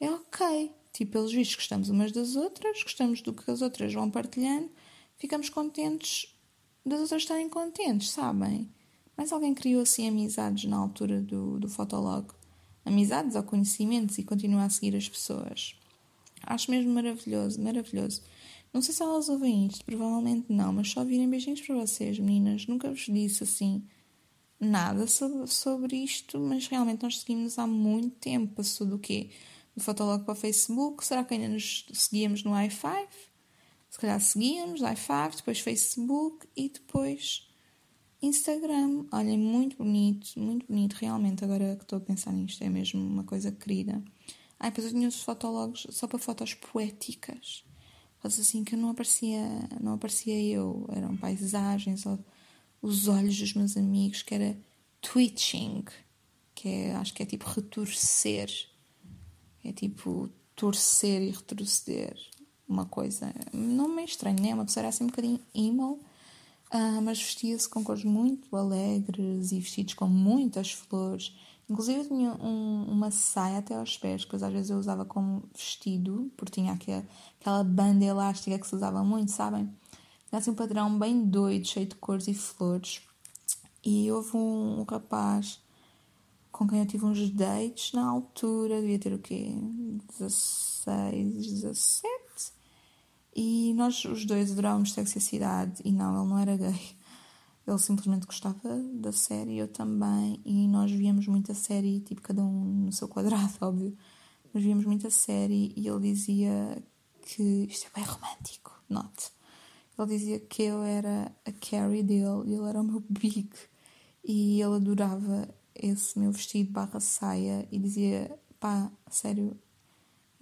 é 0.00 0.10
ok. 0.10 0.70
Tipo, 0.92 1.12
pelos 1.12 1.32
vistos 1.32 1.56
gostamos 1.56 1.88
umas 1.88 2.12
das 2.12 2.36
outras, 2.36 2.82
gostamos 2.82 3.20
do 3.20 3.32
que 3.32 3.50
as 3.50 3.62
outras 3.62 3.92
vão 3.92 4.10
partilhando, 4.10 4.70
ficamos 5.16 5.48
contentes 5.48 6.33
das 6.84 7.00
outras 7.00 7.22
estarem 7.22 7.48
contentes, 7.48 8.10
sabem? 8.10 8.68
Mas 9.16 9.32
alguém 9.32 9.54
criou 9.54 9.82
assim 9.82 10.08
amizades 10.08 10.68
na 10.68 10.76
altura 10.76 11.20
do, 11.20 11.58
do 11.58 11.68
Fotolog. 11.68 12.28
Amizades 12.84 13.36
ou 13.36 13.42
conhecimentos 13.42 14.18
e 14.18 14.24
continua 14.24 14.64
a 14.64 14.70
seguir 14.70 14.94
as 14.96 15.08
pessoas. 15.08 15.76
Acho 16.42 16.70
mesmo 16.70 16.92
maravilhoso, 16.92 17.60
maravilhoso. 17.62 18.22
Não 18.72 18.82
sei 18.82 18.92
se 18.92 19.02
elas 19.02 19.28
ouvem 19.28 19.66
isto, 19.66 19.84
provavelmente 19.84 20.52
não, 20.52 20.72
mas 20.72 20.90
só 20.90 21.04
virem 21.04 21.30
beijinhos 21.30 21.60
para 21.60 21.76
vocês, 21.76 22.18
meninas. 22.18 22.66
Nunca 22.66 22.90
vos 22.90 23.06
disse 23.06 23.44
assim 23.44 23.84
nada 24.60 25.06
sobre, 25.06 25.46
sobre 25.46 25.96
isto, 25.96 26.38
mas 26.38 26.66
realmente 26.66 27.02
nós 27.02 27.20
seguimos 27.20 27.58
há 27.58 27.66
muito 27.66 28.16
tempo. 28.16 28.56
Passou 28.56 28.86
do 28.86 28.98
quê? 28.98 29.30
Do 29.74 29.82
Fotolog 29.82 30.24
para 30.24 30.32
o 30.32 30.36
Facebook. 30.36 31.04
Será 31.04 31.24
que 31.24 31.34
ainda 31.34 31.48
nos 31.48 31.86
seguíamos 31.92 32.42
no 32.42 32.50
i5? 32.50 33.06
Se 33.94 34.00
calhar 34.00 34.20
seguíamos, 34.20 34.80
i5, 34.80 35.36
depois 35.36 35.60
Facebook 35.60 36.48
e 36.56 36.68
depois 36.68 37.48
Instagram. 38.20 39.06
Olhem, 39.12 39.38
muito 39.38 39.76
bonito, 39.76 40.36
muito 40.36 40.66
bonito, 40.66 40.94
realmente. 40.94 41.44
Agora 41.44 41.76
que 41.76 41.84
estou 41.84 41.98
a 41.98 42.00
pensar 42.00 42.32
nisto, 42.32 42.60
é 42.64 42.68
mesmo 42.68 43.00
uma 43.00 43.22
coisa 43.22 43.52
querida. 43.52 44.02
Ah, 44.58 44.68
depois 44.68 44.88
eu 44.88 44.92
tinha 44.94 45.06
os 45.06 45.22
fotólogos 45.22 45.86
só 45.90 46.08
para 46.08 46.18
fotos 46.18 46.54
poéticas. 46.54 47.64
Fotos 48.18 48.40
assim 48.40 48.64
que 48.64 48.74
não 48.74 48.88
aparecia, 48.88 49.46
não 49.80 49.94
aparecia 49.94 50.42
eu, 50.42 50.88
eram 50.90 51.16
paisagens 51.16 52.04
ou 52.04 52.18
os 52.82 53.06
olhos 53.06 53.38
dos 53.38 53.54
meus 53.54 53.76
amigos, 53.76 54.24
que 54.24 54.34
era 54.34 54.58
twitching, 55.00 55.84
que 56.52 56.68
é, 56.68 56.96
acho 56.96 57.14
que 57.14 57.22
é 57.22 57.26
tipo 57.26 57.48
retorcer. 57.48 58.50
É 59.62 59.72
tipo 59.72 60.28
torcer 60.56 61.22
e 61.22 61.30
retroceder. 61.30 62.33
Uma 62.68 62.86
coisa, 62.86 63.32
não 63.52 63.88
meio 63.88 64.06
estranho, 64.06 64.40
né? 64.40 64.54
Uma 64.54 64.64
pessoa 64.64 64.82
era 64.82 64.88
assim 64.88 65.04
um 65.04 65.08
bocadinho 65.08 65.38
emo, 65.54 66.00
uh, 66.72 67.02
mas 67.02 67.18
vestia-se 67.18 67.68
com 67.68 67.84
cores 67.84 68.04
muito 68.04 68.56
alegres 68.56 69.52
e 69.52 69.60
vestidos 69.60 69.94
com 69.94 70.06
muitas 70.06 70.72
flores. 70.72 71.34
Inclusive 71.68 72.00
eu 72.00 72.08
tinha 72.08 72.32
um, 72.34 72.84
uma 72.88 73.10
saia 73.10 73.58
até 73.58 73.74
aos 73.74 73.96
pés, 73.96 74.24
que 74.24 74.36
às 74.36 74.42
vezes 74.42 74.70
eu 74.70 74.78
usava 74.78 75.04
como 75.04 75.42
vestido, 75.54 76.30
porque 76.36 76.52
tinha 76.52 76.72
aquela, 76.72 77.04
aquela 77.40 77.64
banda 77.64 78.04
elástica 78.04 78.58
que 78.58 78.66
se 78.66 78.74
usava 78.74 79.02
muito, 79.02 79.30
sabem? 79.30 79.70
Tinha 80.28 80.38
assim 80.38 80.50
um 80.50 80.54
padrão 80.54 80.98
bem 80.98 81.24
doido, 81.24 81.66
cheio 81.66 81.86
de 81.86 81.94
cores 81.96 82.28
e 82.28 82.34
flores. 82.34 83.02
E 83.84 84.10
houve 84.10 84.36
um, 84.36 84.80
um 84.80 84.84
rapaz 84.84 85.60
com 86.54 86.68
quem 86.68 86.78
eu 86.78 86.86
tive 86.86 87.04
uns 87.04 87.30
dates 87.30 87.92
na 87.92 88.06
altura, 88.06 88.80
devia 88.80 88.98
ter 88.98 89.12
o 89.12 89.18
quê? 89.18 89.52
16, 90.18 91.46
17. 91.62 92.23
E 93.34 93.74
nós 93.74 94.04
os 94.04 94.24
dois 94.24 94.52
adorávamos 94.52 94.92
Cidade 94.92 95.82
e 95.84 95.90
não, 95.90 96.20
ele 96.20 96.28
não 96.28 96.38
era 96.38 96.56
gay. 96.56 96.96
Ele 97.66 97.78
simplesmente 97.78 98.26
gostava 98.26 98.78
da 98.94 99.10
série, 99.10 99.56
eu 99.56 99.66
também, 99.66 100.40
e 100.44 100.68
nós 100.68 100.90
víamos 100.92 101.26
muita 101.26 101.54
série, 101.54 102.00
tipo 102.00 102.20
cada 102.20 102.42
um 102.42 102.84
no 102.84 102.92
seu 102.92 103.08
quadrado, 103.08 103.54
óbvio. 103.62 103.96
Mas 104.52 104.62
víamos 104.62 104.84
muita 104.84 105.10
série 105.10 105.72
e 105.76 105.88
ele 105.88 106.12
dizia 106.12 106.82
que 107.22 107.42
isto 107.64 107.86
é 107.86 107.98
bem 107.98 108.04
romântico, 108.04 108.70
note. 108.88 109.32
Ele 109.98 110.08
dizia 110.08 110.40
que 110.40 110.62
eu 110.62 110.82
era 110.82 111.32
a 111.44 111.52
Carrie 111.52 112.02
dele 112.02 112.42
e 112.46 112.54
ele 112.54 112.68
era 112.68 112.80
o 112.80 112.84
meu 112.84 113.02
Big. 113.08 113.48
E 114.22 114.60
ele 114.60 114.76
adorava 114.76 115.48
esse 115.74 116.18
meu 116.18 116.32
vestido 116.32 116.70
barra 116.70 117.00
saia 117.00 117.66
e 117.70 117.78
dizia: 117.78 118.38
pá, 118.60 118.90
sério, 119.10 119.56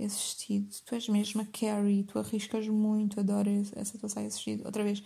esse 0.05 0.17
vestido, 0.17 0.69
tu 0.85 0.95
és 0.95 1.09
mesmo 1.09 1.43
a 1.43 1.47
Carrie, 1.47 2.05
tu 2.05 2.19
arriscas 2.19 2.67
muito, 2.69 3.21
adoro 3.21 3.49
essa 3.77 3.99
tua 3.99 4.09
saia, 4.09 4.29
vestido. 4.29 4.65
Outra 4.65 4.83
vez, 4.83 5.03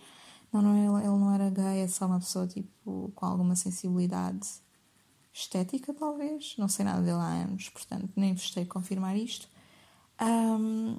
não, 0.52 0.62
não, 0.62 0.76
ele, 0.76 1.06
ele 1.06 1.16
não 1.16 1.32
era 1.32 1.50
gay, 1.50 1.80
é 1.80 1.88
só 1.88 2.06
uma 2.06 2.18
pessoa 2.18 2.46
tipo 2.46 3.10
com 3.14 3.26
alguma 3.26 3.56
sensibilidade 3.56 4.48
estética, 5.32 5.92
talvez. 5.92 6.54
Não 6.58 6.68
sei 6.68 6.84
nada 6.84 7.00
dele 7.00 7.18
há 7.18 7.44
anos, 7.44 7.68
portanto, 7.68 8.10
nem 8.16 8.34
vos 8.34 8.54
confirmar 8.68 9.16
isto. 9.16 9.48
Um, 10.20 10.98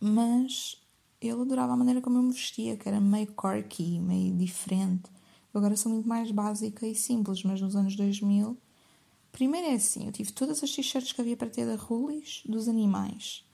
mas 0.00 0.76
ele 1.20 1.40
adorava 1.40 1.72
a 1.72 1.76
maneira 1.76 2.00
como 2.00 2.18
eu 2.18 2.22
me 2.22 2.32
vestia, 2.32 2.76
que 2.76 2.88
era 2.88 3.00
meio 3.00 3.32
quirky, 3.34 4.00
meio 4.00 4.36
diferente. 4.36 5.10
Eu 5.52 5.58
agora 5.58 5.76
sou 5.76 5.92
muito 5.92 6.08
mais 6.08 6.30
básica 6.30 6.86
e 6.86 6.94
simples, 6.94 7.42
mas 7.42 7.60
nos 7.60 7.74
anos 7.74 7.96
2000. 7.96 8.56
Primeiro 9.32 9.68
é 9.68 9.74
assim: 9.74 10.06
eu 10.06 10.12
tive 10.12 10.32
todas 10.32 10.62
as 10.62 10.70
t-shirts 10.70 11.12
que 11.12 11.20
havia 11.20 11.36
para 11.36 11.50
ter 11.50 11.66
da 11.66 11.76
Rulis 11.76 12.42
dos 12.46 12.68
animais. 12.68 13.44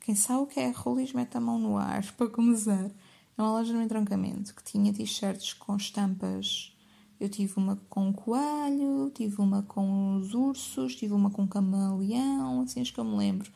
Quem 0.00 0.14
sabe 0.14 0.40
o 0.40 0.46
que 0.46 0.58
é 0.58 0.68
a 0.68 0.72
Rulis, 0.72 1.12
mete 1.12 1.36
a 1.36 1.40
mão 1.40 1.58
no 1.58 1.76
ar 1.76 2.02
para 2.16 2.28
começar. 2.28 2.90
É 3.36 3.42
uma 3.42 3.52
loja 3.52 3.72
no 3.72 3.82
entroncamento 3.82 4.54
que 4.54 4.64
tinha 4.64 4.92
t-shirts 4.92 5.52
com 5.52 5.76
estampas. 5.76 6.74
Eu 7.20 7.28
tive 7.28 7.54
uma 7.56 7.76
com 7.88 8.08
um 8.08 8.12
coelho, 8.12 9.10
tive 9.14 9.40
uma 9.40 9.62
com 9.62 10.16
os 10.16 10.34
ursos, 10.34 10.94
tive 10.94 11.12
uma 11.12 11.30
com 11.30 11.42
um 11.42 11.46
camaleão, 11.46 12.62
assim 12.62 12.80
as 12.80 12.90
que 12.90 12.98
eu 12.98 13.04
me 13.04 13.16
lembro. 13.16 13.50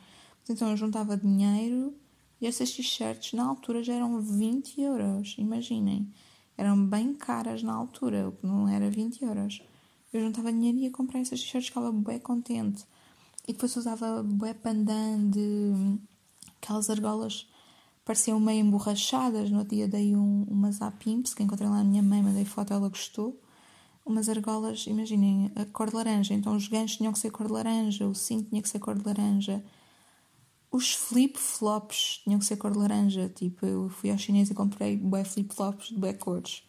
Então 0.48 0.68
eu 0.68 0.76
juntava 0.76 1.16
dinheiro 1.16 1.94
e 2.40 2.46
essas 2.46 2.72
t-shirts 2.72 3.32
na 3.34 3.44
altura 3.44 3.84
já 3.84 3.94
eram 3.94 4.20
20 4.20 4.80
euros, 4.80 5.36
imaginem. 5.38 6.12
Eram 6.56 6.84
bem 6.84 7.14
caras 7.14 7.62
na 7.62 7.72
altura, 7.72 8.28
o 8.28 8.32
que 8.32 8.44
não 8.44 8.68
era 8.68 8.90
20 8.90 9.22
euros. 9.24 9.62
Eu 10.12 10.20
juntava 10.20 10.52
dinheiro 10.52 10.78
e 10.78 10.82
ia 10.82 10.90
comprar 10.90 11.20
essas 11.20 11.40
t-shirts, 11.40 11.68
ficava 11.68 11.90
bem 11.90 12.18
contente. 12.18 12.84
E 13.46 13.52
depois 13.52 13.74
usava 13.76 14.22
bué 14.22 14.54
pandan 14.54 15.30
de 15.30 15.98
aquelas 16.60 16.90
argolas 16.90 17.48
pareciam 18.04 18.38
meio 18.38 18.60
emborrachadas. 18.60 19.50
No 19.50 19.60
outro 19.60 19.74
dia 19.74 19.88
dei 19.88 20.14
um, 20.14 20.44
umas 20.48 20.82
à 20.82 20.90
Pimps, 20.90 21.34
que 21.34 21.42
encontrei 21.42 21.68
lá 21.68 21.80
a 21.80 21.84
minha 21.84 22.02
mãe, 22.02 22.22
mandei 22.22 22.44
foto, 22.44 22.72
ela 22.72 22.88
gostou. 22.88 23.40
Umas 24.04 24.28
argolas, 24.28 24.86
imaginem, 24.86 25.50
a 25.54 25.64
cor 25.64 25.88
de 25.88 25.96
laranja. 25.96 26.34
Então 26.34 26.56
os 26.56 26.68
ganchos 26.68 26.96
tinham 26.96 27.12
que 27.12 27.18
ser 27.18 27.30
cor 27.30 27.46
de 27.46 27.52
laranja, 27.52 28.06
o 28.06 28.14
cinto 28.14 28.50
tinha 28.50 28.60
que 28.60 28.68
ser 28.68 28.78
cor 28.80 28.98
de 28.98 29.04
laranja 29.04 29.62
os 30.72 30.94
flip-flops 30.94 32.22
tinham 32.24 32.38
que 32.38 32.46
ser 32.46 32.56
cor 32.56 32.72
de 32.72 32.78
laranja. 32.78 33.28
Tipo, 33.28 33.66
eu 33.66 33.88
fui 33.90 34.10
ao 34.10 34.16
chinês 34.16 34.50
e 34.50 34.54
comprei 34.54 34.96
bué 34.96 35.22
flip-flops 35.22 35.88
de 35.88 35.96
bué 35.96 36.14
cores. 36.14 36.62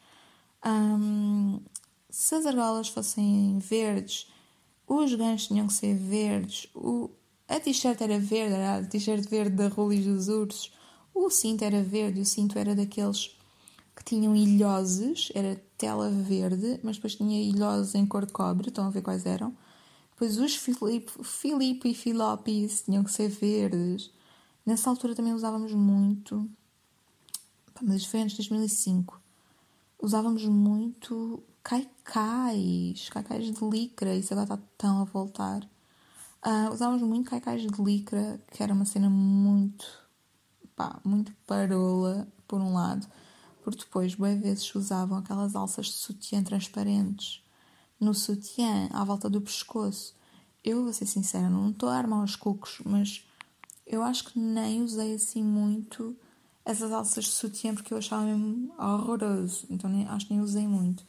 Um, 0.66 1.62
se 2.14 2.36
as 2.36 2.46
argolas 2.46 2.90
fossem 2.90 3.58
verdes, 3.58 4.32
os 4.88 5.16
ganchos 5.16 5.48
tinham 5.48 5.66
que 5.66 5.74
ser 5.74 5.96
verdes, 5.96 6.70
o, 6.76 7.10
a 7.48 7.60
t-shirt 7.60 8.00
era 8.02 8.20
verde, 8.20 8.54
era 8.54 8.78
a 8.78 8.84
t-shirt 8.84 9.28
verde 9.28 9.56
da 9.56 9.68
Rulis 9.68 10.06
dos 10.06 10.28
Ursos, 10.28 10.72
o 11.12 11.28
cinto 11.32 11.64
era 11.64 11.82
verde, 11.82 12.22
o 12.22 12.26
cinto 12.26 12.60
era 12.60 12.76
daqueles 12.76 13.36
que 13.96 14.04
tinham 14.04 14.36
ilhoses, 14.36 15.32
era 15.34 15.60
tela 15.76 16.12
verde, 16.12 16.80
mas 16.84 16.98
depois 16.98 17.16
tinha 17.16 17.42
ilhoses 17.42 17.96
em 17.96 18.06
cor 18.06 18.28
de 18.28 18.32
cobre, 18.32 18.68
estão 18.68 18.86
a 18.86 18.92
ver 18.92 19.02
quais 19.02 19.26
eram. 19.26 19.52
Depois 20.12 20.38
os 20.38 20.56
Filipe, 20.56 21.12
Filipe 21.24 21.90
e 21.90 21.96
Filopis 21.96 22.84
tinham 22.84 23.04
que 23.04 23.12
ser 23.12 23.28
verdes. 23.28 24.12
Nessa 24.64 24.88
altura 24.88 25.16
também 25.16 25.34
usávamos 25.34 25.74
muito, 25.74 26.48
mas 27.82 28.06
foi 28.06 28.20
antes 28.20 28.34
de 28.34 28.50
2005, 28.50 29.20
usávamos 30.00 30.46
muito 30.46 31.42
caicais, 31.64 33.10
caicais 33.10 33.46
de 33.46 33.66
licra, 33.66 34.14
isso 34.16 34.34
agora 34.34 34.56
está 34.56 34.68
tão 34.78 35.02
a 35.02 35.06
voltar. 35.06 35.64
Uh, 36.46 36.74
usávamos 36.74 37.02
muito 37.04 37.30
caicais 37.30 37.62
de 37.62 37.82
licra, 37.82 38.40
que 38.52 38.62
era 38.62 38.74
uma 38.74 38.86
cena 38.86 39.10
muito, 39.10 39.86
pá, 40.76 41.00
muito 41.04 41.34
parola, 41.48 42.28
por 42.48 42.60
um 42.60 42.74
lado, 42.74 43.08
porque 43.64 43.80
depois, 43.86 44.14
boas 44.16 44.40
vezes, 44.40 44.76
usavam 44.76 45.18
aquelas 45.18 45.56
alças 45.56 45.86
de 45.88 45.94
sutiã 45.94 46.44
transparentes 46.44 47.42
no 48.00 48.14
sutiã, 48.14 48.90
à 48.92 49.04
volta 49.04 49.30
do 49.30 49.40
pescoço. 49.40 50.14
Eu 50.64 50.84
vou 50.84 50.94
ser 50.94 51.06
sincera, 51.06 51.50
não 51.50 51.70
estou 51.70 51.90
a 51.90 51.96
armar 51.96 52.24
os 52.24 52.36
cucos, 52.36 52.82
mas 52.86 53.26
eu 53.88 54.04
acho 54.04 54.26
que 54.26 54.40
nem 54.40 54.82
usei 54.82 55.16
assim 55.16 55.44
muito 55.44 56.16
essas 56.66 56.92
alças 56.92 57.26
de 57.26 57.32
sutiã 57.32 57.74
porque 57.74 57.94
eu 57.94 57.98
achava 57.98 58.24
mesmo 58.24 58.74
horroroso, 58.78 59.66
então 59.70 59.90
nem, 59.90 60.08
acho 60.08 60.28
que 60.28 60.34
nem 60.34 60.42
usei 60.42 60.68
muito. 60.68 61.06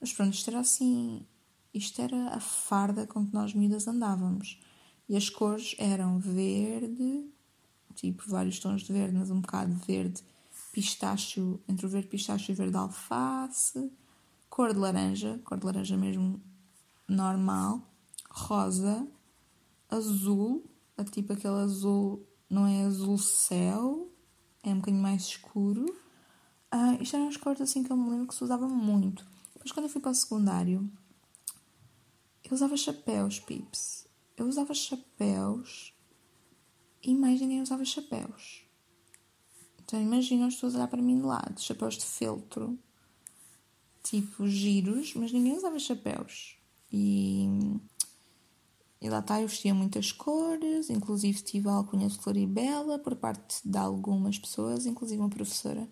Mas 0.00 0.12
pronto, 0.12 0.34
isto 0.34 0.48
era 0.50 0.60
assim, 0.60 1.26
isto 1.74 2.00
era 2.00 2.28
a 2.28 2.40
farda 2.40 3.06
com 3.06 3.26
que 3.26 3.34
nós 3.34 3.54
miúdas 3.54 3.88
andávamos. 3.88 4.60
E 5.08 5.16
as 5.16 5.28
cores 5.28 5.74
eram 5.78 6.18
verde, 6.18 7.24
tipo 7.94 8.22
vários 8.26 8.58
tons 8.58 8.82
de 8.82 8.92
verde, 8.92 9.16
mas 9.16 9.30
um 9.30 9.40
bocado 9.40 9.74
de 9.74 9.86
verde 9.86 10.22
pistacho, 10.72 11.60
entre 11.68 11.86
o 11.86 11.88
verde 11.88 12.08
pistacho 12.08 12.50
e 12.50 12.54
o 12.54 12.56
verde 12.56 12.76
alface, 12.76 13.90
cor 14.48 14.72
de 14.72 14.78
laranja, 14.78 15.40
cor 15.44 15.58
de 15.58 15.66
laranja 15.66 15.96
mesmo 15.96 16.40
normal, 17.08 17.82
rosa, 18.30 19.06
azul, 19.88 20.64
a 20.96 21.04
tipo 21.04 21.32
aquele 21.32 21.56
azul, 21.56 22.26
não 22.50 22.66
é 22.66 22.84
azul 22.84 23.18
céu, 23.18 24.12
é 24.62 24.70
um 24.70 24.76
bocadinho 24.76 25.02
mais 25.02 25.22
escuro. 25.22 25.86
Ah, 26.70 26.94
isto 27.00 27.16
eram 27.16 27.28
as 27.28 27.36
cores 27.36 27.60
assim 27.60 27.82
que 27.82 27.90
eu 27.90 27.96
me 27.96 28.10
lembro 28.10 28.28
que 28.28 28.34
se 28.34 28.44
usava 28.44 28.68
muito. 28.68 29.24
Depois 29.58 29.72
quando 29.72 29.86
eu 29.86 29.90
fui 29.90 30.00
para 30.00 30.12
o 30.12 30.14
secundário, 30.14 30.88
eu 32.44 32.54
usava 32.54 32.76
chapéus, 32.76 33.40
pips. 33.40 34.06
Eu 34.36 34.46
usava 34.46 34.72
chapéus 34.72 35.92
e 37.02 37.12
mais 37.12 37.40
ninguém 37.40 37.60
usava 37.60 37.84
chapéus. 37.84 38.64
Então 39.82 40.00
imagina 40.00 40.46
as 40.46 40.54
pessoas 40.54 40.76
olhar 40.76 40.86
para 40.86 41.02
mim 41.02 41.18
de 41.18 41.26
lado, 41.26 41.60
chapéus 41.60 41.98
de 41.98 42.04
feltro, 42.04 42.78
tipo 44.00 44.46
giros, 44.46 45.12
mas 45.14 45.32
ninguém 45.32 45.56
usava 45.56 45.78
chapéus. 45.80 46.56
E, 46.92 47.48
e 49.00 49.10
lá 49.10 49.18
está, 49.18 49.42
eu 49.42 49.48
vestia 49.48 49.74
muitas 49.74 50.12
cores, 50.12 50.88
inclusive 50.88 51.42
tive 51.42 51.68
a 51.68 51.72
alcunha 51.72 52.08
de 52.08 52.16
Floribela 52.16 52.96
por 52.98 53.16
parte 53.16 53.60
de 53.68 53.76
algumas 53.76 54.38
pessoas, 54.38 54.86
inclusive 54.86 55.20
uma 55.20 55.28
professora 55.28 55.88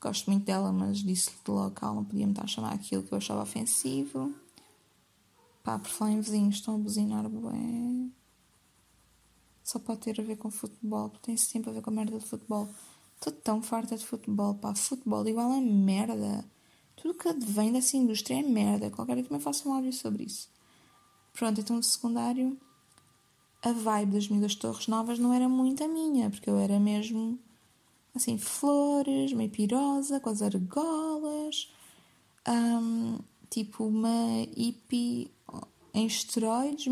Gosto 0.00 0.30
muito 0.30 0.46
dela, 0.46 0.72
mas 0.72 0.98
disse-lhe 0.98 1.36
de 1.44 1.50
logo 1.50 1.74
que 1.74 1.84
ela 1.84 1.94
não 1.94 2.04
podia 2.04 2.26
me 2.26 2.32
estar 2.32 2.44
a 2.44 2.46
chamar 2.46 2.72
aquilo 2.72 3.02
que 3.02 3.12
eu 3.12 3.18
achava 3.18 3.42
ofensivo. 3.42 4.34
Pá, 5.62 5.78
por 5.78 5.88
falar 5.88 6.12
em 6.12 6.20
vizinhos, 6.20 6.54
estão 6.54 6.76
a 6.76 6.78
buzinar 6.78 7.28
bué. 7.28 8.08
Só 9.62 9.78
pode 9.78 10.00
ter 10.00 10.18
a 10.18 10.24
ver 10.24 10.36
com 10.36 10.50
futebol, 10.50 11.10
tem 11.22 11.36
sempre 11.36 11.70
a 11.70 11.72
ver 11.74 11.82
com 11.82 11.90
a 11.90 11.92
merda 11.92 12.18
de 12.18 12.24
futebol. 12.24 12.68
Estou 13.14 13.32
tão 13.32 13.62
farta 13.62 13.94
de 13.94 14.06
futebol, 14.06 14.54
pá. 14.54 14.74
Futebol 14.74 15.28
igual 15.28 15.52
a 15.52 15.60
merda. 15.60 16.44
Tudo 16.96 17.14
que 17.14 17.32
vem 17.32 17.70
dessa 17.70 17.96
indústria 17.98 18.40
é 18.40 18.42
merda. 18.42 18.90
Qualquer 18.90 19.16
dia 19.16 19.24
também 19.24 19.40
faço 19.40 19.68
um 19.68 19.74
áudio 19.74 19.92
sobre 19.92 20.24
isso. 20.24 20.48
Pronto, 21.34 21.60
então 21.60 21.76
no 21.76 21.82
secundário, 21.82 22.58
a 23.62 23.72
vibe 23.72 24.12
das 24.12 24.28
miúdas 24.28 24.54
Torres 24.54 24.88
Novas 24.88 25.18
não 25.18 25.34
era 25.34 25.48
muito 25.48 25.84
a 25.84 25.88
minha, 25.88 26.30
porque 26.30 26.48
eu 26.48 26.58
era 26.58 26.80
mesmo 26.80 27.38
assim, 28.20 28.38
flores, 28.38 29.32
meio 29.32 29.50
pirosa, 29.50 30.20
com 30.20 30.30
as 30.30 30.42
argolas, 30.42 31.70
um, 32.48 33.18
tipo 33.48 33.84
uma 33.84 34.44
hippie 34.56 35.30
em 35.92 36.06
esteroides, 36.06 36.86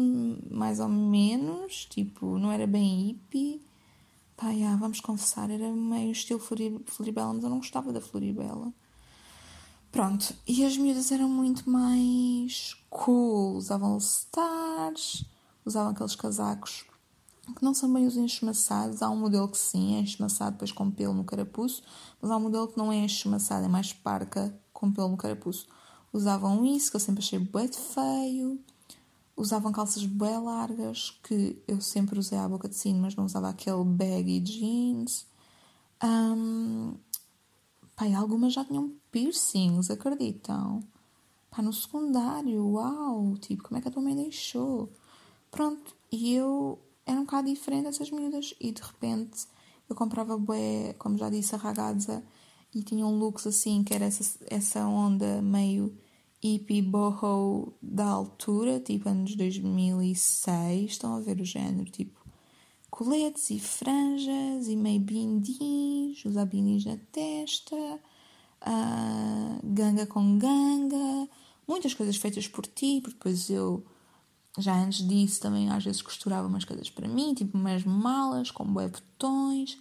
mais 0.50 0.80
ou 0.80 0.88
menos, 0.88 1.86
tipo, 1.86 2.38
não 2.38 2.50
era 2.50 2.66
bem 2.66 3.08
hippie. 3.08 3.62
Pá, 4.36 4.48
vamos 4.78 5.00
confessar, 5.00 5.50
era 5.50 5.70
meio 5.70 6.12
estilo 6.12 6.38
Floribela, 6.38 7.34
mas 7.34 7.42
eu 7.42 7.50
não 7.50 7.58
gostava 7.58 7.92
da 7.92 8.00
Floribela. 8.00 8.72
Pronto, 9.90 10.34
e 10.46 10.64
as 10.64 10.76
miúdas 10.76 11.10
eram 11.10 11.28
muito 11.28 11.68
mais 11.68 12.76
cool, 12.90 13.56
usavam 13.56 13.96
stars, 13.98 15.24
usavam 15.64 15.92
aqueles 15.92 16.14
casacos 16.14 16.84
que 17.54 17.64
não 17.64 17.74
são 17.74 17.92
bem 17.92 18.06
os 18.06 18.16
enchumaçados. 18.16 19.02
Há 19.02 19.10
um 19.10 19.16
modelo 19.16 19.48
que 19.48 19.58
sim, 19.58 19.96
é 19.96 20.00
enchumaçado 20.00 20.52
depois 20.52 20.72
com 20.72 20.90
pelo 20.90 21.14
no 21.14 21.24
carapuço, 21.24 21.82
mas 22.20 22.30
há 22.30 22.36
um 22.36 22.40
modelo 22.40 22.68
que 22.68 22.78
não 22.78 22.92
é 22.92 22.96
enchumaçado, 22.96 23.64
é 23.64 23.68
mais 23.68 23.92
parca 23.92 24.58
com 24.72 24.92
pelo 24.92 25.08
no 25.08 25.16
carapuço. 25.16 25.66
Usavam 26.12 26.64
isso, 26.64 26.90
que 26.90 26.96
eu 26.96 27.00
sempre 27.00 27.22
achei 27.22 27.38
bué 27.38 27.68
feio. 27.68 28.58
Usavam 29.36 29.70
calças 29.70 30.04
bué 30.04 30.38
largas, 30.38 31.18
que 31.22 31.62
eu 31.68 31.80
sempre 31.80 32.18
usei 32.18 32.38
à 32.38 32.48
boca 32.48 32.68
de 32.68 32.74
sino, 32.74 33.00
mas 33.00 33.14
não 33.14 33.24
usava 33.24 33.48
aquele 33.48 33.84
baggy 33.84 34.40
jeans. 34.40 35.26
Um, 36.02 36.94
pai, 37.94 38.14
algumas 38.14 38.52
já 38.52 38.64
tinham 38.64 38.92
piercings, 39.12 39.90
acreditam? 39.90 40.82
Pá, 41.50 41.62
no 41.62 41.72
secundário, 41.72 42.64
uau! 42.72 43.36
Tipo, 43.38 43.64
como 43.64 43.78
é 43.78 43.80
que 43.80 43.88
a 43.88 43.90
tua 43.90 44.02
mãe 44.02 44.14
deixou? 44.14 44.92
Pronto, 45.50 45.94
e 46.10 46.34
eu 46.34 46.78
era 47.08 47.18
um 47.18 47.24
bocado 47.24 47.48
diferente 47.48 47.84
dessas 47.84 48.10
miúdas. 48.10 48.54
E 48.60 48.70
de 48.70 48.82
repente 48.82 49.46
eu 49.88 49.96
comprava 49.96 50.36
bué, 50.36 50.94
como 50.98 51.16
já 51.16 51.30
disse, 51.30 51.54
a 51.54 51.58
ragazza 51.58 52.22
e 52.74 52.82
tinham 52.82 53.18
looks 53.18 53.46
assim, 53.46 53.82
que 53.82 53.94
era 53.94 54.04
essa, 54.04 54.38
essa 54.46 54.86
onda 54.86 55.40
meio 55.40 55.96
hippie 56.42 56.82
boho 56.82 57.72
da 57.82 58.04
altura, 58.04 58.78
tipo 58.78 59.08
anos 59.08 59.34
2006, 59.34 60.90
estão 60.90 61.16
a 61.16 61.20
ver 61.20 61.40
o 61.40 61.44
género, 61.44 61.90
tipo 61.90 62.18
coletes 62.90 63.50
e 63.50 63.58
franjas 63.58 64.68
e 64.68 64.76
meio 64.76 65.00
bindins, 65.00 66.24
usar 66.24 66.44
bindins 66.44 66.84
na 66.84 66.98
testa, 67.10 67.76
uh, 67.76 69.60
ganga 69.64 70.06
com 70.06 70.38
ganga, 70.38 71.28
muitas 71.66 71.94
coisas 71.94 72.16
feitas 72.16 72.46
por 72.46 72.66
ti, 72.66 73.00
porque 73.02 73.16
depois 73.16 73.48
eu 73.50 73.84
já 74.56 74.74
antes 74.74 75.06
disso 75.06 75.40
também 75.40 75.70
às 75.70 75.84
vezes 75.84 76.02
costurava 76.02 76.48
umas 76.48 76.64
coisas 76.64 76.88
para 76.88 77.08
mim, 77.08 77.34
tipo 77.34 77.56
umas 77.58 77.84
malas 77.84 78.50
com 78.50 78.64
bué 78.64 78.88
botões. 78.88 79.78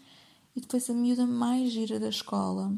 E 0.56 0.62
depois 0.62 0.90
a 0.90 0.94
miúda 0.94 1.26
mais 1.26 1.72
gira 1.72 2.00
da 2.00 2.10
escola, 2.10 2.76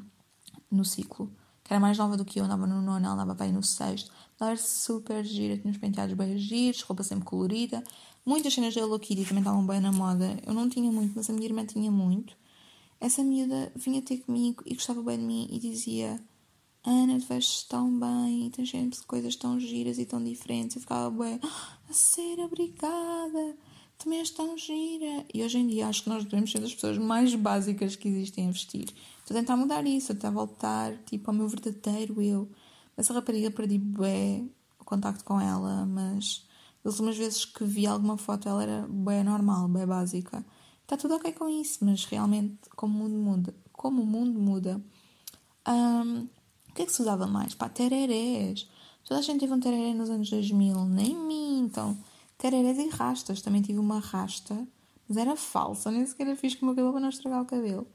no 0.70 0.84
ciclo, 0.84 1.32
que 1.64 1.74
era 1.74 1.80
mais 1.80 1.98
nova 1.98 2.18
do 2.18 2.26
que 2.26 2.40
eu, 2.40 2.46
andava 2.46 2.68
no 2.68 2.82
nono, 2.82 3.06
ela 3.06 3.24
andava 3.24 3.44
aí 3.44 3.52
no 3.52 3.64
sexto. 3.64 4.12
Ela 4.40 4.52
era 4.52 4.60
super 4.60 5.24
gira, 5.24 5.58
tinha 5.58 5.72
uns 5.72 5.78
penteados 5.78 6.16
bem 6.16 6.38
giros, 6.38 6.82
roupa 6.82 7.04
sempre 7.04 7.26
colorida. 7.26 7.84
Muitas 8.26 8.54
cenas 8.54 8.74
da 8.74 8.82
Hello 8.82 9.00
Kitty 9.00 9.26
também 9.26 9.40
estavam 9.40 9.66
bem 9.66 9.80
na 9.80 9.92
moda. 9.92 10.38
Eu 10.46 10.54
não 10.54 10.70
tinha 10.70 10.92
muito, 10.92 11.14
mas 11.16 11.30
a 11.30 11.34
minha 11.34 11.46
irmã 11.46 11.66
tinha 11.66 11.92
muito. 11.92 12.36
Essa 13.00 13.24
miúda 13.24 13.72
vinha 13.76 14.02
ter 14.02 14.18
comigo 14.18 14.62
e 14.66 14.74
gostava 14.74 15.02
bem 15.02 15.18
de 15.18 15.24
mim 15.24 15.48
e 15.50 15.58
dizia 15.58 16.22
Ana, 16.84 17.19
tu 17.19 17.25
vestes 17.25 17.63
tão 17.63 17.99
bem 17.99 18.47
e 18.47 18.49
tens 18.49 18.69
sempre 18.71 18.97
coisas 19.05 19.36
tão 19.36 19.59
giras 19.59 19.99
e 19.99 20.05
tão 20.05 20.23
diferentes. 20.23 20.77
Eu 20.77 20.82
ficava 20.82 21.09
bem, 21.11 21.39
ah, 21.43 21.77
a 21.89 21.93
sério, 21.93 22.45
obrigada, 22.45 23.57
também 23.97 24.19
és 24.19 24.30
tão 24.30 24.57
gira. 24.57 25.25
E 25.34 25.43
hoje 25.43 25.57
em 25.57 25.67
dia 25.67 25.88
acho 25.88 26.03
que 26.03 26.09
nós 26.09 26.23
devemos 26.23 26.51
ser 26.51 26.59
das 26.59 26.73
pessoas 26.73 26.97
mais 26.97 27.36
básicas 27.36 27.95
que 27.97 28.07
existem 28.07 28.47
a 28.47 28.51
vestir. 28.51 28.88
Estou 29.19 29.36
a 29.36 29.41
tentar 29.41 29.57
mudar 29.57 29.86
isso, 29.86 30.13
até 30.13 30.32
voltar 30.32 30.95
tipo, 31.05 31.30
ao 31.30 31.36
meu 31.36 31.47
verdadeiro 31.49 32.21
eu. 32.21 32.49
Essa 32.95 33.13
rapariga 33.13 33.51
perdi 33.51 33.77
bem 33.77 34.49
o 34.80 34.86
contacto 34.86 35.23
com 35.23 35.39
ela, 35.39 35.86
mas 35.86 36.47
das 36.84 36.93
últimas 36.93 37.17
vezes 37.17 37.43
que 37.45 37.63
vi 37.65 37.86
alguma 37.86 38.17
foto 38.17 38.47
ela 38.47 38.63
era 38.63 38.88
bem 38.89 39.23
normal, 39.23 39.67
bem 39.67 39.86
básica. 39.86 40.45
Está 40.84 40.95
tudo 40.97 41.15
ok 41.15 41.34
com 41.34 41.49
isso, 41.49 41.84
mas 41.84 42.05
realmente 42.05 42.57
como 42.75 43.05
o 43.05 43.09
mundo 43.09 43.17
muda, 43.17 43.55
como 43.73 44.01
o 44.01 44.05
mundo 44.05 44.39
muda. 44.39 44.82
Que 46.80 46.84
é 46.84 46.86
que 46.86 46.93
se 46.93 47.01
usava 47.01 47.27
mais? 47.27 47.53
Pá, 47.53 47.67
tererés. 47.67 48.65
Toda 49.03 49.19
a 49.19 49.23
gente 49.23 49.41
teve 49.41 49.51
um 49.51 49.59
tereré 49.59 49.93
nos 49.93 50.09
anos 50.09 50.30
2000, 50.30 50.86
nem 50.86 51.13
mim, 51.13 51.59
então. 51.59 51.97
Tererés 52.38 52.77
e 52.77 52.88
rastas. 52.88 53.41
Também 53.41 53.61
tive 53.61 53.80
uma 53.80 53.99
rasta, 53.99 54.65
mas 55.05 55.17
era 55.17 55.36
falsa, 55.36 55.91
nem 55.91 56.05
sequer 56.05 56.34
fiz 56.38 56.55
com 56.55 56.65
o 56.65 56.65
meu 56.67 56.75
cabelo 56.75 56.93
para 56.93 57.01
não 57.01 57.09
estragar 57.09 57.41
o 57.41 57.45
cabelo. 57.45 57.86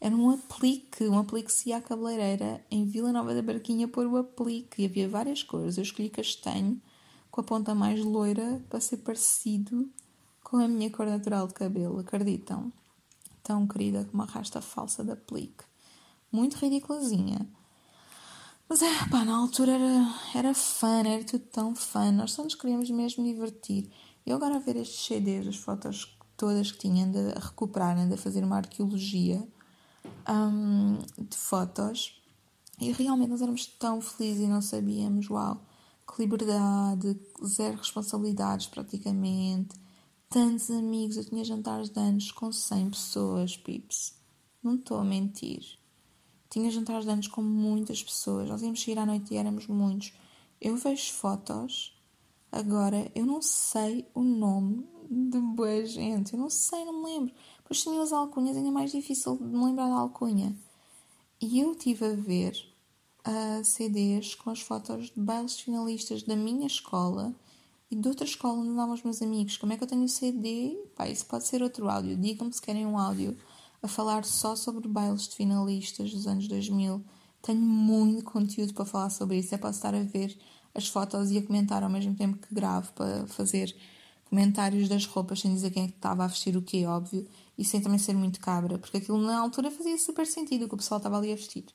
Era 0.00 0.16
um 0.16 0.30
aplique, 0.30 1.06
um 1.06 1.18
aplique 1.18 1.52
se 1.52 1.74
à 1.74 1.80
cabeleireira 1.82 2.64
em 2.70 2.86
Vila 2.86 3.12
Nova 3.12 3.34
da 3.34 3.42
Barquinha 3.42 3.86
pôr 3.86 4.06
o 4.06 4.16
aplique. 4.16 4.80
E 4.80 4.86
havia 4.86 5.06
várias 5.06 5.42
cores. 5.42 5.76
Eu 5.76 5.82
escolhi 5.82 6.08
castanho 6.08 6.80
com 7.30 7.42
a 7.42 7.44
ponta 7.44 7.74
mais 7.74 8.02
loira 8.02 8.64
para 8.70 8.80
ser 8.80 8.98
parecido 8.98 9.90
com 10.42 10.56
a 10.56 10.66
minha 10.66 10.90
cor 10.90 11.06
natural 11.06 11.46
de 11.48 11.52
cabelo, 11.52 12.00
acreditam? 12.00 12.72
Tão 13.42 13.66
querida 13.66 14.06
como 14.06 14.22
uma 14.22 14.24
rasta 14.24 14.62
falsa 14.62 15.04
da 15.04 15.12
aplique. 15.12 15.64
Muito 16.32 16.56
ridiculazinha. 16.56 17.46
Mas 18.72 18.80
é, 18.80 19.06
pá, 19.10 19.22
na 19.22 19.36
altura 19.36 19.72
era, 19.72 20.14
era 20.34 20.54
fã, 20.54 21.00
era 21.00 21.22
tudo 21.22 21.44
tão 21.44 21.74
fã. 21.74 22.10
Nós 22.10 22.32
só 22.32 22.42
nos 22.42 22.54
queríamos 22.54 22.88
mesmo 22.88 23.22
divertir. 23.22 23.90
E 24.24 24.32
agora 24.32 24.56
a 24.56 24.58
ver 24.58 24.76
estes 24.76 25.04
CDs, 25.04 25.46
as 25.46 25.56
fotos 25.56 26.16
todas 26.38 26.72
que 26.72 26.78
tinha, 26.78 27.04
a 27.36 27.38
recuperar, 27.38 27.98
a 27.98 28.16
fazer 28.16 28.42
uma 28.42 28.56
arqueologia 28.56 29.46
um, 30.26 30.96
de 31.22 31.36
fotos. 31.36 32.18
E 32.80 32.90
realmente 32.92 33.28
nós 33.28 33.42
éramos 33.42 33.66
tão 33.66 34.00
felizes 34.00 34.44
e 34.44 34.48
não 34.48 34.62
sabíamos, 34.62 35.28
uau, 35.28 35.62
que 36.08 36.22
liberdade, 36.22 37.20
zero 37.44 37.76
responsabilidades 37.76 38.68
praticamente, 38.68 39.78
tantos 40.30 40.70
amigos. 40.70 41.18
Eu 41.18 41.26
tinha 41.26 41.44
jantares 41.44 41.90
de 41.90 42.00
anos 42.00 42.32
com 42.32 42.50
100 42.50 42.88
pessoas, 42.88 43.54
pips. 43.54 44.14
Não 44.62 44.76
estou 44.76 44.96
a 44.96 45.04
mentir. 45.04 45.81
Tinha 46.52 46.70
jantares 46.70 47.06
de 47.06 47.10
anos 47.10 47.28
com 47.28 47.40
muitas 47.40 48.02
pessoas. 48.02 48.46
Nós 48.46 48.60
íamos 48.60 48.82
sair 48.84 48.98
à 48.98 49.06
noite 49.06 49.32
e 49.32 49.38
éramos 49.38 49.66
muitos. 49.66 50.12
Eu 50.60 50.76
vejo 50.76 51.10
fotos, 51.14 51.98
agora 52.52 53.10
eu 53.14 53.24
não 53.24 53.40
sei 53.40 54.06
o 54.14 54.22
nome 54.22 54.86
de 55.10 55.40
boa 55.40 55.86
gente. 55.86 56.34
Eu 56.34 56.38
não 56.38 56.50
sei, 56.50 56.84
não 56.84 57.02
me 57.02 57.06
lembro. 57.06 57.34
Depois 57.56 57.82
tinha 57.82 58.02
as 58.02 58.12
alcunhas, 58.12 58.54
ainda 58.54 58.70
mais 58.70 58.92
difícil 58.92 59.38
de 59.38 59.44
me 59.44 59.64
lembrar 59.64 59.88
da 59.88 59.94
alcunha. 59.94 60.54
E 61.40 61.58
eu 61.58 61.74
tive 61.74 62.04
a 62.04 62.14
ver 62.14 62.54
uh, 63.26 63.64
CDs 63.64 64.34
com 64.34 64.50
as 64.50 64.60
fotos 64.60 65.06
de 65.06 65.18
bailes 65.18 65.58
finalistas 65.58 66.22
da 66.22 66.36
minha 66.36 66.66
escola 66.66 67.34
e 67.90 67.96
de 67.96 68.06
outra 68.06 68.26
escola 68.26 68.58
onde 68.58 68.68
andavam 68.68 68.92
os 68.92 69.02
meus 69.02 69.22
amigos. 69.22 69.56
Como 69.56 69.72
é 69.72 69.78
que 69.78 69.84
eu 69.84 69.88
tenho 69.88 70.06
CD? 70.06 70.76
Pá, 70.94 71.08
isso 71.08 71.24
pode 71.24 71.46
ser 71.46 71.62
outro 71.62 71.88
áudio. 71.88 72.14
Digam-me 72.14 72.52
se 72.52 72.60
querem 72.60 72.84
um 72.84 72.98
áudio 72.98 73.38
a 73.82 73.88
falar 73.88 74.24
só 74.24 74.54
sobre 74.54 74.86
bailes 74.88 75.28
de 75.28 75.34
finalistas 75.34 76.12
dos 76.12 76.26
anos 76.26 76.46
2000. 76.46 77.04
Tenho 77.42 77.60
muito 77.60 78.24
conteúdo 78.24 78.72
para 78.74 78.84
falar 78.84 79.10
sobre 79.10 79.38
isso. 79.38 79.54
É 79.54 79.58
para 79.58 79.70
estar 79.70 79.94
a 79.94 80.02
ver 80.02 80.38
as 80.74 80.88
fotos 80.88 81.30
e 81.30 81.38
a 81.38 81.42
comentar 81.42 81.82
ao 81.82 81.90
mesmo 81.90 82.14
tempo 82.14 82.38
que 82.38 82.54
gravo 82.54 82.92
para 82.92 83.26
fazer 83.26 83.74
comentários 84.30 84.88
das 84.88 85.04
roupas 85.04 85.40
sem 85.40 85.52
dizer 85.52 85.70
quem 85.70 85.84
é 85.84 85.88
que 85.88 85.94
estava 85.94 86.24
a 86.24 86.26
vestir 86.26 86.56
o 86.56 86.62
que, 86.62 86.86
óbvio, 86.86 87.28
e 87.58 87.64
sem 87.64 87.82
também 87.82 87.98
ser 87.98 88.14
muito 88.14 88.40
cabra, 88.40 88.78
porque 88.78 88.96
aquilo 88.96 89.18
na 89.18 89.38
altura 89.38 89.70
fazia 89.70 89.98
super 89.98 90.26
sentido 90.26 90.64
o 90.64 90.68
que 90.68 90.74
o 90.74 90.78
pessoal 90.78 90.96
estava 90.96 91.18
ali 91.18 91.32
a 91.32 91.36
vestir. 91.36 91.66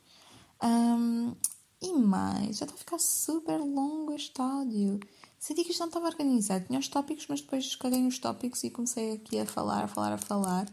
Um, 0.63 1.35
e 1.79 1.93
mais, 1.93 2.57
já 2.57 2.65
está 2.65 2.73
a 2.73 2.77
ficar 2.77 2.99
super 2.99 3.59
longo 3.59 4.11
este 4.11 4.41
áudio. 4.41 4.99
Senti 5.37 5.63
que 5.63 5.69
isto 5.69 5.81
não 5.81 5.87
estava 5.87 6.07
organizado. 6.07 6.65
Tinha 6.65 6.79
os 6.79 6.87
tópicos, 6.87 7.27
mas 7.29 7.41
depois 7.41 7.75
caguei 7.75 8.07
os 8.07 8.17
tópicos 8.17 8.63
e 8.63 8.71
comecei 8.71 9.13
aqui 9.13 9.37
a 9.37 9.45
falar, 9.45 9.83
a 9.83 9.87
falar, 9.87 10.13
a 10.13 10.17
falar. 10.17 10.65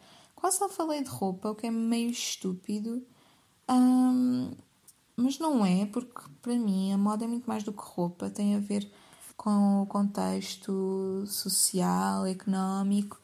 Quase 0.45 0.59
só 0.59 0.69
falei 0.69 1.03
de 1.03 1.09
roupa, 1.09 1.53
o 1.53 1.55
que 1.55 1.69
é 1.69 1.71
meio 1.71 2.11
estúpido. 2.11 3.03
Mas 5.17 5.39
não 5.39 5.65
é, 5.65 5.87
porque 5.87 6.21
para 6.43 6.55
mim 6.55 6.93
a 6.93 6.99
moda 6.99 7.25
é 7.25 7.27
muito 7.27 7.47
mais 7.47 7.63
do 7.65 7.73
que 7.73 7.81
roupa. 7.83 8.29
Tem 8.29 8.55
a 8.55 8.59
ver 8.59 8.87
com 9.39 9.81
o 9.81 9.87
contexto 9.87 11.25
social, 11.27 12.27
económico 12.27 13.19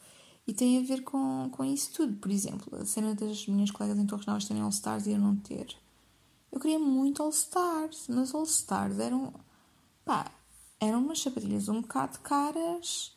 e 0.46 0.54
tem 0.54 0.78
a 0.78 0.82
ver 0.82 1.04
com, 1.04 1.50
com 1.52 1.62
isso 1.62 1.92
tudo. 1.92 2.16
Por 2.16 2.30
exemplo, 2.30 2.74
a 2.80 2.86
cena 2.86 3.14
das 3.14 3.46
minhas 3.46 3.70
colegas 3.70 3.98
em 3.98 4.06
Torres 4.06 4.24
Novas 4.24 4.46
terem 4.46 4.62
All-Stars 4.62 5.06
e 5.06 5.10
eu 5.10 5.18
não 5.18 5.36
ter. 5.36 5.76
Eu 6.50 6.58
queria 6.58 6.78
muito 6.78 7.22
All-Stars, 7.22 8.06
mas 8.08 8.34
All-Stars 8.34 8.98
eram. 8.98 9.30
pá, 10.06 10.24
eram 10.80 11.00
umas 11.00 11.20
sapatilhas 11.20 11.68
um 11.68 11.82
bocado 11.82 12.18
caras. 12.20 13.14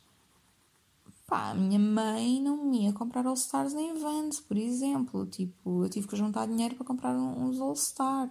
Pá, 1.34 1.50
a 1.50 1.56
minha 1.56 1.80
mãe 1.80 2.40
não 2.40 2.64
me 2.64 2.84
ia 2.84 2.94
comprar 2.94 3.26
All-Stars 3.26 3.74
nem 3.74 3.98
Vans, 3.98 4.40
por 4.40 4.56
exemplo. 4.56 5.26
Tipo, 5.26 5.84
eu 5.84 5.90
tive 5.90 6.08
que 6.08 6.16
juntar 6.16 6.46
dinheiro 6.46 6.76
para 6.76 6.86
comprar 6.86 7.16
uns 7.16 7.60
All-Star 7.60 8.28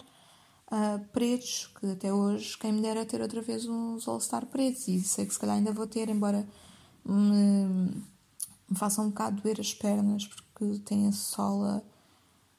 uh, 0.70 1.04
pretos, 1.08 1.68
que 1.80 1.86
até 1.86 2.14
hoje, 2.14 2.56
quem 2.56 2.72
me 2.72 2.80
dera 2.80 3.04
ter 3.04 3.20
outra 3.20 3.42
vez 3.42 3.66
uns 3.66 4.06
All-Star 4.06 4.46
pretos, 4.46 4.86
e 4.86 5.00
sei 5.00 5.26
que 5.26 5.34
se 5.34 5.40
calhar 5.40 5.56
ainda 5.56 5.72
vou 5.72 5.84
ter, 5.84 6.08
embora 6.08 6.48
me, 7.04 8.04
me 8.68 8.76
façam 8.76 9.06
um 9.06 9.08
bocado 9.08 9.42
doer 9.42 9.58
as 9.58 9.74
pernas, 9.74 10.28
porque 10.28 10.78
têm 10.84 11.08
a 11.08 11.12
sola 11.12 11.82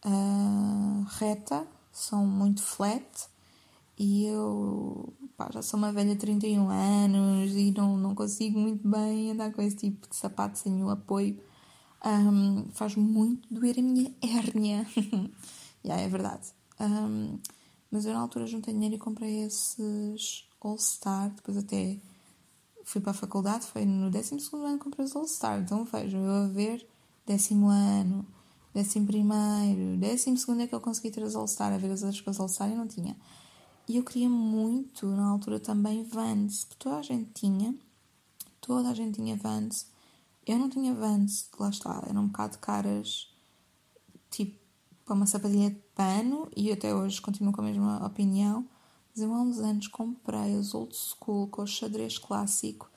uh, 0.06 1.06
reta, 1.20 1.66
são 1.90 2.26
muito 2.26 2.62
flat, 2.62 3.30
e 3.98 4.26
eu 4.26 5.14
pá, 5.38 5.50
já 5.52 5.62
sou 5.62 5.78
uma 5.78 5.92
velha 5.92 6.14
de 6.14 6.20
31 6.20 6.70
anos 6.70 7.52
e 7.56 7.72
não, 7.72 7.98
não 7.98 8.16
consigo 8.16 8.60
muito 8.60 8.88
bem 8.88 9.32
andar 9.32 9.52
com 9.52 9.62
esse 9.62 9.76
tipo 9.76 10.08
de 10.08 10.16
sapato 10.16 10.58
sem 10.58 10.84
o 10.84 10.90
apoio. 10.90 11.40
Um, 12.06 12.66
faz 12.72 12.96
muito 12.96 13.54
doer 13.54 13.80
a 13.80 13.82
minha 13.82 14.14
hérnia. 14.22 14.86
yeah, 15.86 16.04
é 16.04 16.08
verdade. 16.08 16.54
Um, 16.80 17.40
mas 17.90 18.06
eu 18.06 18.14
na 18.14 18.20
altura 18.20 18.48
juntei 18.48 18.74
dinheiro 18.74 18.96
e 18.96 19.00
comprei 19.00 19.44
esses 19.44 20.48
All-Star. 20.62 21.30
Depois 21.30 21.58
até 21.58 21.98
fui 22.84 23.00
para 23.02 23.12
a 23.12 23.16
faculdade, 23.16 23.66
foi 23.66 23.86
no 23.86 24.10
12 24.12 24.36
ano 24.54 24.78
que 24.78 24.84
comprei 24.84 25.06
os 25.06 25.16
All-Star. 25.16 25.60
Então 25.60 25.86
vejam, 25.86 26.24
eu 26.26 26.44
a 26.44 26.48
ver 26.48 26.86
décimo 27.26 27.68
ano, 27.68 28.26
décimo 28.74 29.08
primeiro, 29.08 29.98
décimo 29.98 30.38
segundo 30.38 30.62
é 30.62 30.68
que 30.68 30.76
eu 30.76 30.82
consegui 30.82 31.12
ter 31.12 31.24
os 31.24 31.36
All-Star, 31.36 31.72
a 31.72 31.78
ver 31.78 31.92
as 31.92 32.04
outras 32.04 32.22
coisas 32.22 32.40
All-Star 32.40 32.70
e 32.70 32.76
não 32.76 32.88
tinha. 32.88 33.16
E 33.86 33.98
eu 33.98 34.04
queria 34.04 34.30
muito, 34.30 35.06
na 35.08 35.28
altura 35.28 35.60
também, 35.60 36.04
Vans, 36.06 36.64
que 36.64 36.76
toda 36.78 36.98
a 36.98 37.02
gente 37.02 37.32
tinha. 37.34 37.76
Toda 38.62 38.90
a 38.90 38.94
gente 38.94 39.16
tinha 39.16 39.36
Vans. 39.36 39.88
Eu 40.48 40.58
não 40.58 40.70
tinha 40.70 40.94
Vans, 40.94 41.50
lá 41.60 41.70
está, 41.70 42.02
eram 42.08 42.22
um 42.24 42.28
bocado 42.28 42.58
caras, 42.60 43.30
tipo, 44.32 44.58
para 45.04 45.16
uma 45.16 45.26
sapatilha 45.26 45.70
de 45.70 45.80
pano, 45.94 46.50
e 46.56 46.72
até 46.72 46.96
hoje 46.96 47.22
continuo 47.22 47.52
com 47.52 47.60
a 47.60 47.66
mesma 47.66 48.06
opinião. 48.06 48.66
Mas 49.14 49.22
eu 49.22 49.34
há 49.34 49.42
uns 49.42 49.60
anos 49.60 49.88
comprei 49.88 50.56
os 50.56 50.74
old 50.74 50.96
school 50.96 51.48
com 51.48 51.64
o 51.64 51.68
xadrez 51.68 52.18
clássico 52.18 52.90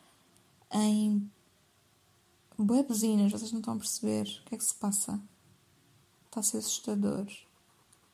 em 0.72 1.28
buzinas, 2.56 3.32
vocês 3.32 3.52
não 3.52 3.58
estão 3.58 3.74
a 3.74 3.78
perceber 3.78 4.22
o 4.22 4.48
que 4.48 4.54
é 4.54 4.58
que 4.58 4.64
se 4.64 4.74
passa. 4.74 5.20
Está 6.26 6.40
a 6.40 6.42
ser 6.44 6.58
assustador. 6.58 7.26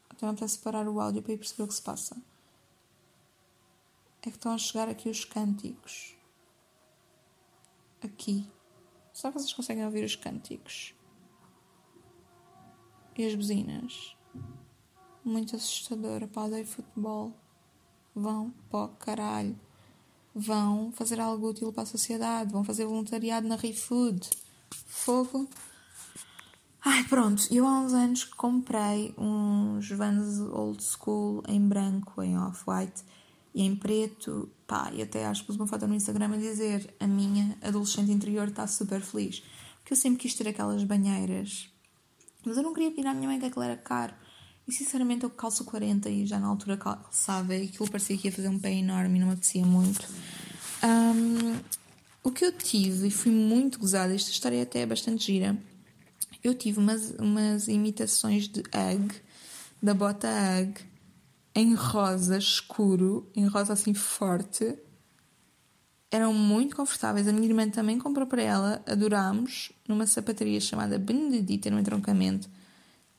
Até 0.09 0.25
não 0.25 0.31
apetece 0.31 0.55
separar 0.55 0.89
o 0.89 1.01
áudio 1.01 1.23
para 1.23 1.35
ir 1.35 1.39
perceber 1.39 1.65
o 1.65 1.69
que 1.69 1.75
se 1.75 1.83
passa 1.83 2.17
é 4.29 4.31
que 4.31 4.37
estão 4.37 4.53
a 4.53 4.59
chegar 4.59 4.89
aqui 4.89 5.09
os 5.09 5.25
cânticos. 5.25 6.15
Aqui. 8.03 8.49
Que 9.13 9.31
vocês 9.31 9.53
conseguem 9.53 9.85
ouvir 9.85 10.05
os 10.05 10.17
cânticos? 10.17 10.95
E 13.17 13.27
as 13.27 13.35
buzinas? 13.35 14.17
Muito 15.25 15.57
assustadora. 15.57 16.27
Pá, 16.29 16.49
de 16.49 16.65
futebol. 16.65 17.33
Vão 18.15 18.55
o 18.71 18.89
caralho. 18.89 19.59
Vão 20.35 20.93
fazer 20.93 21.21
algo 21.21 21.51
útil 21.51 21.73
para 21.73 21.83
a 21.83 21.87
sociedade. 21.87 22.53
Vão 22.53 22.65
fazer 22.65 22.87
voluntariado 22.87 23.47
na 23.47 23.57
ReFood. 23.57 24.31
Fogo. 24.71 25.49
Ai, 26.85 27.05
pronto. 27.05 27.43
Eu 27.51 27.67
há 27.67 27.81
uns 27.81 27.93
anos 27.93 28.25
comprei 28.25 29.15
uns 29.19 29.91
Vans 29.91 30.39
old 30.41 30.83
school 30.83 31.43
em 31.47 31.61
branco, 31.61 32.23
em 32.23 32.39
off-white 32.39 33.05
e 33.55 33.63
em 33.63 33.77
preto, 33.77 34.51
pá, 34.67 34.91
e 34.93 35.03
até 35.03 35.27
acho 35.27 35.43
que 35.43 35.49
pus 35.49 35.57
uma 35.57 35.67
foto 35.67 35.87
no 35.87 35.95
Instagram 35.95 36.35
a 36.35 36.37
dizer 36.37 36.95
a 36.99 37.07
minha 37.07 37.57
adolescente 37.63 38.11
interior 38.11 38.49
está 38.49 38.67
super 38.67 39.01
feliz. 39.01 39.43
Porque 39.81 39.93
eu 39.93 39.97
sempre 39.97 40.21
quis 40.21 40.35
ter 40.35 40.49
aquelas 40.49 40.85
banheiras, 40.85 41.69
mas 42.45 42.57
eu 42.57 42.63
não 42.63 42.73
queria 42.73 42.91
pedir 42.91 43.07
à 43.07 43.15
minha 43.15 43.29
mãe 43.29 43.39
que 43.39 43.47
aquilo 43.47 43.65
era 43.65 43.77
caro. 43.77 44.15
E 44.67 44.73
sinceramente 44.73 45.25
eu 45.25 45.31
calço 45.31 45.65
40 45.65 46.09
e 46.09 46.25
já 46.25 46.39
na 46.39 46.47
altura 46.47 46.77
calçava 46.77 47.55
e 47.55 47.67
aquilo 47.67 47.91
parecia 47.91 48.17
que 48.17 48.29
ia 48.29 48.33
fazer 48.33 48.49
um 48.49 48.59
pé 48.59 48.73
enorme 48.73 49.17
e 49.17 49.21
não 49.21 49.27
me 49.27 49.33
apetecia 49.35 49.67
muito. 49.67 50.07
Um, 50.85 51.59
o 52.23 52.31
que 52.31 52.45
eu 52.45 52.53
tive, 52.53 53.09
e 53.09 53.11
fui 53.11 53.33
muito 53.33 53.79
gozada, 53.79 54.15
esta 54.15 54.31
história 54.31 54.63
até 54.63 54.81
é 54.81 54.87
bastante 54.87 55.27
gira. 55.27 55.59
Eu 56.43 56.55
tive 56.55 56.79
umas, 56.79 57.11
umas 57.19 57.69
imitações 57.69 58.49
de 58.49 58.61
Ugg, 58.61 59.13
da 59.83 59.93
bota 59.93 60.29
Ugg, 60.61 60.81
em 61.55 61.75
rosa 61.75 62.39
escuro, 62.39 63.31
em 63.35 63.47
rosa 63.47 63.73
assim 63.73 63.95
forte. 63.95 64.77
Eram 66.11 66.33
muito 66.33 66.77
confortáveis. 66.77 67.27
A 67.27 67.33
minha 67.33 67.47
irmã 67.47 67.69
também 67.69 67.99
comprou 67.99 68.27
para 68.27 68.43
ela. 68.43 68.83
Adorámos 68.87 69.73
numa 69.89 70.07
sapataria 70.07 70.61
chamada 70.61 70.99
Benedita 70.99 71.71
no 71.71 71.79
entroncamento, 71.79 72.49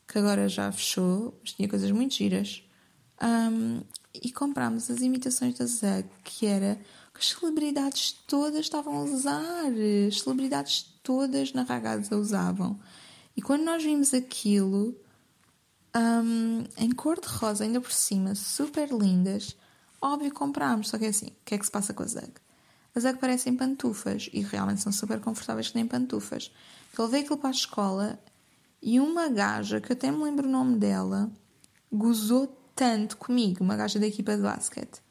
que 0.08 0.18
agora 0.18 0.48
já 0.48 0.72
fechou, 0.72 1.40
mas 1.42 1.54
tinha 1.54 1.68
coisas 1.68 1.90
muito 1.92 2.16
giras. 2.16 2.64
Um, 3.22 3.82
e 4.14 4.32
comprámos 4.32 4.92
as 4.92 5.02
imitações 5.02 5.58
da 5.58 5.66
Zug, 5.66 6.08
que 6.24 6.46
era 6.46 6.80
que 7.14 7.20
as 7.20 7.30
celebridades 7.30 8.12
todas 8.28 8.62
estavam 8.62 8.98
a 8.98 9.04
usar. 9.04 9.66
As 10.08 10.22
celebridades 10.22 10.94
todas 11.02 11.54
na 11.54 11.64
ragazza 11.64 12.16
usavam. 12.16 12.80
E 13.36 13.42
quando 13.42 13.64
nós 13.64 13.84
vimos 13.84 14.14
aquilo, 14.14 14.96
um, 15.96 16.64
em 16.78 16.92
cor 16.92 17.20
de 17.20 17.28
rosa, 17.28 17.64
ainda 17.64 17.80
por 17.80 17.92
cima, 17.92 18.36
super 18.36 18.90
lindas. 18.92 19.56
Óbvio 20.02 20.34
comprámos, 20.34 20.90
só 20.90 20.98
que 20.98 21.06
é 21.06 21.10
assim, 21.10 21.28
o 21.28 21.36
que 21.46 21.56
é 21.56 21.58
que 21.58 21.66
se 21.66 21.72
passa 21.72 21.94
com 21.94 22.04
a 22.04 22.08
Zeg? 22.08 22.34
A 22.96 23.00
Zeg 23.00 23.20
parecem 23.20 23.56
pantufas 23.56 24.30
e 24.34 24.42
realmente 24.42 24.82
são 24.82 24.92
super 24.92 25.20
confortáveis 25.20 25.70
que 25.70 25.76
nem 25.76 25.88
pantufas. 25.88 26.52
Eu 26.98 27.06
levei 27.06 27.22
aquilo 27.22 27.38
para 27.38 27.50
a 27.50 27.52
escola 27.52 28.20
e 28.82 29.00
uma 29.00 29.30
gaja, 29.30 29.80
que 29.80 29.92
eu 29.92 29.96
até 29.96 30.12
me 30.12 30.24
lembro 30.24 30.48
o 30.48 30.52
nome 30.52 30.78
dela, 30.78 31.32
gozou 31.92 32.48
tanto 32.76 33.18
comigo, 33.18 33.64
uma 33.64 33.76
gaja 33.76 34.00
da 34.00 34.08
equipa 34.08 34.36
de 34.36 34.44
basquete. 34.44 35.02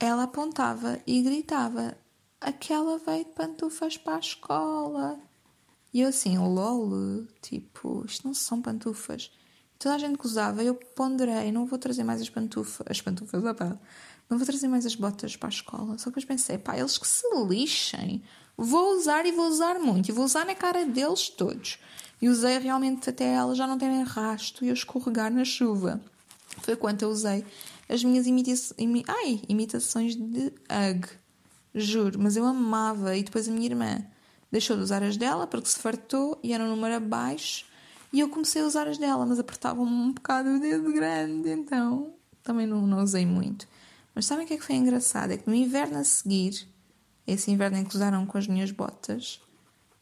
Ela 0.00 0.24
apontava 0.24 1.00
e 1.06 1.22
gritava: 1.22 1.96
Aquela 2.40 2.98
veio 2.98 3.24
de 3.24 3.32
pantufas 3.32 3.96
para 3.96 4.16
a 4.16 4.20
escola. 4.20 5.20
E 5.92 6.00
eu 6.00 6.08
assim, 6.08 6.36
lol, 6.36 7.26
tipo, 7.40 8.04
isto 8.04 8.26
não 8.26 8.34
são 8.34 8.60
pantufas. 8.60 9.30
Toda 9.84 9.96
a 9.96 9.98
gente 9.98 10.16
gozava, 10.16 10.64
eu 10.64 10.74
ponderei, 10.74 11.52
não 11.52 11.66
vou 11.66 11.78
trazer 11.78 12.04
mais 12.04 12.18
as 12.18 12.30
pantufas, 12.30 12.86
as 12.88 13.02
pantufas, 13.02 13.44
opa, 13.44 13.78
não 14.30 14.38
vou 14.38 14.46
trazer 14.46 14.66
mais 14.66 14.86
as 14.86 14.94
botas 14.94 15.36
para 15.36 15.50
a 15.50 15.52
escola. 15.52 15.98
Só 15.98 16.04
que 16.04 16.18
depois 16.18 16.24
pensei, 16.24 16.56
pá, 16.56 16.74
eles 16.78 16.96
que 16.96 17.06
se 17.06 17.26
lixem. 17.46 18.22
Vou 18.56 18.96
usar 18.96 19.26
e 19.26 19.32
vou 19.32 19.46
usar 19.46 19.78
muito, 19.78 20.08
e 20.08 20.12
vou 20.12 20.24
usar 20.24 20.46
na 20.46 20.54
cara 20.54 20.86
deles 20.86 21.28
todos. 21.28 21.78
E 22.22 22.30
usei 22.30 22.58
realmente 22.60 23.10
até 23.10 23.26
elas 23.34 23.58
já 23.58 23.66
não 23.66 23.76
terem 23.76 24.02
rasto 24.04 24.64
e 24.64 24.68
eu 24.68 24.72
escorregar 24.72 25.30
na 25.30 25.44
chuva. 25.44 26.00
Foi 26.62 26.76
quando 26.76 27.02
eu 27.02 27.10
usei 27.10 27.44
as 27.86 28.02
minhas 28.02 28.26
imita 28.26 28.52
imi 28.78 29.04
ai, 29.06 29.42
imitações 29.50 30.16
de 30.16 30.50
UGG. 30.94 31.10
Juro, 31.74 32.18
mas 32.18 32.38
eu 32.38 32.46
amava. 32.46 33.14
E 33.14 33.22
depois 33.22 33.46
a 33.50 33.52
minha 33.52 33.66
irmã 33.66 34.02
deixou 34.50 34.78
de 34.78 34.82
usar 34.82 35.02
as 35.02 35.18
dela 35.18 35.46
porque 35.46 35.68
se 35.68 35.78
fartou 35.78 36.40
e 36.42 36.54
era 36.54 36.64
um 36.64 36.70
número 36.70 36.94
abaixo. 36.94 37.66
E 38.14 38.20
eu 38.20 38.28
comecei 38.28 38.62
a 38.62 38.64
usar 38.64 38.86
as 38.86 38.96
dela, 38.96 39.26
mas 39.26 39.40
apertava-me 39.40 39.90
um 39.90 40.12
bocado 40.12 40.50
o 40.50 40.60
dedo 40.60 40.92
grande, 40.92 41.50
então 41.50 42.14
também 42.44 42.64
não, 42.64 42.86
não 42.86 43.02
usei 43.02 43.26
muito. 43.26 43.66
Mas 44.14 44.26
sabem 44.26 44.44
o 44.44 44.46
que 44.46 44.54
é 44.54 44.56
que 44.56 44.62
foi 44.62 44.76
engraçado? 44.76 45.32
É 45.32 45.36
que 45.36 45.48
no 45.48 45.54
inverno 45.54 45.98
a 45.98 46.04
seguir, 46.04 46.68
esse 47.26 47.50
inverno 47.50 47.78
em 47.78 47.84
que 47.84 47.96
usaram 47.96 48.24
com 48.24 48.38
as 48.38 48.46
minhas 48.46 48.70
botas, 48.70 49.42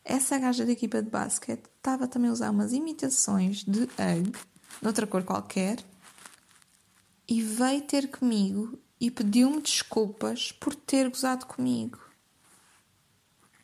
essa 0.05 0.39
gaja 0.39 0.67
da 0.67 0.73
equipa 0.73 1.03
de 1.03 1.09
basquete 1.09 1.65
estava 1.75 2.07
também 2.07 2.29
a 2.29 2.35
usar 2.35 2.51
umas 2.51 2.75
imitações 2.75 3.65
de 3.65 3.85
UGG, 3.85 4.39
noutra 4.83 5.07
cor 5.07 5.23
qualquer, 5.23 5.79
e 7.27 7.41
veio 7.41 7.81
ter 7.81 8.11
comigo 8.11 8.79
e 9.01 9.11
pediu-me 9.11 9.63
desculpas 9.63 10.53
por 10.53 10.75
ter 10.75 11.09
gozado 11.09 11.47
comigo. 11.47 11.99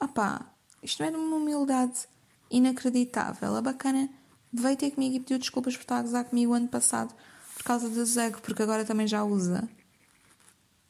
Opá, 0.01 0.51
isto 0.83 1.03
é 1.03 1.11
de 1.11 1.19
uma 1.19 1.37
humildade 1.37 2.09
inacreditável. 2.51 3.55
A 3.55 3.61
bacana 3.61 4.09
veio 4.53 4.77
ter 4.77 4.91
comigo 4.91 5.17
e 5.17 5.21
pediu 5.21 5.39
desculpas 5.39 5.77
por 5.77 5.83
estar 5.83 5.99
a 5.99 6.03
gozar 6.03 6.25
comigo 6.25 6.53
ano 6.53 6.69
passado 6.69 7.15
por 7.57 7.65
causa 7.65 7.89
do 7.89 8.05
Zeg, 8.05 8.41
porque 8.41 8.63
agora 8.63 8.85
também 8.85 9.07
já 9.07 9.25
usa. 9.25 9.69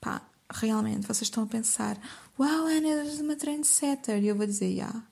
Pá, 0.00 0.22
realmente, 0.52 1.06
vocês 1.06 1.22
estão 1.22 1.44
a 1.44 1.46
pensar: 1.46 1.98
Uau, 2.38 2.66
Ana, 2.66 2.88
és 2.88 3.20
uma 3.20 3.36
trendsetter. 3.36 4.22
E 4.22 4.28
eu 4.28 4.36
vou 4.36 4.46
dizer: 4.46 4.66
Já. 4.66 4.84
Yeah. 4.84 5.02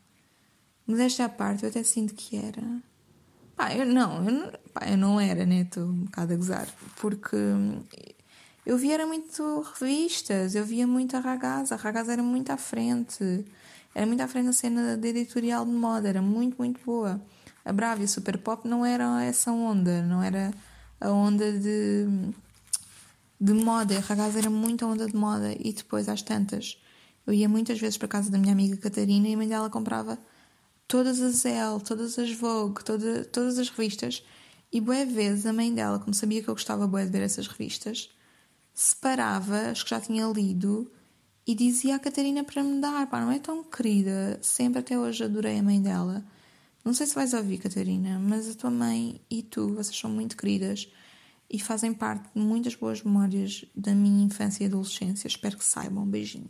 Mas 0.86 1.00
esta 1.00 1.28
parte 1.28 1.64
eu 1.64 1.70
até 1.70 1.82
sinto 1.82 2.14
que 2.14 2.36
era. 2.36 2.62
Pá, 3.56 3.74
eu 3.74 3.86
não, 3.86 4.24
eu 4.24 4.32
não, 4.32 4.52
pá, 4.72 4.86
eu 4.88 4.96
não 4.96 5.20
era, 5.20 5.44
né? 5.44 5.62
Estou 5.62 5.84
um 5.84 6.04
bocado 6.04 6.34
a 6.34 6.36
gozar. 6.36 6.68
Porque 7.00 7.36
eu 8.64 8.76
via 8.76 8.94
era 8.94 9.06
muito 9.06 9.60
revistas, 9.60 10.54
eu 10.54 10.64
via 10.64 10.86
muito 10.86 11.16
a 11.16 11.20
Ragaz. 11.20 11.72
A 11.72 11.76
Ragaz 11.76 12.08
era 12.08 12.22
muito 12.22 12.50
à 12.50 12.56
frente. 12.56 13.44
Era 13.94 14.06
muito 14.06 14.20
à 14.20 14.28
frente 14.28 14.44
na 14.44 14.52
cena 14.52 14.96
de 14.96 15.08
editorial 15.08 15.64
de 15.64 15.72
moda, 15.72 16.08
era 16.08 16.20
muito, 16.20 16.58
muito 16.58 16.78
boa. 16.84 17.20
A 17.66 17.72
Brava 17.72 18.00
e 18.00 18.04
a 18.04 18.08
Super 18.08 18.38
Pop 18.38 18.66
não 18.68 18.86
eram 18.86 19.18
essa 19.18 19.50
onda, 19.50 20.00
não 20.00 20.22
era 20.22 20.54
a 21.00 21.10
onda 21.10 21.52
de, 21.58 22.06
de 23.40 23.52
moda. 23.52 23.98
A 23.98 24.00
Ragaz 24.00 24.36
era 24.36 24.48
muito 24.48 24.84
a 24.84 24.88
onda 24.88 25.08
de 25.08 25.16
moda. 25.16 25.52
E 25.58 25.72
depois, 25.72 26.08
às 26.08 26.22
tantas, 26.22 26.80
eu 27.26 27.34
ia 27.34 27.48
muitas 27.48 27.80
vezes 27.80 27.98
para 27.98 28.06
casa 28.06 28.30
da 28.30 28.38
minha 28.38 28.52
amiga 28.52 28.76
Catarina 28.76 29.26
e 29.26 29.34
a 29.34 29.36
mãe 29.36 29.48
dela 29.48 29.68
comprava 29.68 30.16
todas 30.86 31.20
as 31.20 31.44
Elle, 31.44 31.80
todas 31.84 32.16
as 32.20 32.30
Vogue, 32.30 32.84
toda, 32.84 33.24
todas 33.24 33.58
as 33.58 33.68
revistas. 33.68 34.24
E 34.72 34.80
boé 34.80 35.04
vezes 35.04 35.44
a 35.44 35.52
mãe 35.52 35.74
dela, 35.74 35.98
como 35.98 36.14
sabia 36.14 36.40
que 36.44 36.48
eu 36.48 36.54
gostava 36.54 36.86
boé 36.86 37.04
de 37.04 37.10
ver 37.10 37.22
essas 37.22 37.48
revistas, 37.48 38.10
separava 38.72 39.70
as 39.70 39.82
que 39.82 39.90
já 39.90 40.00
tinha 40.00 40.24
lido 40.28 40.88
e 41.44 41.52
dizia 41.52 41.96
à 41.96 41.98
Catarina 41.98 42.44
para 42.44 42.62
me 42.62 42.80
dar. 42.80 43.08
Pá, 43.08 43.20
não 43.20 43.32
é 43.32 43.40
tão 43.40 43.64
querida. 43.64 44.38
Sempre 44.40 44.78
até 44.78 44.96
hoje 44.96 45.24
adorei 45.24 45.58
a 45.58 45.62
mãe 45.64 45.82
dela. 45.82 46.24
Não 46.86 46.94
sei 46.94 47.04
se 47.04 47.16
vais 47.16 47.34
ouvir, 47.34 47.58
Catarina, 47.58 48.16
mas 48.16 48.48
a 48.48 48.54
tua 48.54 48.70
mãe 48.70 49.20
e 49.28 49.42
tu, 49.42 49.74
vocês 49.74 49.98
são 49.98 50.08
muito 50.08 50.36
queridas 50.36 50.88
e 51.50 51.58
fazem 51.58 51.92
parte 51.92 52.30
de 52.32 52.40
muitas 52.40 52.76
boas 52.76 53.02
memórias 53.02 53.64
da 53.74 53.92
minha 53.92 54.24
infância 54.24 54.62
e 54.62 54.68
adolescência. 54.68 55.26
Espero 55.26 55.58
que 55.58 55.64
saibam. 55.64 56.04
Um 56.04 56.06
beijinho. 56.06 56.48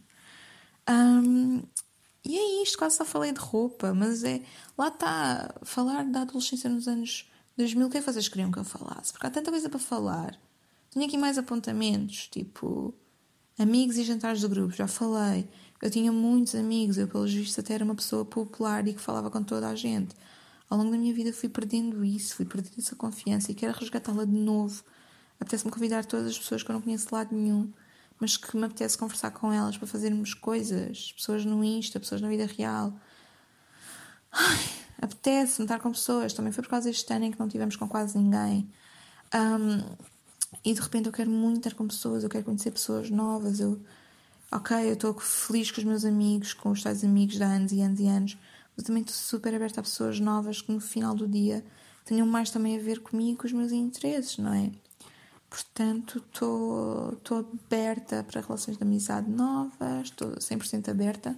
Um, 0.86 1.62
e 2.22 2.36
é 2.36 2.62
isto, 2.62 2.76
quase 2.76 2.98
só 2.98 3.04
falei 3.06 3.32
de 3.32 3.40
roupa, 3.40 3.94
mas 3.94 4.24
é. 4.24 4.42
Lá 4.76 4.88
está, 4.88 5.54
falar 5.62 6.04
da 6.04 6.20
adolescência 6.20 6.68
nos 6.68 6.86
anos 6.86 7.30
2000, 7.56 7.86
o 7.86 7.90
que 7.90 7.96
é 7.96 8.00
que 8.02 8.12
vocês 8.12 8.28
queriam 8.28 8.52
que 8.52 8.58
eu 8.58 8.64
falasse? 8.64 9.12
Porque 9.12 9.26
há 9.26 9.30
tanta 9.30 9.50
coisa 9.50 9.70
para 9.70 9.78
falar. 9.78 10.38
Tenho 10.90 11.06
aqui 11.06 11.16
mais 11.16 11.38
apontamentos, 11.38 12.28
tipo. 12.28 12.94
Amigos 13.58 13.96
e 13.96 14.04
jantares 14.04 14.40
de 14.42 14.48
grupo, 14.48 14.74
já 14.74 14.86
falei. 14.86 15.48
Eu 15.82 15.90
tinha 15.90 16.10
muitos 16.10 16.54
amigos, 16.54 16.98
eu, 16.98 17.06
pelos 17.06 17.32
vistos, 17.32 17.58
até 17.58 17.74
era 17.74 17.84
uma 17.84 17.94
pessoa 17.94 18.24
popular 18.24 18.86
e 18.88 18.94
que 18.94 19.00
falava 19.00 19.30
com 19.30 19.42
toda 19.42 19.68
a 19.68 19.74
gente. 19.74 20.14
Ao 20.68 20.78
longo 20.78 20.90
da 20.90 20.98
minha 20.98 21.14
vida 21.14 21.32
fui 21.32 21.48
perdendo 21.48 22.04
isso, 22.04 22.34
fui 22.34 22.44
perdendo 22.44 22.78
essa 22.78 22.96
confiança 22.96 23.52
e 23.52 23.54
quero 23.54 23.78
resgatá-la 23.78 24.24
de 24.24 24.32
novo. 24.32 24.82
Apetece-me 25.38 25.70
convidar 25.70 26.04
todas 26.04 26.26
as 26.28 26.38
pessoas 26.38 26.62
que 26.62 26.70
eu 26.70 26.74
não 26.74 26.80
conheço 26.80 27.08
de 27.08 27.14
lado 27.14 27.34
nenhum 27.34 27.70
mas 28.18 28.36
que 28.36 28.56
me 28.56 28.64
apetece 28.64 28.96
conversar 28.96 29.30
com 29.30 29.52
elas 29.52 29.76
para 29.76 29.86
fazermos 29.86 30.34
coisas, 30.34 31.12
pessoas 31.12 31.44
no 31.44 31.62
Insta, 31.62 32.00
pessoas 32.00 32.20
na 32.20 32.28
vida 32.28 32.46
real. 32.46 32.94
apetece-me 35.00 35.66
estar 35.66 35.78
com 35.80 35.92
pessoas. 35.92 36.32
Também 36.32 36.52
foi 36.52 36.62
por 36.62 36.70
causa 36.70 36.88
deste 36.88 37.12
ano 37.12 37.26
em 37.26 37.32
que 37.32 37.38
não 37.38 37.48
tivemos 37.48 37.76
com 37.76 37.86
quase 37.86 38.16
ninguém. 38.18 38.70
Um, 39.34 39.96
e 40.64 40.72
de 40.72 40.80
repente 40.80 41.06
eu 41.06 41.12
quero 41.12 41.30
muito 41.30 41.58
estar 41.58 41.74
com 41.74 41.86
pessoas, 41.86 42.24
eu 42.24 42.30
quero 42.30 42.44
conhecer 42.44 42.70
pessoas 42.70 43.10
novas. 43.10 43.60
Eu, 43.60 43.80
ok, 44.50 44.76
eu 44.88 44.94
estou 44.94 45.14
feliz 45.18 45.70
com 45.70 45.80
os 45.80 45.84
meus 45.84 46.04
amigos, 46.04 46.52
com 46.52 46.70
os 46.70 46.82
tais 46.82 47.04
amigos 47.04 47.36
de 47.36 47.42
anos 47.42 47.72
e 47.72 47.80
anos 47.80 48.00
e 48.00 48.06
anos, 48.06 48.38
mas 48.76 48.86
também 48.86 49.02
estou 49.02 49.14
super 49.16 49.54
aberta 49.54 49.80
a 49.80 49.82
pessoas 49.82 50.20
novas 50.20 50.62
que 50.62 50.72
no 50.72 50.80
final 50.80 51.14
do 51.14 51.26
dia 51.26 51.64
tenham 52.04 52.26
mais 52.26 52.50
também 52.50 52.78
a 52.78 52.80
ver 52.80 53.00
comigo, 53.00 53.38
com 53.38 53.46
os 53.46 53.52
meus 53.52 53.72
interesses, 53.72 54.38
não 54.38 54.52
é? 54.52 54.70
Portanto, 55.48 56.22
estou 56.26 57.38
aberta 57.38 58.22
para 58.24 58.40
relações 58.40 58.76
de 58.76 58.82
amizade 58.82 59.30
novas, 59.30 60.04
estou 60.04 60.32
100% 60.32 60.88
aberta. 60.88 61.36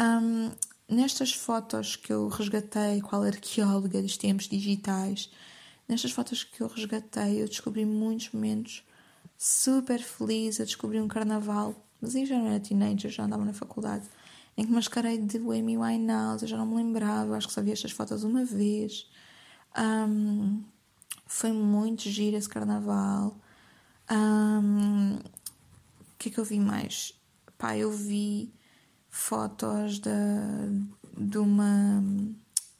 Um, 0.00 0.50
nestas 0.88 1.32
fotos 1.32 1.96
que 1.96 2.12
eu 2.12 2.28
resgatei, 2.28 3.00
qual 3.00 3.22
arqueóloga 3.22 4.00
dos 4.00 4.16
tempos 4.16 4.48
digitais, 4.48 5.30
nestas 5.88 6.12
fotos 6.12 6.44
que 6.44 6.62
eu 6.62 6.68
resgatei, 6.68 7.42
eu 7.42 7.48
descobri 7.48 7.84
muitos 7.84 8.30
momentos 8.32 8.82
super 9.36 10.00
felizes. 10.00 10.60
Eu 10.60 10.66
descobri 10.66 11.00
um 11.00 11.08
carnaval, 11.08 11.74
mas 12.00 12.14
eu 12.14 12.26
já 12.26 12.38
não 12.38 12.46
era 12.46 12.60
teenager, 12.60 13.10
já 13.10 13.24
andava 13.24 13.44
na 13.44 13.52
faculdade, 13.52 14.04
em 14.56 14.64
que 14.64 14.72
mascarei 14.72 15.18
de 15.18 15.36
Amy 15.36 15.76
Winehouse, 15.76 16.42
eu 16.42 16.48
já 16.48 16.56
não 16.56 16.66
me 16.66 16.76
lembrava, 16.76 17.36
acho 17.36 17.48
que 17.48 17.52
só 17.52 17.62
vi 17.62 17.72
estas 17.72 17.92
fotos 17.92 18.24
uma 18.24 18.44
vez. 18.44 19.08
Um, 19.76 20.62
foi 21.26 21.52
muito 21.52 22.08
giro 22.08 22.36
esse 22.36 22.48
carnaval. 22.48 23.36
Um, 24.10 25.16
o 25.16 26.18
que 26.18 26.30
é 26.30 26.32
que 26.32 26.38
eu 26.38 26.44
vi 26.44 26.58
mais? 26.58 27.12
Pá, 27.58 27.76
eu 27.76 27.90
vi 27.90 28.52
fotos 29.10 29.98
de, 29.98 30.10
de, 31.16 31.38
uma, 31.38 32.02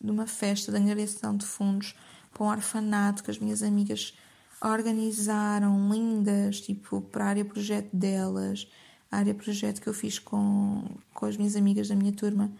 de 0.00 0.10
uma 0.10 0.26
festa 0.26 0.72
de 0.72 0.78
angariação 0.78 1.36
de 1.36 1.44
fundos 1.44 1.94
para 2.32 2.44
um 2.44 2.48
orfanato 2.48 3.22
que 3.22 3.30
as 3.30 3.38
minhas 3.38 3.62
amigas 3.62 4.14
organizaram, 4.62 5.90
lindas, 5.92 6.60
tipo, 6.60 7.00
para 7.00 7.24
a 7.24 7.28
área 7.28 7.44
projeto 7.44 7.94
delas. 7.94 8.66
A 9.10 9.18
área 9.18 9.34
projeto 9.34 9.80
que 9.80 9.88
eu 9.88 9.94
fiz 9.94 10.18
com, 10.18 10.84
com 11.14 11.26
as 11.26 11.36
minhas 11.36 11.56
amigas 11.56 11.88
da 11.88 11.94
minha 11.94 12.12
turma 12.12 12.52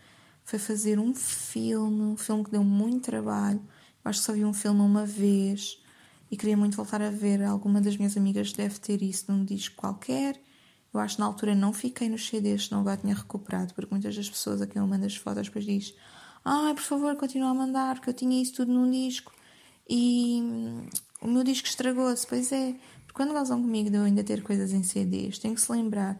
foi 0.44 0.59
fazer 0.59 0.99
um 0.99 1.14
filme, 1.14 2.03
um 2.03 2.16
filme 2.16 2.44
que 2.44 2.51
deu 2.51 2.62
muito 2.62 3.05
trabalho 3.05 3.61
acho 4.09 4.20
que 4.20 4.26
só 4.26 4.32
vi 4.32 4.44
um 4.44 4.53
filme 4.53 4.80
uma 4.80 5.05
vez 5.05 5.82
e 6.30 6.36
queria 6.36 6.57
muito 6.57 6.76
voltar 6.76 7.03
a 7.03 7.11
ver. 7.11 7.42
Alguma 7.42 7.80
das 7.80 7.97
minhas 7.97 8.16
amigas 8.16 8.53
deve 8.53 8.78
ter 8.78 9.03
isso 9.03 9.30
num 9.30 9.44
disco 9.44 9.76
qualquer. 9.76 10.40
Eu 10.92 11.01
acho 11.01 11.16
que 11.16 11.20
na 11.20 11.26
altura 11.26 11.55
não 11.55 11.72
fiquei 11.72 12.09
nos 12.09 12.26
CDs, 12.26 12.70
não 12.70 12.80
agora 12.80 12.97
tinha 12.97 13.14
recuperado, 13.14 13.74
porque 13.74 13.90
muitas 13.90 14.16
das 14.16 14.30
pessoas 14.30 14.62
a 14.62 14.66
quem 14.66 14.80
eu 14.80 14.86
mando 14.86 15.05
as 15.05 15.16
fotos 15.16 15.47
depois 15.47 15.64
diz 15.64 15.94
ai, 16.44 16.74
por 16.74 16.82
favor, 16.82 17.16
continua 17.16 17.51
a 17.51 17.55
mandar, 17.55 17.97
porque 17.97 18.09
eu 18.09 18.14
tinha 18.14 18.40
isso 18.40 18.55
tudo 18.55 18.72
num 18.72 18.88
disco 18.90 19.32
e 19.88 20.40
hum, 20.40 20.86
o 21.20 21.28
meu 21.28 21.42
disco 21.42 21.66
estragou-se. 21.66 22.26
Pois 22.26 22.53
é, 22.53 22.76
porque 23.05 23.14
quando 23.14 23.32
gozam 23.32 23.61
comigo 23.61 23.90
de 23.90 23.97
eu 23.97 24.03
ainda 24.03 24.22
ter 24.22 24.42
coisas 24.42 24.72
em 24.72 24.82
CDs, 24.82 25.38
tenho 25.38 25.55
que 25.55 25.61
se 25.61 25.70
lembrar 25.70 26.18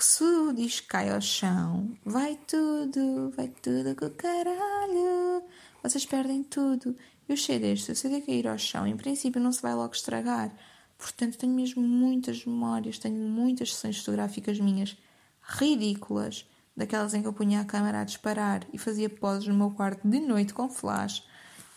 que 0.00 0.06
se 0.06 0.24
o 0.24 0.50
disco 0.54 0.88
cai 0.88 1.10
ao 1.10 1.20
chão, 1.20 1.94
vai 2.06 2.34
tudo, 2.46 3.30
vai 3.36 3.48
tudo 3.48 3.94
com 3.94 4.08
caralho. 4.08 5.44
vocês 5.82 6.06
perdem 6.06 6.42
tudo. 6.42 6.96
E 7.28 7.34
os 7.34 7.44
CDs, 7.44 7.84
se 7.84 7.92
o 7.92 7.94
CD 7.94 8.22
cair 8.22 8.48
ao 8.48 8.56
chão, 8.56 8.86
em 8.86 8.96
princípio 8.96 9.38
não 9.38 9.52
se 9.52 9.60
vai 9.60 9.74
logo 9.74 9.92
estragar. 9.92 10.50
Portanto, 10.96 11.36
tenho 11.36 11.52
mesmo 11.52 11.82
muitas 11.82 12.46
memórias, 12.46 12.98
tenho 12.98 13.14
muitas 13.14 13.74
sessões 13.74 13.98
fotográficas 13.98 14.58
minhas 14.58 14.96
ridículas, 15.42 16.46
daquelas 16.74 17.12
em 17.12 17.20
que 17.20 17.28
eu 17.28 17.34
punha 17.34 17.60
a 17.60 17.66
câmera 17.66 18.00
a 18.00 18.04
disparar 18.04 18.66
e 18.72 18.78
fazia 18.78 19.10
poses 19.10 19.48
no 19.48 19.54
meu 19.54 19.70
quarto 19.70 20.08
de 20.08 20.18
noite 20.18 20.54
com 20.54 20.70
flash. 20.70 21.22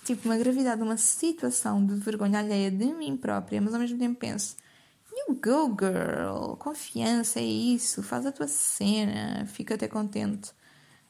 Tipo, 0.06 0.30
uma 0.30 0.38
gravidade, 0.38 0.82
uma 0.82 0.96
situação 0.96 1.86
de 1.86 1.96
vergonha 1.96 2.40
alheia 2.40 2.72
de 2.72 2.86
mim 2.86 3.18
própria, 3.18 3.60
mas 3.60 3.74
ao 3.74 3.82
mesmo 3.82 4.00
tempo 4.00 4.18
penso: 4.18 4.56
go, 5.30 5.76
girl, 5.80 6.56
confiança, 6.58 7.40
é 7.40 7.44
isso, 7.44 8.04
faz 8.04 8.26
a 8.26 8.32
tua 8.32 8.48
cena, 8.48 9.46
fica 9.46 9.76
até 9.76 9.88
contente. 9.88 10.52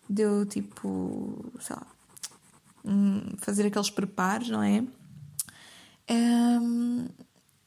Deu 0.10 0.46
tipo, 0.46 1.52
sei 1.60 1.76
lá, 1.76 1.88
hum, 2.86 3.36
fazer 3.40 3.68
aqueles 3.68 3.90
preparos, 3.90 4.50
não 4.50 4.62
é? 4.64 4.84
Um, 6.10 7.08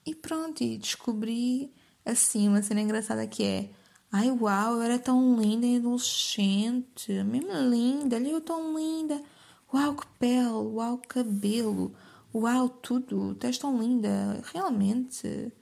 e 0.05 0.15
pronto, 0.15 0.63
e 0.63 0.79
descobri 0.79 1.73
assim 2.05 2.49
uma 2.49 2.63
cena 2.63 2.81
engraçada 2.81 3.27
que 3.27 3.43
é 3.43 3.71
Ai 4.13 4.31
uau, 4.31 4.77
eu 4.77 4.83
era 4.83 4.99
tão 4.99 5.39
linda 5.39 5.67
e 5.67 5.77
adolescente, 5.77 7.13
mesmo 7.25 7.53
linda, 7.69 8.17
olha 8.17 8.29
eu 8.29 8.41
tão 8.41 8.77
linda. 8.77 9.21
Uau, 9.75 9.95
que 9.95 10.07
pele, 10.19 10.47
uau, 10.49 10.99
cabelo, 11.09 11.93
uau, 12.35 12.69
tudo, 12.69 13.35
tu 13.35 13.47
és 13.47 13.59
tão 13.59 13.79
linda, 13.79 14.41
realmente. 14.55 15.53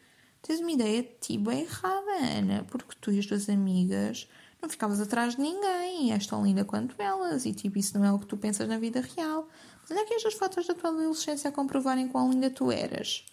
Tens 0.46 0.60
uma 0.60 0.72
ideia 0.72 1.02
de 1.02 1.08
ti 1.22 1.38
bem 1.38 1.62
errada, 1.62 2.12
Ana, 2.20 2.66
porque 2.70 2.94
tu 3.00 3.10
e 3.10 3.18
as 3.18 3.24
tuas 3.24 3.48
amigas 3.48 4.28
não 4.60 4.68
ficavas 4.68 5.00
atrás 5.00 5.36
de 5.36 5.40
ninguém, 5.40 6.12
és 6.12 6.26
tão 6.26 6.44
linda 6.44 6.66
quanto 6.66 7.00
elas, 7.00 7.46
e 7.46 7.54
tipo, 7.54 7.78
isso 7.78 7.98
não 7.98 8.04
é 8.04 8.12
o 8.12 8.18
que 8.18 8.26
tu 8.26 8.36
pensas 8.36 8.68
na 8.68 8.78
vida 8.78 9.00
real. 9.00 9.48
Mas 9.80 9.90
olha 9.90 10.02
aqui 10.02 10.12
estas 10.12 10.34
fotos 10.34 10.66
da 10.66 10.74
tua 10.74 10.90
adolescência 10.90 11.48
a 11.48 11.52
comprovarem 11.52 12.08
quão 12.08 12.30
linda 12.30 12.50
tu 12.50 12.70
eras. 12.70 13.24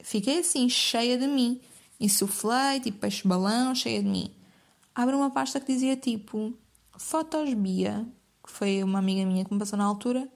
Fiquei 0.00 0.40
assim, 0.40 0.68
cheia 0.68 1.16
de 1.16 1.26
mim. 1.26 1.58
Insuflei, 1.98 2.80
tipo 2.80 2.98
peixe-balão, 2.98 3.74
cheia 3.74 4.02
de 4.02 4.08
mim. 4.08 4.30
Abro 4.94 5.16
uma 5.16 5.30
pasta 5.30 5.58
que 5.58 5.72
dizia 5.72 5.96
tipo 5.96 6.52
Fotos 6.98 7.54
Bia, 7.54 8.06
que 8.44 8.52
foi 8.52 8.82
uma 8.82 8.98
amiga 8.98 9.24
minha 9.24 9.42
que 9.42 9.54
me 9.54 9.58
passou 9.58 9.78
na 9.78 9.86
altura. 9.86 10.28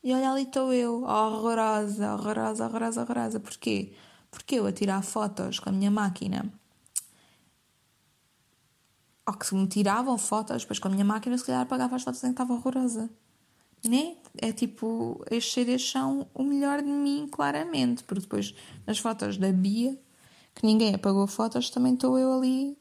E 0.00 0.14
olha 0.14 0.30
ali 0.30 0.44
estou 0.44 0.72
eu, 0.72 1.02
horrorosa, 1.02 2.14
horrorosa, 2.14 2.66
horrorosa, 2.66 3.02
horrorosa. 3.02 3.40
Porquê? 3.40 3.94
Porque 4.30 4.56
eu 4.56 4.66
a 4.66 4.72
tirar 4.72 5.02
fotos 5.02 5.58
com 5.58 5.68
a 5.70 5.72
minha 5.72 5.90
máquina. 5.90 6.52
Ou 9.26 9.34
que 9.34 9.46
se 9.46 9.54
me 9.54 9.66
tiravam 9.66 10.16
fotos, 10.18 10.62
depois 10.62 10.78
com 10.78 10.88
a 10.88 10.90
minha 10.90 11.04
máquina, 11.04 11.36
se 11.36 11.44
calhar 11.44 11.62
apagava 11.62 11.96
as 11.96 12.02
fotos 12.02 12.22
em 12.24 12.28
que 12.28 12.32
estava 12.32 12.54
horrorosa 12.54 13.10
né? 13.86 14.16
É 14.40 14.52
tipo, 14.52 15.22
estes 15.30 15.52
CDs 15.52 15.90
são 15.90 16.26
o 16.34 16.42
melhor 16.42 16.82
de 16.82 16.90
mim, 16.90 17.28
claramente, 17.30 18.02
porque 18.04 18.22
depois 18.22 18.54
nas 18.86 18.98
fotos 18.98 19.36
da 19.36 19.52
Bia, 19.52 19.98
que 20.54 20.66
ninguém 20.66 20.94
apagou 20.94 21.26
fotos, 21.26 21.70
também 21.70 21.94
estou 21.94 22.18
eu 22.18 22.32
ali, 22.32 22.76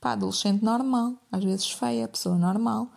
pá, 0.00 0.12
adolescente 0.12 0.62
normal, 0.62 1.14
às 1.30 1.44
vezes 1.44 1.70
feia, 1.70 2.08
pessoa 2.08 2.36
normal, 2.36 2.90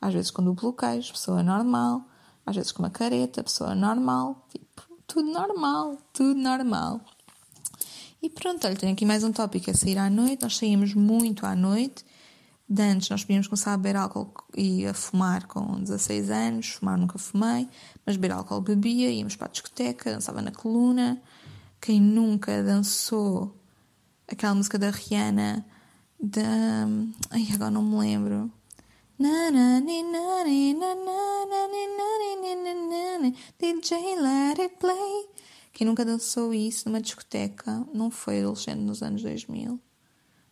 às 0.00 0.14
vezes 0.14 0.30
com 0.30 0.42
duplo 0.42 0.72
queijo, 0.72 1.12
pessoa 1.12 1.42
normal, 1.42 2.04
às 2.44 2.56
vezes 2.56 2.72
com 2.72 2.82
uma 2.82 2.90
careta, 2.90 3.42
pessoa 3.42 3.74
normal, 3.74 4.46
tipo, 4.48 4.82
tudo 5.06 5.30
normal, 5.30 5.98
tudo 6.12 6.34
normal. 6.34 7.00
E 8.22 8.30
pronto, 8.30 8.66
olha, 8.66 8.76
tenho 8.76 8.92
aqui 8.92 9.04
mais 9.04 9.22
um 9.22 9.32
tópico, 9.32 9.70
é 9.70 9.74
sair 9.74 9.98
à 9.98 10.08
noite, 10.08 10.42
nós 10.42 10.56
saímos 10.56 10.94
muito 10.94 11.44
à 11.46 11.54
noite, 11.54 12.04
de 12.68 12.82
antes 12.82 13.08
nós 13.08 13.22
podíamos 13.22 13.46
começar 13.46 13.74
a 13.74 13.76
beber 13.76 13.96
álcool 13.96 14.32
e 14.56 14.86
a 14.86 14.94
fumar 14.94 15.46
com 15.46 15.80
16 15.80 16.30
anos, 16.30 16.68
fumar 16.70 16.98
nunca 16.98 17.18
fumei, 17.18 17.68
mas 18.04 18.16
beber 18.16 18.34
álcool 18.34 18.60
bebia, 18.60 19.10
íamos 19.10 19.36
para 19.36 19.46
a 19.46 19.50
discoteca, 19.50 20.12
dançava 20.12 20.42
na 20.42 20.50
coluna. 20.50 21.20
Quem 21.80 22.00
nunca 22.00 22.62
dançou 22.62 23.54
aquela 24.26 24.54
música 24.54 24.78
da 24.78 24.90
Rihanna, 24.90 25.64
da. 26.18 26.88
Ai, 27.30 27.46
agora 27.54 27.70
não 27.70 27.82
me 27.82 27.98
lembro. 27.98 28.50
DJ 33.58 34.16
Let 34.16 34.58
It 34.58 34.76
Play. 34.78 35.45
Quem 35.76 35.86
nunca 35.86 36.06
dançou 36.06 36.54
isso 36.54 36.88
numa 36.88 37.02
discoteca 37.02 37.86
não 37.92 38.10
foi 38.10 38.40
adolescente 38.40 38.78
nos 38.78 39.02
anos 39.02 39.20
2000. 39.20 39.78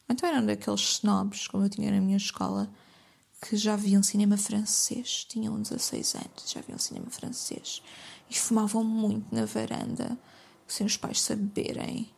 Então 0.06 0.28
eram 0.28 0.44
daqueles 0.44 0.82
snobs, 0.82 1.48
como 1.48 1.64
eu 1.64 1.70
tinha 1.70 1.90
na 1.90 1.98
minha 1.98 2.18
escola, 2.18 2.70
que 3.40 3.56
já 3.56 3.74
viam 3.74 4.02
cinema 4.02 4.36
francês, 4.36 5.24
tinham 5.24 5.58
16 5.58 6.16
anos, 6.16 6.50
já 6.50 6.60
viam 6.60 6.78
cinema 6.78 7.06
francês 7.08 7.82
e 8.28 8.38
fumavam 8.38 8.84
muito 8.84 9.34
na 9.34 9.46
varanda, 9.46 10.18
sem 10.66 10.86
os 10.86 10.98
pais 10.98 11.22
saberem. 11.22 12.12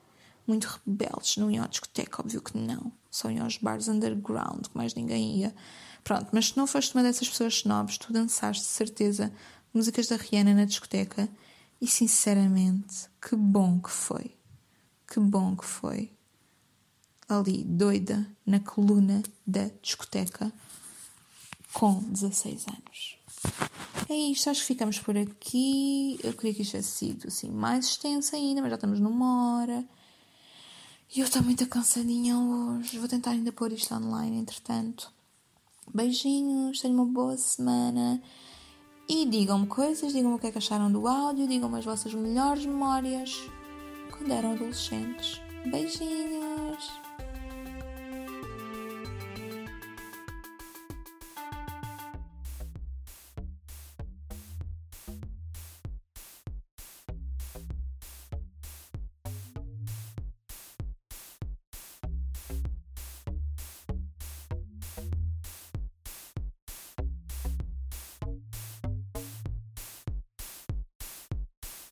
Muito 0.45 0.81
rebeldes, 0.85 1.37
não 1.37 1.49
iam 1.49 1.65
à 1.65 1.69
discoteca, 1.69 2.23
óbvio 2.23 2.43
que 2.43 2.59
não. 2.59 2.91
Só 3.09 3.31
iam 3.31 3.45
aos 3.45 3.57
bars 3.57 3.87
underground, 3.87 4.67
que 4.67 4.77
mais 4.77 4.95
ninguém 4.95 5.43
ia. 5.43 5.55
Pronto, 6.03 6.31
mas 6.33 6.49
se 6.49 6.57
não 6.57 6.67
foste 6.67 6.93
uma 6.93 7.05
dessas 7.05 7.29
pessoas 7.29 7.55
snobs, 7.55 7.99
tu 7.99 8.13
dançaste 8.13 8.65
de 8.65 8.69
certeza 8.69 9.33
músicas 9.73 10.09
da 10.09 10.17
Rihanna 10.17 10.55
na 10.55 10.65
discoteca 10.65 11.29
e 11.81 11.87
sinceramente, 11.87 13.09
que 13.21 13.37
bom 13.37 13.81
que 13.81 13.91
foi. 13.91 14.35
Que 15.07 15.21
bom 15.21 15.55
que 15.55 15.65
foi 15.65 16.11
ali 17.29 17.65
doida 17.65 18.27
na 18.45 18.61
coluna 18.61 19.23
da 19.47 19.69
discoteca 19.83 20.53
com 21.73 22.01
16 22.03 22.67
anos. 22.69 23.19
É 24.09 24.15
isto, 24.15 24.49
acho 24.49 24.61
que 24.61 24.67
ficamos 24.67 24.99
por 24.99 25.17
aqui. 25.17 26.19
Eu 26.23 26.33
queria 26.33 26.55
que 26.55 26.63
isto 26.63 26.73
tivesse 26.73 26.91
sido 26.91 27.29
assim, 27.29 27.51
mais 27.51 27.87
extenso 27.87 28.37
ainda, 28.37 28.61
mas 28.61 28.71
já 28.71 28.77
estamos 28.77 29.01
numa 29.01 29.59
hora. 29.59 29.85
E 31.15 31.21
eu 31.21 31.27
estou 31.27 31.43
muito 31.43 31.67
cansadinha 31.67 32.39
hoje. 32.39 32.99
Vou 32.99 33.09
tentar 33.09 33.33
ainda 33.33 33.53
pôr 33.53 33.73
isto 33.73 33.95
online, 33.95 34.39
entretanto. 34.39 35.13
Beijinhos, 35.93 36.81
tenham 36.81 36.97
uma 36.97 37.07
boa 37.07 37.37
semana. 37.37 38.23
E 39.09 39.25
digam-me 39.25 39.67
coisas, 39.69 40.13
digam-me 40.13 40.37
o 40.37 40.39
que 40.39 40.49
é 40.49 40.51
que 40.51 40.59
acharam 40.59 40.91
do 40.91 41.07
áudio, 41.07 41.47
digam-me 41.47 41.79
as 41.79 41.85
vossas 41.85 42.13
melhores 42.13 42.67
memórias 42.67 43.49
quando 44.11 44.33
eram 44.33 44.53
adolescentes. 44.53 45.41
Beijinhos! 45.71 47.06